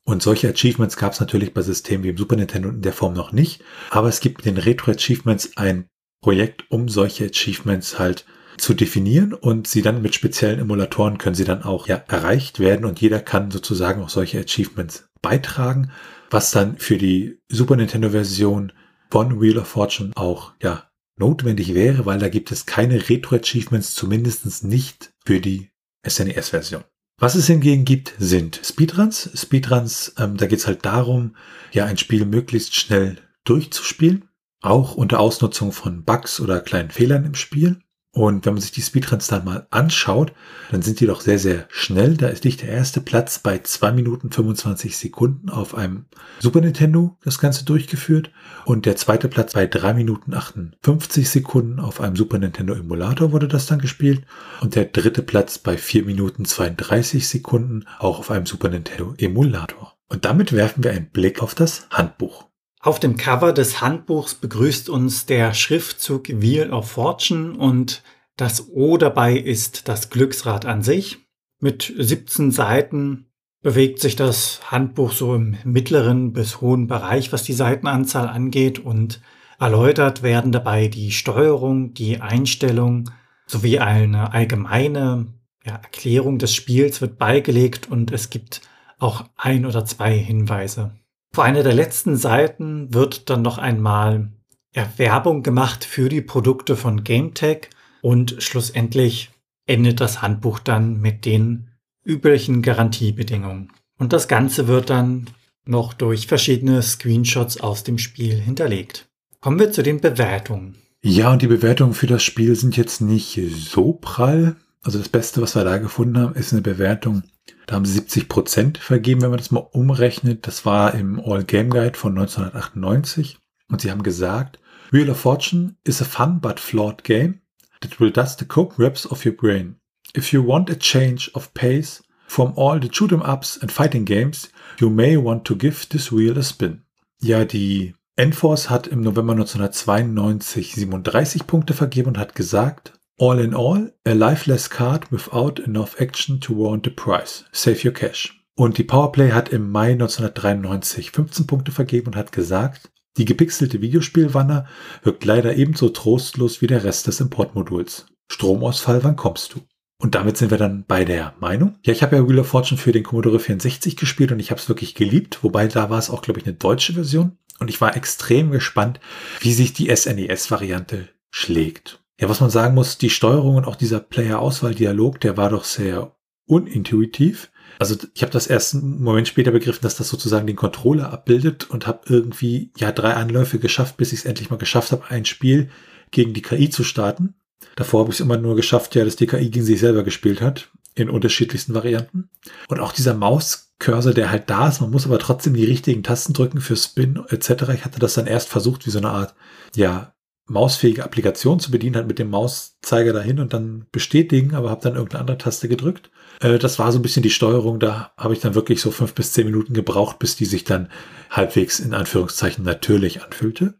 Und 0.05 0.21
solche 0.21 0.47
Achievements 0.47 0.95
gab 0.95 1.13
es 1.13 1.19
natürlich 1.19 1.55
bei 1.55 1.63
Systemen 1.63 2.03
wie 2.03 2.09
im 2.09 2.17
Super 2.17 2.35
Nintendo 2.35 2.69
in 2.69 2.83
der 2.83 2.93
Form 2.93 3.13
noch 3.13 3.31
nicht. 3.31 3.63
Aber 3.89 4.09
es 4.09 4.19
gibt 4.19 4.37
mit 4.37 4.45
den 4.45 4.63
Retro-Achievements 4.63 5.57
ein 5.57 5.87
Projekt, 6.21 6.69
um 6.69 6.87
solche 6.87 7.25
Achievements 7.25 7.97
halt 7.97 8.25
zu 8.59 8.75
definieren 8.75 9.33
und 9.33 9.67
sie 9.67 9.81
dann 9.81 10.03
mit 10.03 10.13
speziellen 10.13 10.59
Emulatoren 10.59 11.17
können 11.17 11.35
sie 11.35 11.45
dann 11.45 11.63
auch 11.63 11.87
ja, 11.87 12.03
erreicht 12.07 12.59
werden 12.59 12.85
und 12.85 13.01
jeder 13.01 13.21
kann 13.21 13.49
sozusagen 13.49 14.03
auch 14.03 14.09
solche 14.09 14.39
Achievements 14.39 15.07
beitragen, 15.23 15.91
was 16.29 16.51
dann 16.51 16.77
für 16.77 16.97
die 16.97 17.39
Super 17.47 17.75
Nintendo 17.75 18.11
Version 18.11 18.71
von 19.09 19.41
Wheel 19.41 19.57
of 19.57 19.67
Fortune 19.67 20.11
auch, 20.15 20.53
ja, 20.61 20.89
notwendig 21.17 21.73
wäre, 21.73 22.05
weil 22.05 22.19
da 22.19 22.29
gibt 22.29 22.51
es 22.51 22.65
keine 22.65 23.09
Retro-Achievements, 23.09 23.93
zumindest 23.93 24.63
nicht 24.63 25.13
für 25.25 25.41
die 25.41 25.69
SNES-Version. 26.07 26.83
Was 27.19 27.35
es 27.35 27.47
hingegen 27.47 27.83
gibt, 27.83 28.13
sind 28.17 28.61
Speedruns. 28.63 29.29
Speedruns, 29.35 30.13
ähm, 30.17 30.37
da 30.37 30.47
geht 30.47 30.59
es 30.59 30.67
halt 30.67 30.85
darum, 30.85 31.35
ja, 31.73 31.85
ein 31.85 31.97
Spiel 31.97 32.25
möglichst 32.25 32.75
schnell 32.75 33.17
durchzuspielen, 33.43 34.29
auch 34.61 34.95
unter 34.95 35.19
Ausnutzung 35.19 35.73
von 35.73 36.05
Bugs 36.05 36.39
oder 36.39 36.61
kleinen 36.61 36.91
Fehlern 36.91 37.25
im 37.25 37.35
Spiel. 37.35 37.81
Und 38.11 38.45
wenn 38.45 38.53
man 38.53 38.61
sich 38.61 38.71
die 38.71 38.81
Speedruns 38.81 39.27
dann 39.27 39.45
mal 39.45 39.67
anschaut, 39.69 40.33
dann 40.71 40.81
sind 40.81 40.99
die 40.99 41.05
doch 41.05 41.21
sehr, 41.21 41.37
sehr 41.37 41.67
schnell. 41.69 42.17
Da 42.17 42.27
ist 42.27 42.43
nicht 42.43 42.63
der 42.63 42.69
erste 42.69 43.01
Platz 43.01 43.37
bei 43.37 43.59
2 43.59 43.91
Minuten 43.91 44.31
25 44.31 44.97
Sekunden 44.97 45.49
auf 45.49 45.75
einem 45.75 46.05
Super 46.39 46.61
Nintendo 46.61 47.17
das 47.23 47.37
Ganze 47.37 47.65
durchgeführt. 47.65 48.31
Und 48.65 48.87
der 48.87 48.95
zweite 48.95 49.27
Platz 49.27 49.53
bei 49.53 49.67
3 49.67 49.93
Minuten 49.93 50.33
58 50.33 51.29
Sekunden 51.29 51.79
auf 51.79 52.01
einem 52.01 52.15
Super 52.15 52.39
Nintendo 52.39 52.73
Emulator 52.73 53.31
wurde 53.31 53.47
das 53.47 53.67
dann 53.67 53.79
gespielt. 53.79 54.23
Und 54.61 54.73
der 54.73 54.85
dritte 54.85 55.21
Platz 55.21 55.59
bei 55.59 55.77
4 55.77 56.05
Minuten 56.05 56.45
32 56.45 57.27
Sekunden 57.27 57.85
auch 57.99 58.17
auf 58.17 58.31
einem 58.31 58.47
Super 58.47 58.69
Nintendo 58.69 59.13
Emulator. 59.19 59.95
Und 60.07 60.25
damit 60.25 60.51
werfen 60.51 60.83
wir 60.83 60.91
einen 60.91 61.11
Blick 61.11 61.43
auf 61.43 61.53
das 61.53 61.87
Handbuch. 61.91 62.48
Auf 62.81 63.01
dem 63.01 63.17
Cover 63.17 63.51
des 63.51 63.81
Handbuchs 63.81 64.35
begrüßt 64.35 64.87
uns 64.87 65.25
der 65.25 65.53
Schriftzug 65.53 66.29
Wheel 66.29 66.71
of 66.71 66.91
Fortune 66.91 67.57
und 67.57 68.03
das 68.37 68.69
O 68.69 68.95
dabei 68.95 69.37
ist 69.37 69.89
das 69.89 70.09
Glücksrad 70.09 70.65
an 70.65 70.81
sich. 70.81 71.17
Mit 71.59 71.93
17 71.97 72.51
Seiten 72.51 73.25
bewegt 73.61 73.99
sich 73.99 74.15
das 74.15 74.61
Handbuch 74.71 75.11
so 75.11 75.35
im 75.35 75.57
mittleren 75.65 76.31
bis 76.31 76.61
hohen 76.61 76.87
Bereich, 76.87 77.33
was 77.33 77.43
die 77.43 77.51
Seitenanzahl 77.51 78.29
angeht 78.29 78.79
und 78.79 79.19
erläutert 79.59 80.23
werden 80.23 80.53
dabei 80.53 80.87
die 80.87 81.11
Steuerung, 81.11 81.93
die 81.93 82.21
Einstellung 82.21 83.11
sowie 83.45 83.79
eine 83.79 84.31
allgemeine 84.31 85.27
ja, 85.65 85.73
Erklärung 85.73 86.37
des 86.37 86.55
Spiels 86.55 87.01
wird 87.01 87.17
beigelegt 87.17 87.91
und 87.91 88.11
es 88.11 88.29
gibt 88.29 88.61
auch 88.99 89.25
ein 89.35 89.65
oder 89.65 89.83
zwei 89.83 90.17
Hinweise. 90.17 90.93
Vor 91.31 91.43
einer 91.43 91.63
der 91.63 91.73
letzten 91.73 92.15
Seiten 92.15 92.93
wird 92.93 93.29
dann 93.29 93.41
noch 93.41 93.57
einmal 93.57 94.31
ja, 94.75 94.87
Werbung 94.97 95.43
gemacht 95.43 95.85
für 95.85 96.09
die 96.09 96.21
Produkte 96.21 96.75
von 96.75 97.03
GameTech. 97.03 97.69
Und 98.01 98.37
schlussendlich 98.39 99.29
endet 99.65 99.99
das 99.99 100.21
Handbuch 100.21 100.59
dann 100.59 100.99
mit 100.99 101.25
den 101.25 101.69
üblichen 102.03 102.61
Garantiebedingungen. 102.61 103.71
Und 103.97 104.13
das 104.13 104.27
Ganze 104.27 104.67
wird 104.67 104.89
dann 104.89 105.29
noch 105.65 105.93
durch 105.93 106.27
verschiedene 106.27 106.81
Screenshots 106.81 107.59
aus 107.59 107.83
dem 107.83 107.97
Spiel 107.97 108.35
hinterlegt. 108.35 109.07
Kommen 109.41 109.59
wir 109.59 109.71
zu 109.71 109.83
den 109.83 110.01
Bewertungen. 110.01 110.75
Ja, 111.01 111.31
und 111.31 111.41
die 111.41 111.47
Bewertungen 111.47 111.93
für 111.93 112.07
das 112.07 112.23
Spiel 112.23 112.55
sind 112.55 112.75
jetzt 112.75 113.01
nicht 113.01 113.39
so 113.53 113.93
prall. 113.93 114.55
Also 114.81 114.97
das 114.97 115.09
Beste, 115.09 115.41
was 115.41 115.55
wir 115.55 115.63
da 115.63 115.77
gefunden 115.77 116.17
haben, 116.17 116.35
ist 116.35 116.51
eine 116.51 116.61
Bewertung. 116.61 117.23
Da 117.67 117.75
haben 117.75 117.85
sie 117.85 117.93
70 117.93 118.29
Prozent 118.29 118.77
vergeben, 118.77 119.21
wenn 119.21 119.29
man 119.29 119.37
das 119.37 119.51
mal 119.51 119.67
umrechnet. 119.71 120.47
Das 120.47 120.65
war 120.65 120.93
im 120.93 121.19
All 121.19 121.43
Game 121.43 121.69
Guide 121.69 121.97
von 121.97 122.17
1998. 122.17 123.39
Und 123.69 123.81
sie 123.81 123.91
haben 123.91 124.03
gesagt, 124.03 124.59
Wheel 124.91 125.09
of 125.09 125.19
Fortune 125.19 125.75
is 125.83 126.01
a 126.01 126.05
fun 126.05 126.41
but 126.41 126.59
flawed 126.59 127.03
game 127.03 127.41
that 127.81 127.99
will 127.99 128.11
dust 128.11 128.39
the 128.39 128.45
cobwebs 128.45 129.05
of 129.05 129.25
your 129.25 129.33
brain. 129.33 129.75
If 130.15 130.33
you 130.33 130.45
want 130.45 130.69
a 130.69 130.75
change 130.75 131.31
of 131.35 131.53
pace 131.53 132.03
from 132.27 132.53
all 132.55 132.79
the 132.79 132.89
shoot 132.91 133.11
'em 133.11 133.21
ups 133.21 133.59
and 133.61 133.71
fighting 133.71 134.05
games, 134.05 134.49
you 134.79 134.89
may 134.89 135.15
want 135.17 135.45
to 135.45 135.55
give 135.55 135.87
this 135.89 136.11
wheel 136.11 136.37
a 136.37 136.41
spin. 136.41 136.83
Ja, 137.21 137.45
die 137.45 137.95
Enforce 138.15 138.69
hat 138.69 138.87
im 138.87 139.01
November 139.01 139.33
1992 139.33 140.73
37 140.73 141.47
Punkte 141.47 141.73
vergeben 141.73 142.09
und 142.09 142.17
hat 142.17 142.35
gesagt, 142.35 142.98
All 143.21 143.37
in 143.39 143.53
all, 143.53 143.91
a 144.05 144.13
lifeless 144.13 144.69
card 144.69 145.11
without 145.11 145.59
enough 145.59 145.99
action 145.99 146.39
to 146.39 146.53
warrant 146.53 146.85
the 146.85 146.89
price. 146.89 147.43
Save 147.51 147.85
your 147.85 147.93
cash. 147.93 148.41
Und 148.55 148.77
die 148.77 148.85
Powerplay 148.85 149.31
hat 149.31 149.49
im 149.49 149.71
Mai 149.71 149.91
1993 149.91 151.11
15 151.11 151.45
Punkte 151.45 151.73
vergeben 151.73 152.07
und 152.07 152.15
hat 152.15 152.31
gesagt, 152.31 152.89
die 153.17 153.25
gepixelte 153.25 153.81
Videospielwanne 153.81 154.67
wirkt 155.03 155.25
leider 155.25 155.57
ebenso 155.57 155.89
trostlos 155.89 156.61
wie 156.61 156.67
der 156.67 156.85
Rest 156.85 157.07
des 157.07 157.19
Importmoduls. 157.19 158.05
Stromausfall, 158.31 159.03
wann 159.03 159.17
kommst 159.17 159.53
du? 159.53 159.59
Und 160.01 160.15
damit 160.15 160.37
sind 160.37 160.49
wir 160.49 160.57
dann 160.57 160.85
bei 160.87 161.03
der 161.03 161.33
Meinung. 161.41 161.75
Ja, 161.83 161.91
ich 161.91 162.01
habe 162.03 162.15
ja 162.15 162.25
Wheel 162.25 162.39
of 162.39 162.47
Fortune 162.47 162.79
für 162.79 162.93
den 162.93 163.03
Commodore 163.03 163.41
64 163.41 163.97
gespielt 163.97 164.31
und 164.31 164.39
ich 164.39 164.49
habe 164.49 164.61
es 164.61 164.69
wirklich 164.69 164.95
geliebt, 164.95 165.39
wobei 165.43 165.67
da 165.67 165.89
war 165.89 165.99
es 165.99 166.09
auch, 166.09 166.21
glaube 166.21 166.39
ich, 166.39 166.45
eine 166.45 166.55
deutsche 166.55 166.93
Version. 166.93 167.37
Und 167.59 167.69
ich 167.69 167.81
war 167.81 167.97
extrem 167.97 168.51
gespannt, 168.51 169.01
wie 169.41 169.51
sich 169.51 169.73
die 169.73 169.93
SNES-Variante 169.93 171.09
schlägt. 171.31 171.99
Ja, 172.19 172.27
was 172.27 172.41
man 172.41 172.49
sagen 172.49 172.75
muss, 172.75 172.97
die 172.97 173.09
Steuerung 173.09 173.55
und 173.55 173.65
auch 173.65 173.77
dieser 173.77 174.01
Player-Auswahl-Dialog, 174.01 175.21
der 175.21 175.37
war 175.37 175.49
doch 175.49 175.63
sehr 175.63 176.15
unintuitiv. 176.45 177.49
Also 177.79 177.95
ich 178.13 178.21
habe 178.23 178.33
das 178.33 178.47
erst 178.47 178.75
einen 178.75 179.01
Moment 179.01 179.29
später 179.29 179.51
begriffen, 179.51 179.83
dass 179.83 179.95
das 179.95 180.09
sozusagen 180.09 180.45
den 180.45 180.57
Controller 180.57 181.13
abbildet 181.13 181.69
und 181.69 181.87
habe 181.87 182.01
irgendwie 182.07 182.71
ja 182.77 182.91
drei 182.91 183.13
Anläufe 183.13 183.57
geschafft, 183.57 183.95
bis 183.95 184.11
ich 184.11 184.19
es 184.19 184.25
endlich 184.25 184.49
mal 184.49 184.57
geschafft 184.57 184.91
habe, 184.91 185.09
ein 185.09 185.23
Spiel 185.23 185.69
gegen 186.11 186.33
die 186.33 186.41
KI 186.41 186.69
zu 186.69 186.83
starten. 186.83 187.35
Davor 187.77 188.01
habe 188.01 188.09
ich 188.09 188.17
es 188.17 188.19
immer 188.19 188.37
nur 188.37 188.57
geschafft, 188.57 188.95
ja, 188.95 189.05
dass 189.05 189.15
die 189.15 189.27
KI 189.27 189.49
gegen 189.49 189.65
sich 189.65 189.79
selber 189.79 190.03
gespielt 190.03 190.41
hat, 190.41 190.71
in 190.95 191.09
unterschiedlichsten 191.09 191.73
Varianten. 191.73 192.29
Und 192.67 192.81
auch 192.81 192.91
dieser 192.91 193.13
Mauscursor, 193.13 194.13
der 194.13 194.29
halt 194.29 194.49
da 194.49 194.67
ist, 194.67 194.81
man 194.81 194.91
muss 194.91 195.05
aber 195.05 195.19
trotzdem 195.19 195.53
die 195.53 195.65
richtigen 195.65 196.03
Tasten 196.03 196.33
drücken 196.33 196.59
für 196.59 196.75
Spin 196.75 197.21
etc. 197.29 197.69
Ich 197.73 197.85
hatte 197.85 197.99
das 197.99 198.15
dann 198.15 198.27
erst 198.27 198.49
versucht, 198.49 198.85
wie 198.85 198.91
so 198.91 198.97
eine 198.97 199.09
Art, 199.09 199.35
ja, 199.75 200.13
mausfähige 200.49 201.03
Applikation 201.03 201.59
zu 201.59 201.71
bedienen, 201.71 201.95
halt 201.95 202.07
mit 202.07 202.19
dem 202.19 202.29
Mauszeiger 202.29 203.13
dahin 203.13 203.39
und 203.39 203.53
dann 203.53 203.85
bestätigen, 203.91 204.55
aber 204.55 204.69
habe 204.69 204.81
dann 204.81 204.95
irgendeine 204.95 205.21
andere 205.21 205.37
Taste 205.37 205.67
gedrückt. 205.67 206.11
Äh, 206.41 206.59
das 206.59 206.79
war 206.79 206.91
so 206.91 206.99
ein 206.99 207.01
bisschen 207.01 207.23
die 207.23 207.29
Steuerung, 207.29 207.79
da 207.79 208.11
habe 208.17 208.33
ich 208.33 208.39
dann 208.39 208.55
wirklich 208.55 208.81
so 208.81 208.91
fünf 208.91 209.13
bis 209.13 209.33
zehn 209.33 209.45
Minuten 209.45 209.73
gebraucht, 209.73 210.19
bis 210.19 210.35
die 210.35 210.45
sich 210.45 210.63
dann 210.63 210.89
halbwegs 211.29 211.79
in 211.79 211.93
Anführungszeichen 211.93 212.63
natürlich 212.63 213.23
anfühlte. 213.23 213.75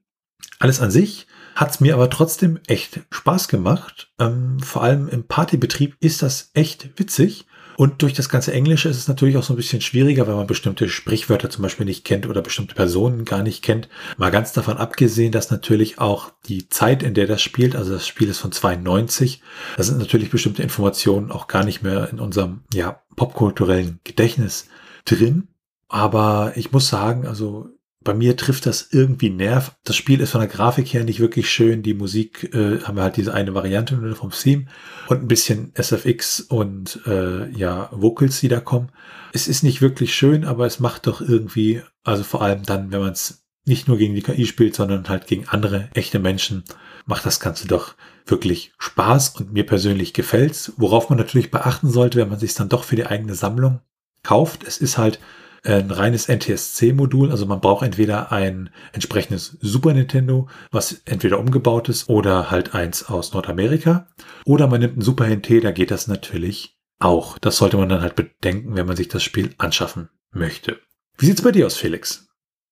Alles 0.59 0.81
an 0.81 0.91
sich 0.91 1.27
hat 1.55 1.71
es 1.71 1.79
mir 1.79 1.93
aber 1.93 2.09
trotzdem 2.09 2.59
echt 2.67 3.01
Spaß 3.11 3.47
gemacht. 3.47 4.11
Ähm, 4.19 4.59
vor 4.59 4.83
allem 4.83 5.09
im 5.09 5.25
Partybetrieb 5.25 5.95
ist 5.99 6.21
das 6.21 6.51
echt 6.53 6.97
witzig. 6.97 7.45
Und 7.79 8.01
durch 8.01 8.11
das 8.11 8.27
ganze 8.27 8.51
Englische 8.51 8.89
ist 8.89 8.97
es 8.97 9.07
natürlich 9.07 9.37
auch 9.37 9.43
so 9.43 9.53
ein 9.53 9.55
bisschen 9.55 9.79
schwieriger, 9.79 10.27
weil 10.27 10.35
man 10.35 10.47
bestimmte 10.47 10.89
Sprichwörter 10.89 11.49
zum 11.49 11.61
Beispiel 11.61 11.85
nicht 11.85 12.03
kennt 12.03 12.27
oder 12.27 12.41
bestimmte 12.41 12.75
Personen 12.75 13.23
gar 13.23 13.41
nicht 13.41 13.63
kennt. 13.63 13.87
Mal 14.17 14.31
ganz 14.31 14.51
davon 14.51 14.75
abgesehen, 14.75 15.31
dass 15.31 15.49
natürlich 15.49 15.97
auch 15.97 16.33
die 16.49 16.67
Zeit, 16.67 17.03
in 17.03 17.13
der 17.13 17.25
das 17.25 17.41
spielt, 17.41 17.77
also 17.77 17.93
das 17.93 18.05
Spiel 18.05 18.27
ist 18.27 18.39
von 18.39 18.51
92, 18.51 19.41
da 19.77 19.83
sind 19.83 19.97
natürlich 19.97 20.29
bestimmte 20.29 20.61
Informationen 20.61 21.31
auch 21.31 21.47
gar 21.47 21.63
nicht 21.63 21.81
mehr 21.81 22.09
in 22.11 22.19
unserem 22.19 22.63
ja, 22.73 23.01
popkulturellen 23.15 24.01
Gedächtnis 24.03 24.67
drin. 25.05 25.47
Aber 25.87 26.51
ich 26.57 26.73
muss 26.73 26.89
sagen, 26.89 27.25
also 27.25 27.69
bei 28.09 28.15
mir 28.15 28.35
trifft 28.35 28.65
das 28.65 28.87
irgendwie 28.89 29.29
Nerv. 29.29 29.75
Das 29.83 29.95
Spiel 29.95 30.19
ist 30.19 30.31
von 30.31 30.41
der 30.41 30.49
Grafik 30.49 30.91
her 30.95 31.03
nicht 31.03 31.19
wirklich 31.19 31.47
schön. 31.47 31.83
Die 31.83 31.93
Musik 31.93 32.51
äh, 32.55 32.79
haben 32.81 32.95
wir 32.95 33.03
halt 33.03 33.17
diese 33.17 33.35
eine 33.35 33.53
Variante 33.53 34.15
vom 34.15 34.31
Theme 34.31 34.65
und 35.09 35.21
ein 35.21 35.27
bisschen 35.27 35.71
SFX 35.75 36.39
und 36.39 37.01
äh, 37.05 37.47
ja 37.51 37.87
Vocals, 37.91 38.39
die 38.39 38.47
da 38.47 38.61
kommen. 38.61 38.91
Es 39.31 39.47
ist 39.47 39.61
nicht 39.61 39.83
wirklich 39.83 40.15
schön, 40.15 40.43
aber 40.43 40.65
es 40.65 40.79
macht 40.79 41.05
doch 41.05 41.21
irgendwie, 41.21 41.83
also 42.03 42.23
vor 42.23 42.41
allem 42.41 42.63
dann, 42.63 42.91
wenn 42.91 43.01
man 43.01 43.11
es 43.11 43.43
nicht 43.65 43.87
nur 43.87 43.99
gegen 43.99 44.15
die 44.15 44.23
KI 44.23 44.47
spielt, 44.47 44.75
sondern 44.75 45.07
halt 45.07 45.27
gegen 45.27 45.47
andere 45.47 45.89
echte 45.93 46.17
Menschen, 46.17 46.63
macht 47.05 47.27
das 47.27 47.39
Ganze 47.39 47.67
doch 47.67 47.93
wirklich 48.25 48.71
Spaß 48.79 49.35
und 49.35 49.53
mir 49.53 49.67
persönlich 49.67 50.15
gefällt's. 50.15 50.73
Worauf 50.77 51.11
man 51.11 51.19
natürlich 51.19 51.51
beachten 51.51 51.91
sollte, 51.91 52.17
wenn 52.17 52.29
man 52.29 52.39
sich 52.39 52.55
dann 52.55 52.69
doch 52.69 52.85
für 52.85 52.95
die 52.95 53.05
eigene 53.05 53.35
Sammlung 53.35 53.81
kauft. 54.23 54.63
Es 54.63 54.79
ist 54.79 54.97
halt 54.97 55.19
ein 55.63 55.91
reines 55.91 56.27
NTSC-Modul. 56.27 57.31
Also 57.31 57.45
man 57.45 57.61
braucht 57.61 57.85
entweder 57.85 58.31
ein 58.31 58.69
entsprechendes 58.93 59.57
Super 59.61 59.93
Nintendo, 59.93 60.47
was 60.71 61.01
entweder 61.05 61.39
umgebaut 61.39 61.89
ist 61.89 62.09
oder 62.09 62.51
halt 62.51 62.75
eins 62.75 63.09
aus 63.09 63.33
Nordamerika. 63.33 64.07
Oder 64.45 64.67
man 64.67 64.81
nimmt 64.81 64.97
ein 64.97 65.01
Super 65.01 65.27
NT, 65.27 65.63
da 65.63 65.71
geht 65.71 65.91
das 65.91 66.07
natürlich 66.07 66.77
auch. 66.99 67.37
Das 67.37 67.57
sollte 67.57 67.77
man 67.77 67.89
dann 67.89 68.01
halt 68.01 68.15
bedenken, 68.15 68.75
wenn 68.75 68.85
man 68.85 68.95
sich 68.95 69.07
das 69.07 69.23
Spiel 69.23 69.53
anschaffen 69.57 70.09
möchte. 70.31 70.79
Wie 71.17 71.25
sieht's 71.25 71.41
bei 71.41 71.51
dir 71.51 71.65
aus, 71.65 71.75
Felix? 71.75 72.27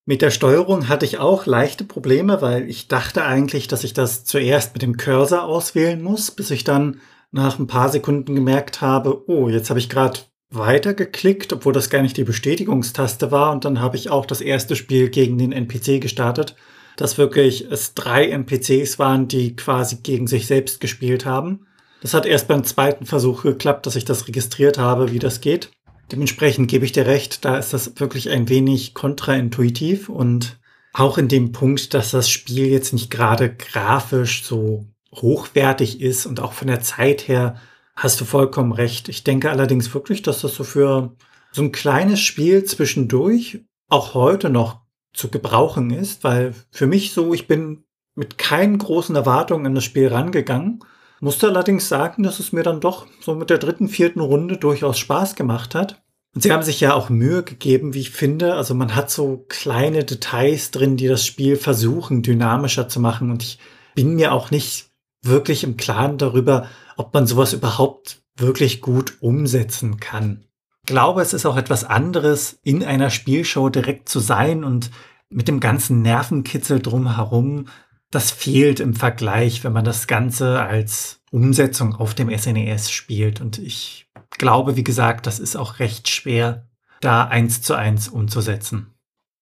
Mit 0.06 0.22
der 0.22 0.32
Steuerung 0.32 0.88
hatte 0.88 1.06
ich 1.06 1.18
auch 1.18 1.46
leichte 1.46 1.84
Probleme, 1.84 2.42
weil 2.42 2.70
ich 2.70 2.88
dachte 2.88 3.26
eigentlich, 3.26 3.68
dass 3.68 3.84
ich 3.84 3.94
das 3.94 4.24
zuerst 4.24 4.74
mit 4.74 4.82
dem 4.82 4.96
Cursor 4.96 5.44
auswählen 5.44 6.02
muss, 6.02 6.32
bis 6.32 6.50
ich 6.50 6.64
dann 6.64 7.02
nach 7.32 7.60
ein 7.60 7.68
paar 7.68 7.90
Sekunden 7.90 8.34
gemerkt 8.34 8.80
habe, 8.80 9.30
oh, 9.30 9.50
jetzt 9.50 9.70
habe 9.70 9.80
ich 9.80 9.90
gerade 9.90 10.20
weitergeklickt, 10.50 11.52
obwohl 11.54 11.74
das 11.74 11.90
gar 11.90 12.02
nicht 12.02 12.18
die 12.18 12.24
Bestätigungstaste 12.24 13.32
war. 13.32 13.52
Und 13.52 13.66
dann 13.66 13.82
habe 13.82 13.98
ich 13.98 14.10
auch 14.10 14.26
das 14.26 14.42
erste 14.42 14.76
Spiel 14.76 15.10
gegen 15.10 15.38
den 15.38 15.52
NPC 15.52 16.02
gestartet, 16.02 16.56
dass 16.96 17.18
wirklich 17.18 17.70
es 17.70 17.94
drei 17.94 18.30
NPCs 18.30 18.98
waren, 19.00 19.28
die 19.28 19.56
quasi 19.56 19.98
gegen 19.98 20.28
sich 20.28 20.48
selbst 20.48 20.80
gespielt 20.80 21.26
haben. 21.26 21.68
Das 22.02 22.14
hat 22.14 22.26
erst 22.26 22.48
beim 22.48 22.64
zweiten 22.64 23.06
Versuch 23.06 23.44
geklappt, 23.44 23.86
dass 23.86 23.96
ich 23.96 24.06
das 24.06 24.28
registriert 24.28 24.78
habe, 24.78 25.12
wie 25.12 25.20
das 25.20 25.42
geht. 25.42 25.72
Dementsprechend 26.12 26.70
gebe 26.70 26.86
ich 26.86 26.94
dir 26.94 27.06
recht, 27.06 27.44
da 27.44 27.58
ist 27.58 27.74
das 27.74 28.00
wirklich 28.00 28.30
ein 28.30 28.48
wenig 28.48 28.94
kontraintuitiv 28.94 30.08
und 30.08 30.58
auch 30.94 31.18
in 31.18 31.28
dem 31.28 31.52
Punkt, 31.52 31.94
dass 31.94 32.12
das 32.12 32.30
Spiel 32.30 32.68
jetzt 32.68 32.94
nicht 32.94 33.12
gerade 33.12 33.54
grafisch 33.54 34.44
so 34.44 34.86
hochwertig 35.14 36.02
ist 36.02 36.26
und 36.26 36.40
auch 36.40 36.54
von 36.54 36.68
der 36.68 36.82
Zeit 36.82 37.28
her 37.28 37.60
Hast 37.98 38.22
du 38.22 38.26
vollkommen 38.26 38.74
recht. 38.74 39.10
Ich 39.10 39.24
denke 39.24 39.50
allerdings 39.50 39.92
wirklich, 39.92 40.22
dass 40.22 40.42
das 40.42 40.54
so 40.54 40.64
für 40.64 41.16
so 41.52 41.64
ein 41.64 41.72
kleines 41.72 42.20
Spiel 42.20 42.64
zwischendurch 42.64 43.66
auch 43.90 44.14
heute 44.14 44.52
noch 44.52 44.82
zu 45.14 45.30
gebrauchen 45.30 45.90
ist, 45.90 46.24
weil 46.24 46.54
für 46.70 46.86
mich 46.86 47.12
so, 47.12 47.34
ich 47.34 47.48
bin 47.48 47.86
mit 48.14 48.38
keinen 48.38 48.78
großen 48.78 49.16
Erwartungen 49.16 49.66
in 49.66 49.76
das 49.76 49.84
Spiel 49.84 50.10
rangegangen, 50.10 50.84
musste 51.22 51.48
allerdings 51.48 51.90
sagen, 51.90 52.22
dass 52.22 52.40
es 52.40 52.54
mir 52.54 52.62
dann 52.62 52.82
doch 52.82 53.08
so 53.20 53.34
mit 53.34 53.50
der 53.50 53.58
dritten, 53.58 53.88
vierten 53.88 54.20
Runde 54.20 54.58
durchaus 54.58 55.00
Spaß 55.00 55.34
gemacht 55.34 55.74
hat. 55.74 56.04
Und 56.36 56.42
sie 56.42 56.52
haben 56.52 56.62
sich 56.62 56.80
ja 56.80 56.94
auch 56.94 57.10
Mühe 57.10 57.42
gegeben, 57.42 57.96
wie 57.96 58.02
ich 58.02 58.12
finde. 58.12 58.54
Also 58.54 58.76
man 58.76 58.96
hat 58.96 59.10
so 59.10 59.44
kleine 59.50 60.04
Details 60.04 60.70
drin, 60.70 60.98
die 60.98 61.08
das 61.08 61.26
Spiel 61.26 61.56
versuchen, 61.56 62.22
dynamischer 62.22 62.88
zu 62.90 63.00
machen. 63.00 63.32
Und 63.32 63.42
ich 63.42 63.58
bin 63.96 64.14
mir 64.14 64.34
auch 64.34 64.52
nicht 64.52 64.92
wirklich 65.24 65.64
im 65.64 65.78
Klaren 65.78 66.20
darüber, 66.20 66.68
ob 66.98 67.14
man 67.14 67.28
sowas 67.28 67.54
überhaupt 67.54 68.22
wirklich 68.36 68.82
gut 68.82 69.18
umsetzen 69.22 70.00
kann. 70.00 70.44
Ich 70.84 70.88
glaube, 70.88 71.22
es 71.22 71.34
ist 71.34 71.46
auch 71.46 71.58
etwas 71.58 71.84
anderes, 71.84 72.60
in 72.64 72.84
einer 72.84 73.10
Spielshow 73.10 73.70
direkt 73.70 74.10
zu 74.10 74.20
sein 74.20 74.64
und 74.64 74.92
mit 75.30 75.48
dem 75.48 75.60
ganzen 75.60 76.02
Nervenkitzel 76.02 76.80
drumherum. 76.82 77.68
Das 78.10 78.32
fehlt 78.32 78.80
im 78.80 78.94
Vergleich, 78.94 79.64
wenn 79.64 79.74
man 79.74 79.84
das 79.84 80.08
Ganze 80.08 80.62
als 80.62 81.22
Umsetzung 81.32 81.96
auf 81.96 82.14
dem 82.14 82.36
SNES 82.36 82.88
e 82.88 82.92
spielt. 82.92 83.42
Und 83.42 83.58
ich 83.60 84.10
glaube, 84.38 84.76
wie 84.76 84.84
gesagt, 84.84 85.28
das 85.28 85.40
ist 85.40 85.58
auch 85.58 85.80
recht 85.80 86.08
schwer, 86.08 86.68
da 87.02 87.28
eins 87.28 87.62
zu 87.62 87.76
eins 87.76 88.08
umzusetzen. 88.08 88.94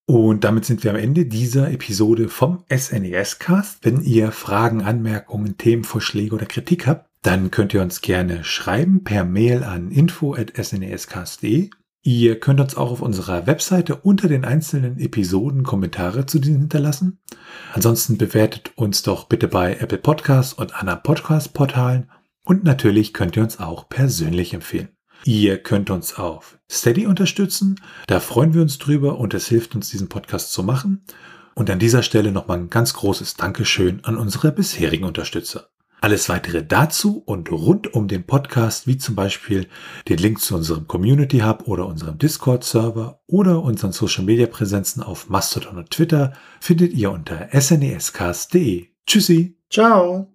Und 0.08 0.44
damit 0.44 0.66
sind 0.66 0.84
wir 0.84 0.92
am 0.92 0.98
Ende 0.98 1.26
dieser 1.26 1.72
Episode 1.72 2.30
vom 2.30 2.64
SNES 2.76 3.40
Cast. 3.40 3.84
Wenn 3.84 4.02
ihr 4.02 4.32
Fragen, 4.32 4.84
Anmerkungen, 4.84 5.58
Themenvorschläge 5.58 6.36
oder 6.36 6.46
Kritik 6.46 6.86
habt, 6.86 7.10
dann 7.26 7.50
könnt 7.50 7.74
ihr 7.74 7.82
uns 7.82 8.02
gerne 8.02 8.44
schreiben 8.44 9.04
per 9.04 9.26
Mail 9.26 9.64
an 9.64 9.90
info.snescast.de. 9.90 11.72
Ihr 12.04 12.40
könnt 12.40 12.60
uns 12.60 12.78
auch 12.78 12.92
auf 12.92 13.02
unserer 13.02 13.48
Webseite 13.48 13.96
unter 13.96 14.28
den 14.28 14.46
einzelnen 14.46 15.00
Episoden 15.00 15.64
Kommentare 15.64 16.28
zu 16.28 16.38
diesen 16.38 16.60
hinterlassen. 16.60 17.18
Ansonsten 17.74 18.20
bewertet 18.20 18.74
uns 18.76 19.02
doch 19.02 19.24
bitte 19.24 19.48
bei 19.48 19.76
Apple 19.78 19.98
Podcasts 19.98 20.54
und 20.54 20.76
anderen 20.80 21.02
Podcast-Portalen 21.02 22.12
und 22.44 22.64
natürlich 22.64 23.12
könnt 23.12 23.36
ihr 23.38 23.44
uns 23.44 23.58
auch 23.58 23.90
persönlich 23.90 24.54
empfehlen. 24.54 24.90
Ihr 25.24 25.58
könnt 25.58 25.90
uns 25.90 26.20
auf 26.20 26.60
Steady 26.72 27.08
unterstützen. 27.08 27.82
Da 28.06 28.20
freuen 28.20 28.54
wir 28.54 28.62
uns 28.62 28.78
drüber 28.78 29.18
und 29.18 29.34
es 29.34 29.48
hilft 29.48 29.74
uns, 29.74 29.90
diesen 29.90 30.10
Podcast 30.10 30.52
zu 30.52 30.62
machen. 30.62 31.04
Und 31.56 31.72
an 31.72 31.80
dieser 31.80 32.04
Stelle 32.04 32.32
nochmal 32.32 32.60
ein 32.60 32.70
ganz 32.70 32.94
großes 32.94 33.34
Dankeschön 33.34 34.04
an 34.04 34.16
unsere 34.16 34.52
bisherigen 34.52 35.06
Unterstützer. 35.06 35.70
Alles 36.06 36.30
weitere 36.30 36.64
dazu 36.64 37.24
und 37.26 37.52
rund 37.52 37.96
um 37.96 38.08
den 38.08 38.28
Podcast, 38.28 38.86
wie 38.86 39.00
zum 39.00 39.16
Beispiel 39.16 39.68
den 40.08 40.20
Link 40.20 40.40
zu 40.40 40.54
unserem 40.54 40.88
Community 40.88 41.40
Hub 41.40 41.68
oder 41.68 41.88
unserem 41.88 42.20
Discord-Server 42.20 43.22
oder 43.26 43.64
unseren 43.64 43.92
Social-Media-Präsenzen 43.92 45.02
auf 45.02 45.30
Mastodon 45.30 45.78
und 45.78 45.90
Twitter, 45.90 46.34
findet 46.60 46.94
ihr 46.94 47.10
unter 47.10 47.50
snescast.de. 47.60 48.86
Tschüssi. 49.08 49.58
Ciao. 49.72 50.32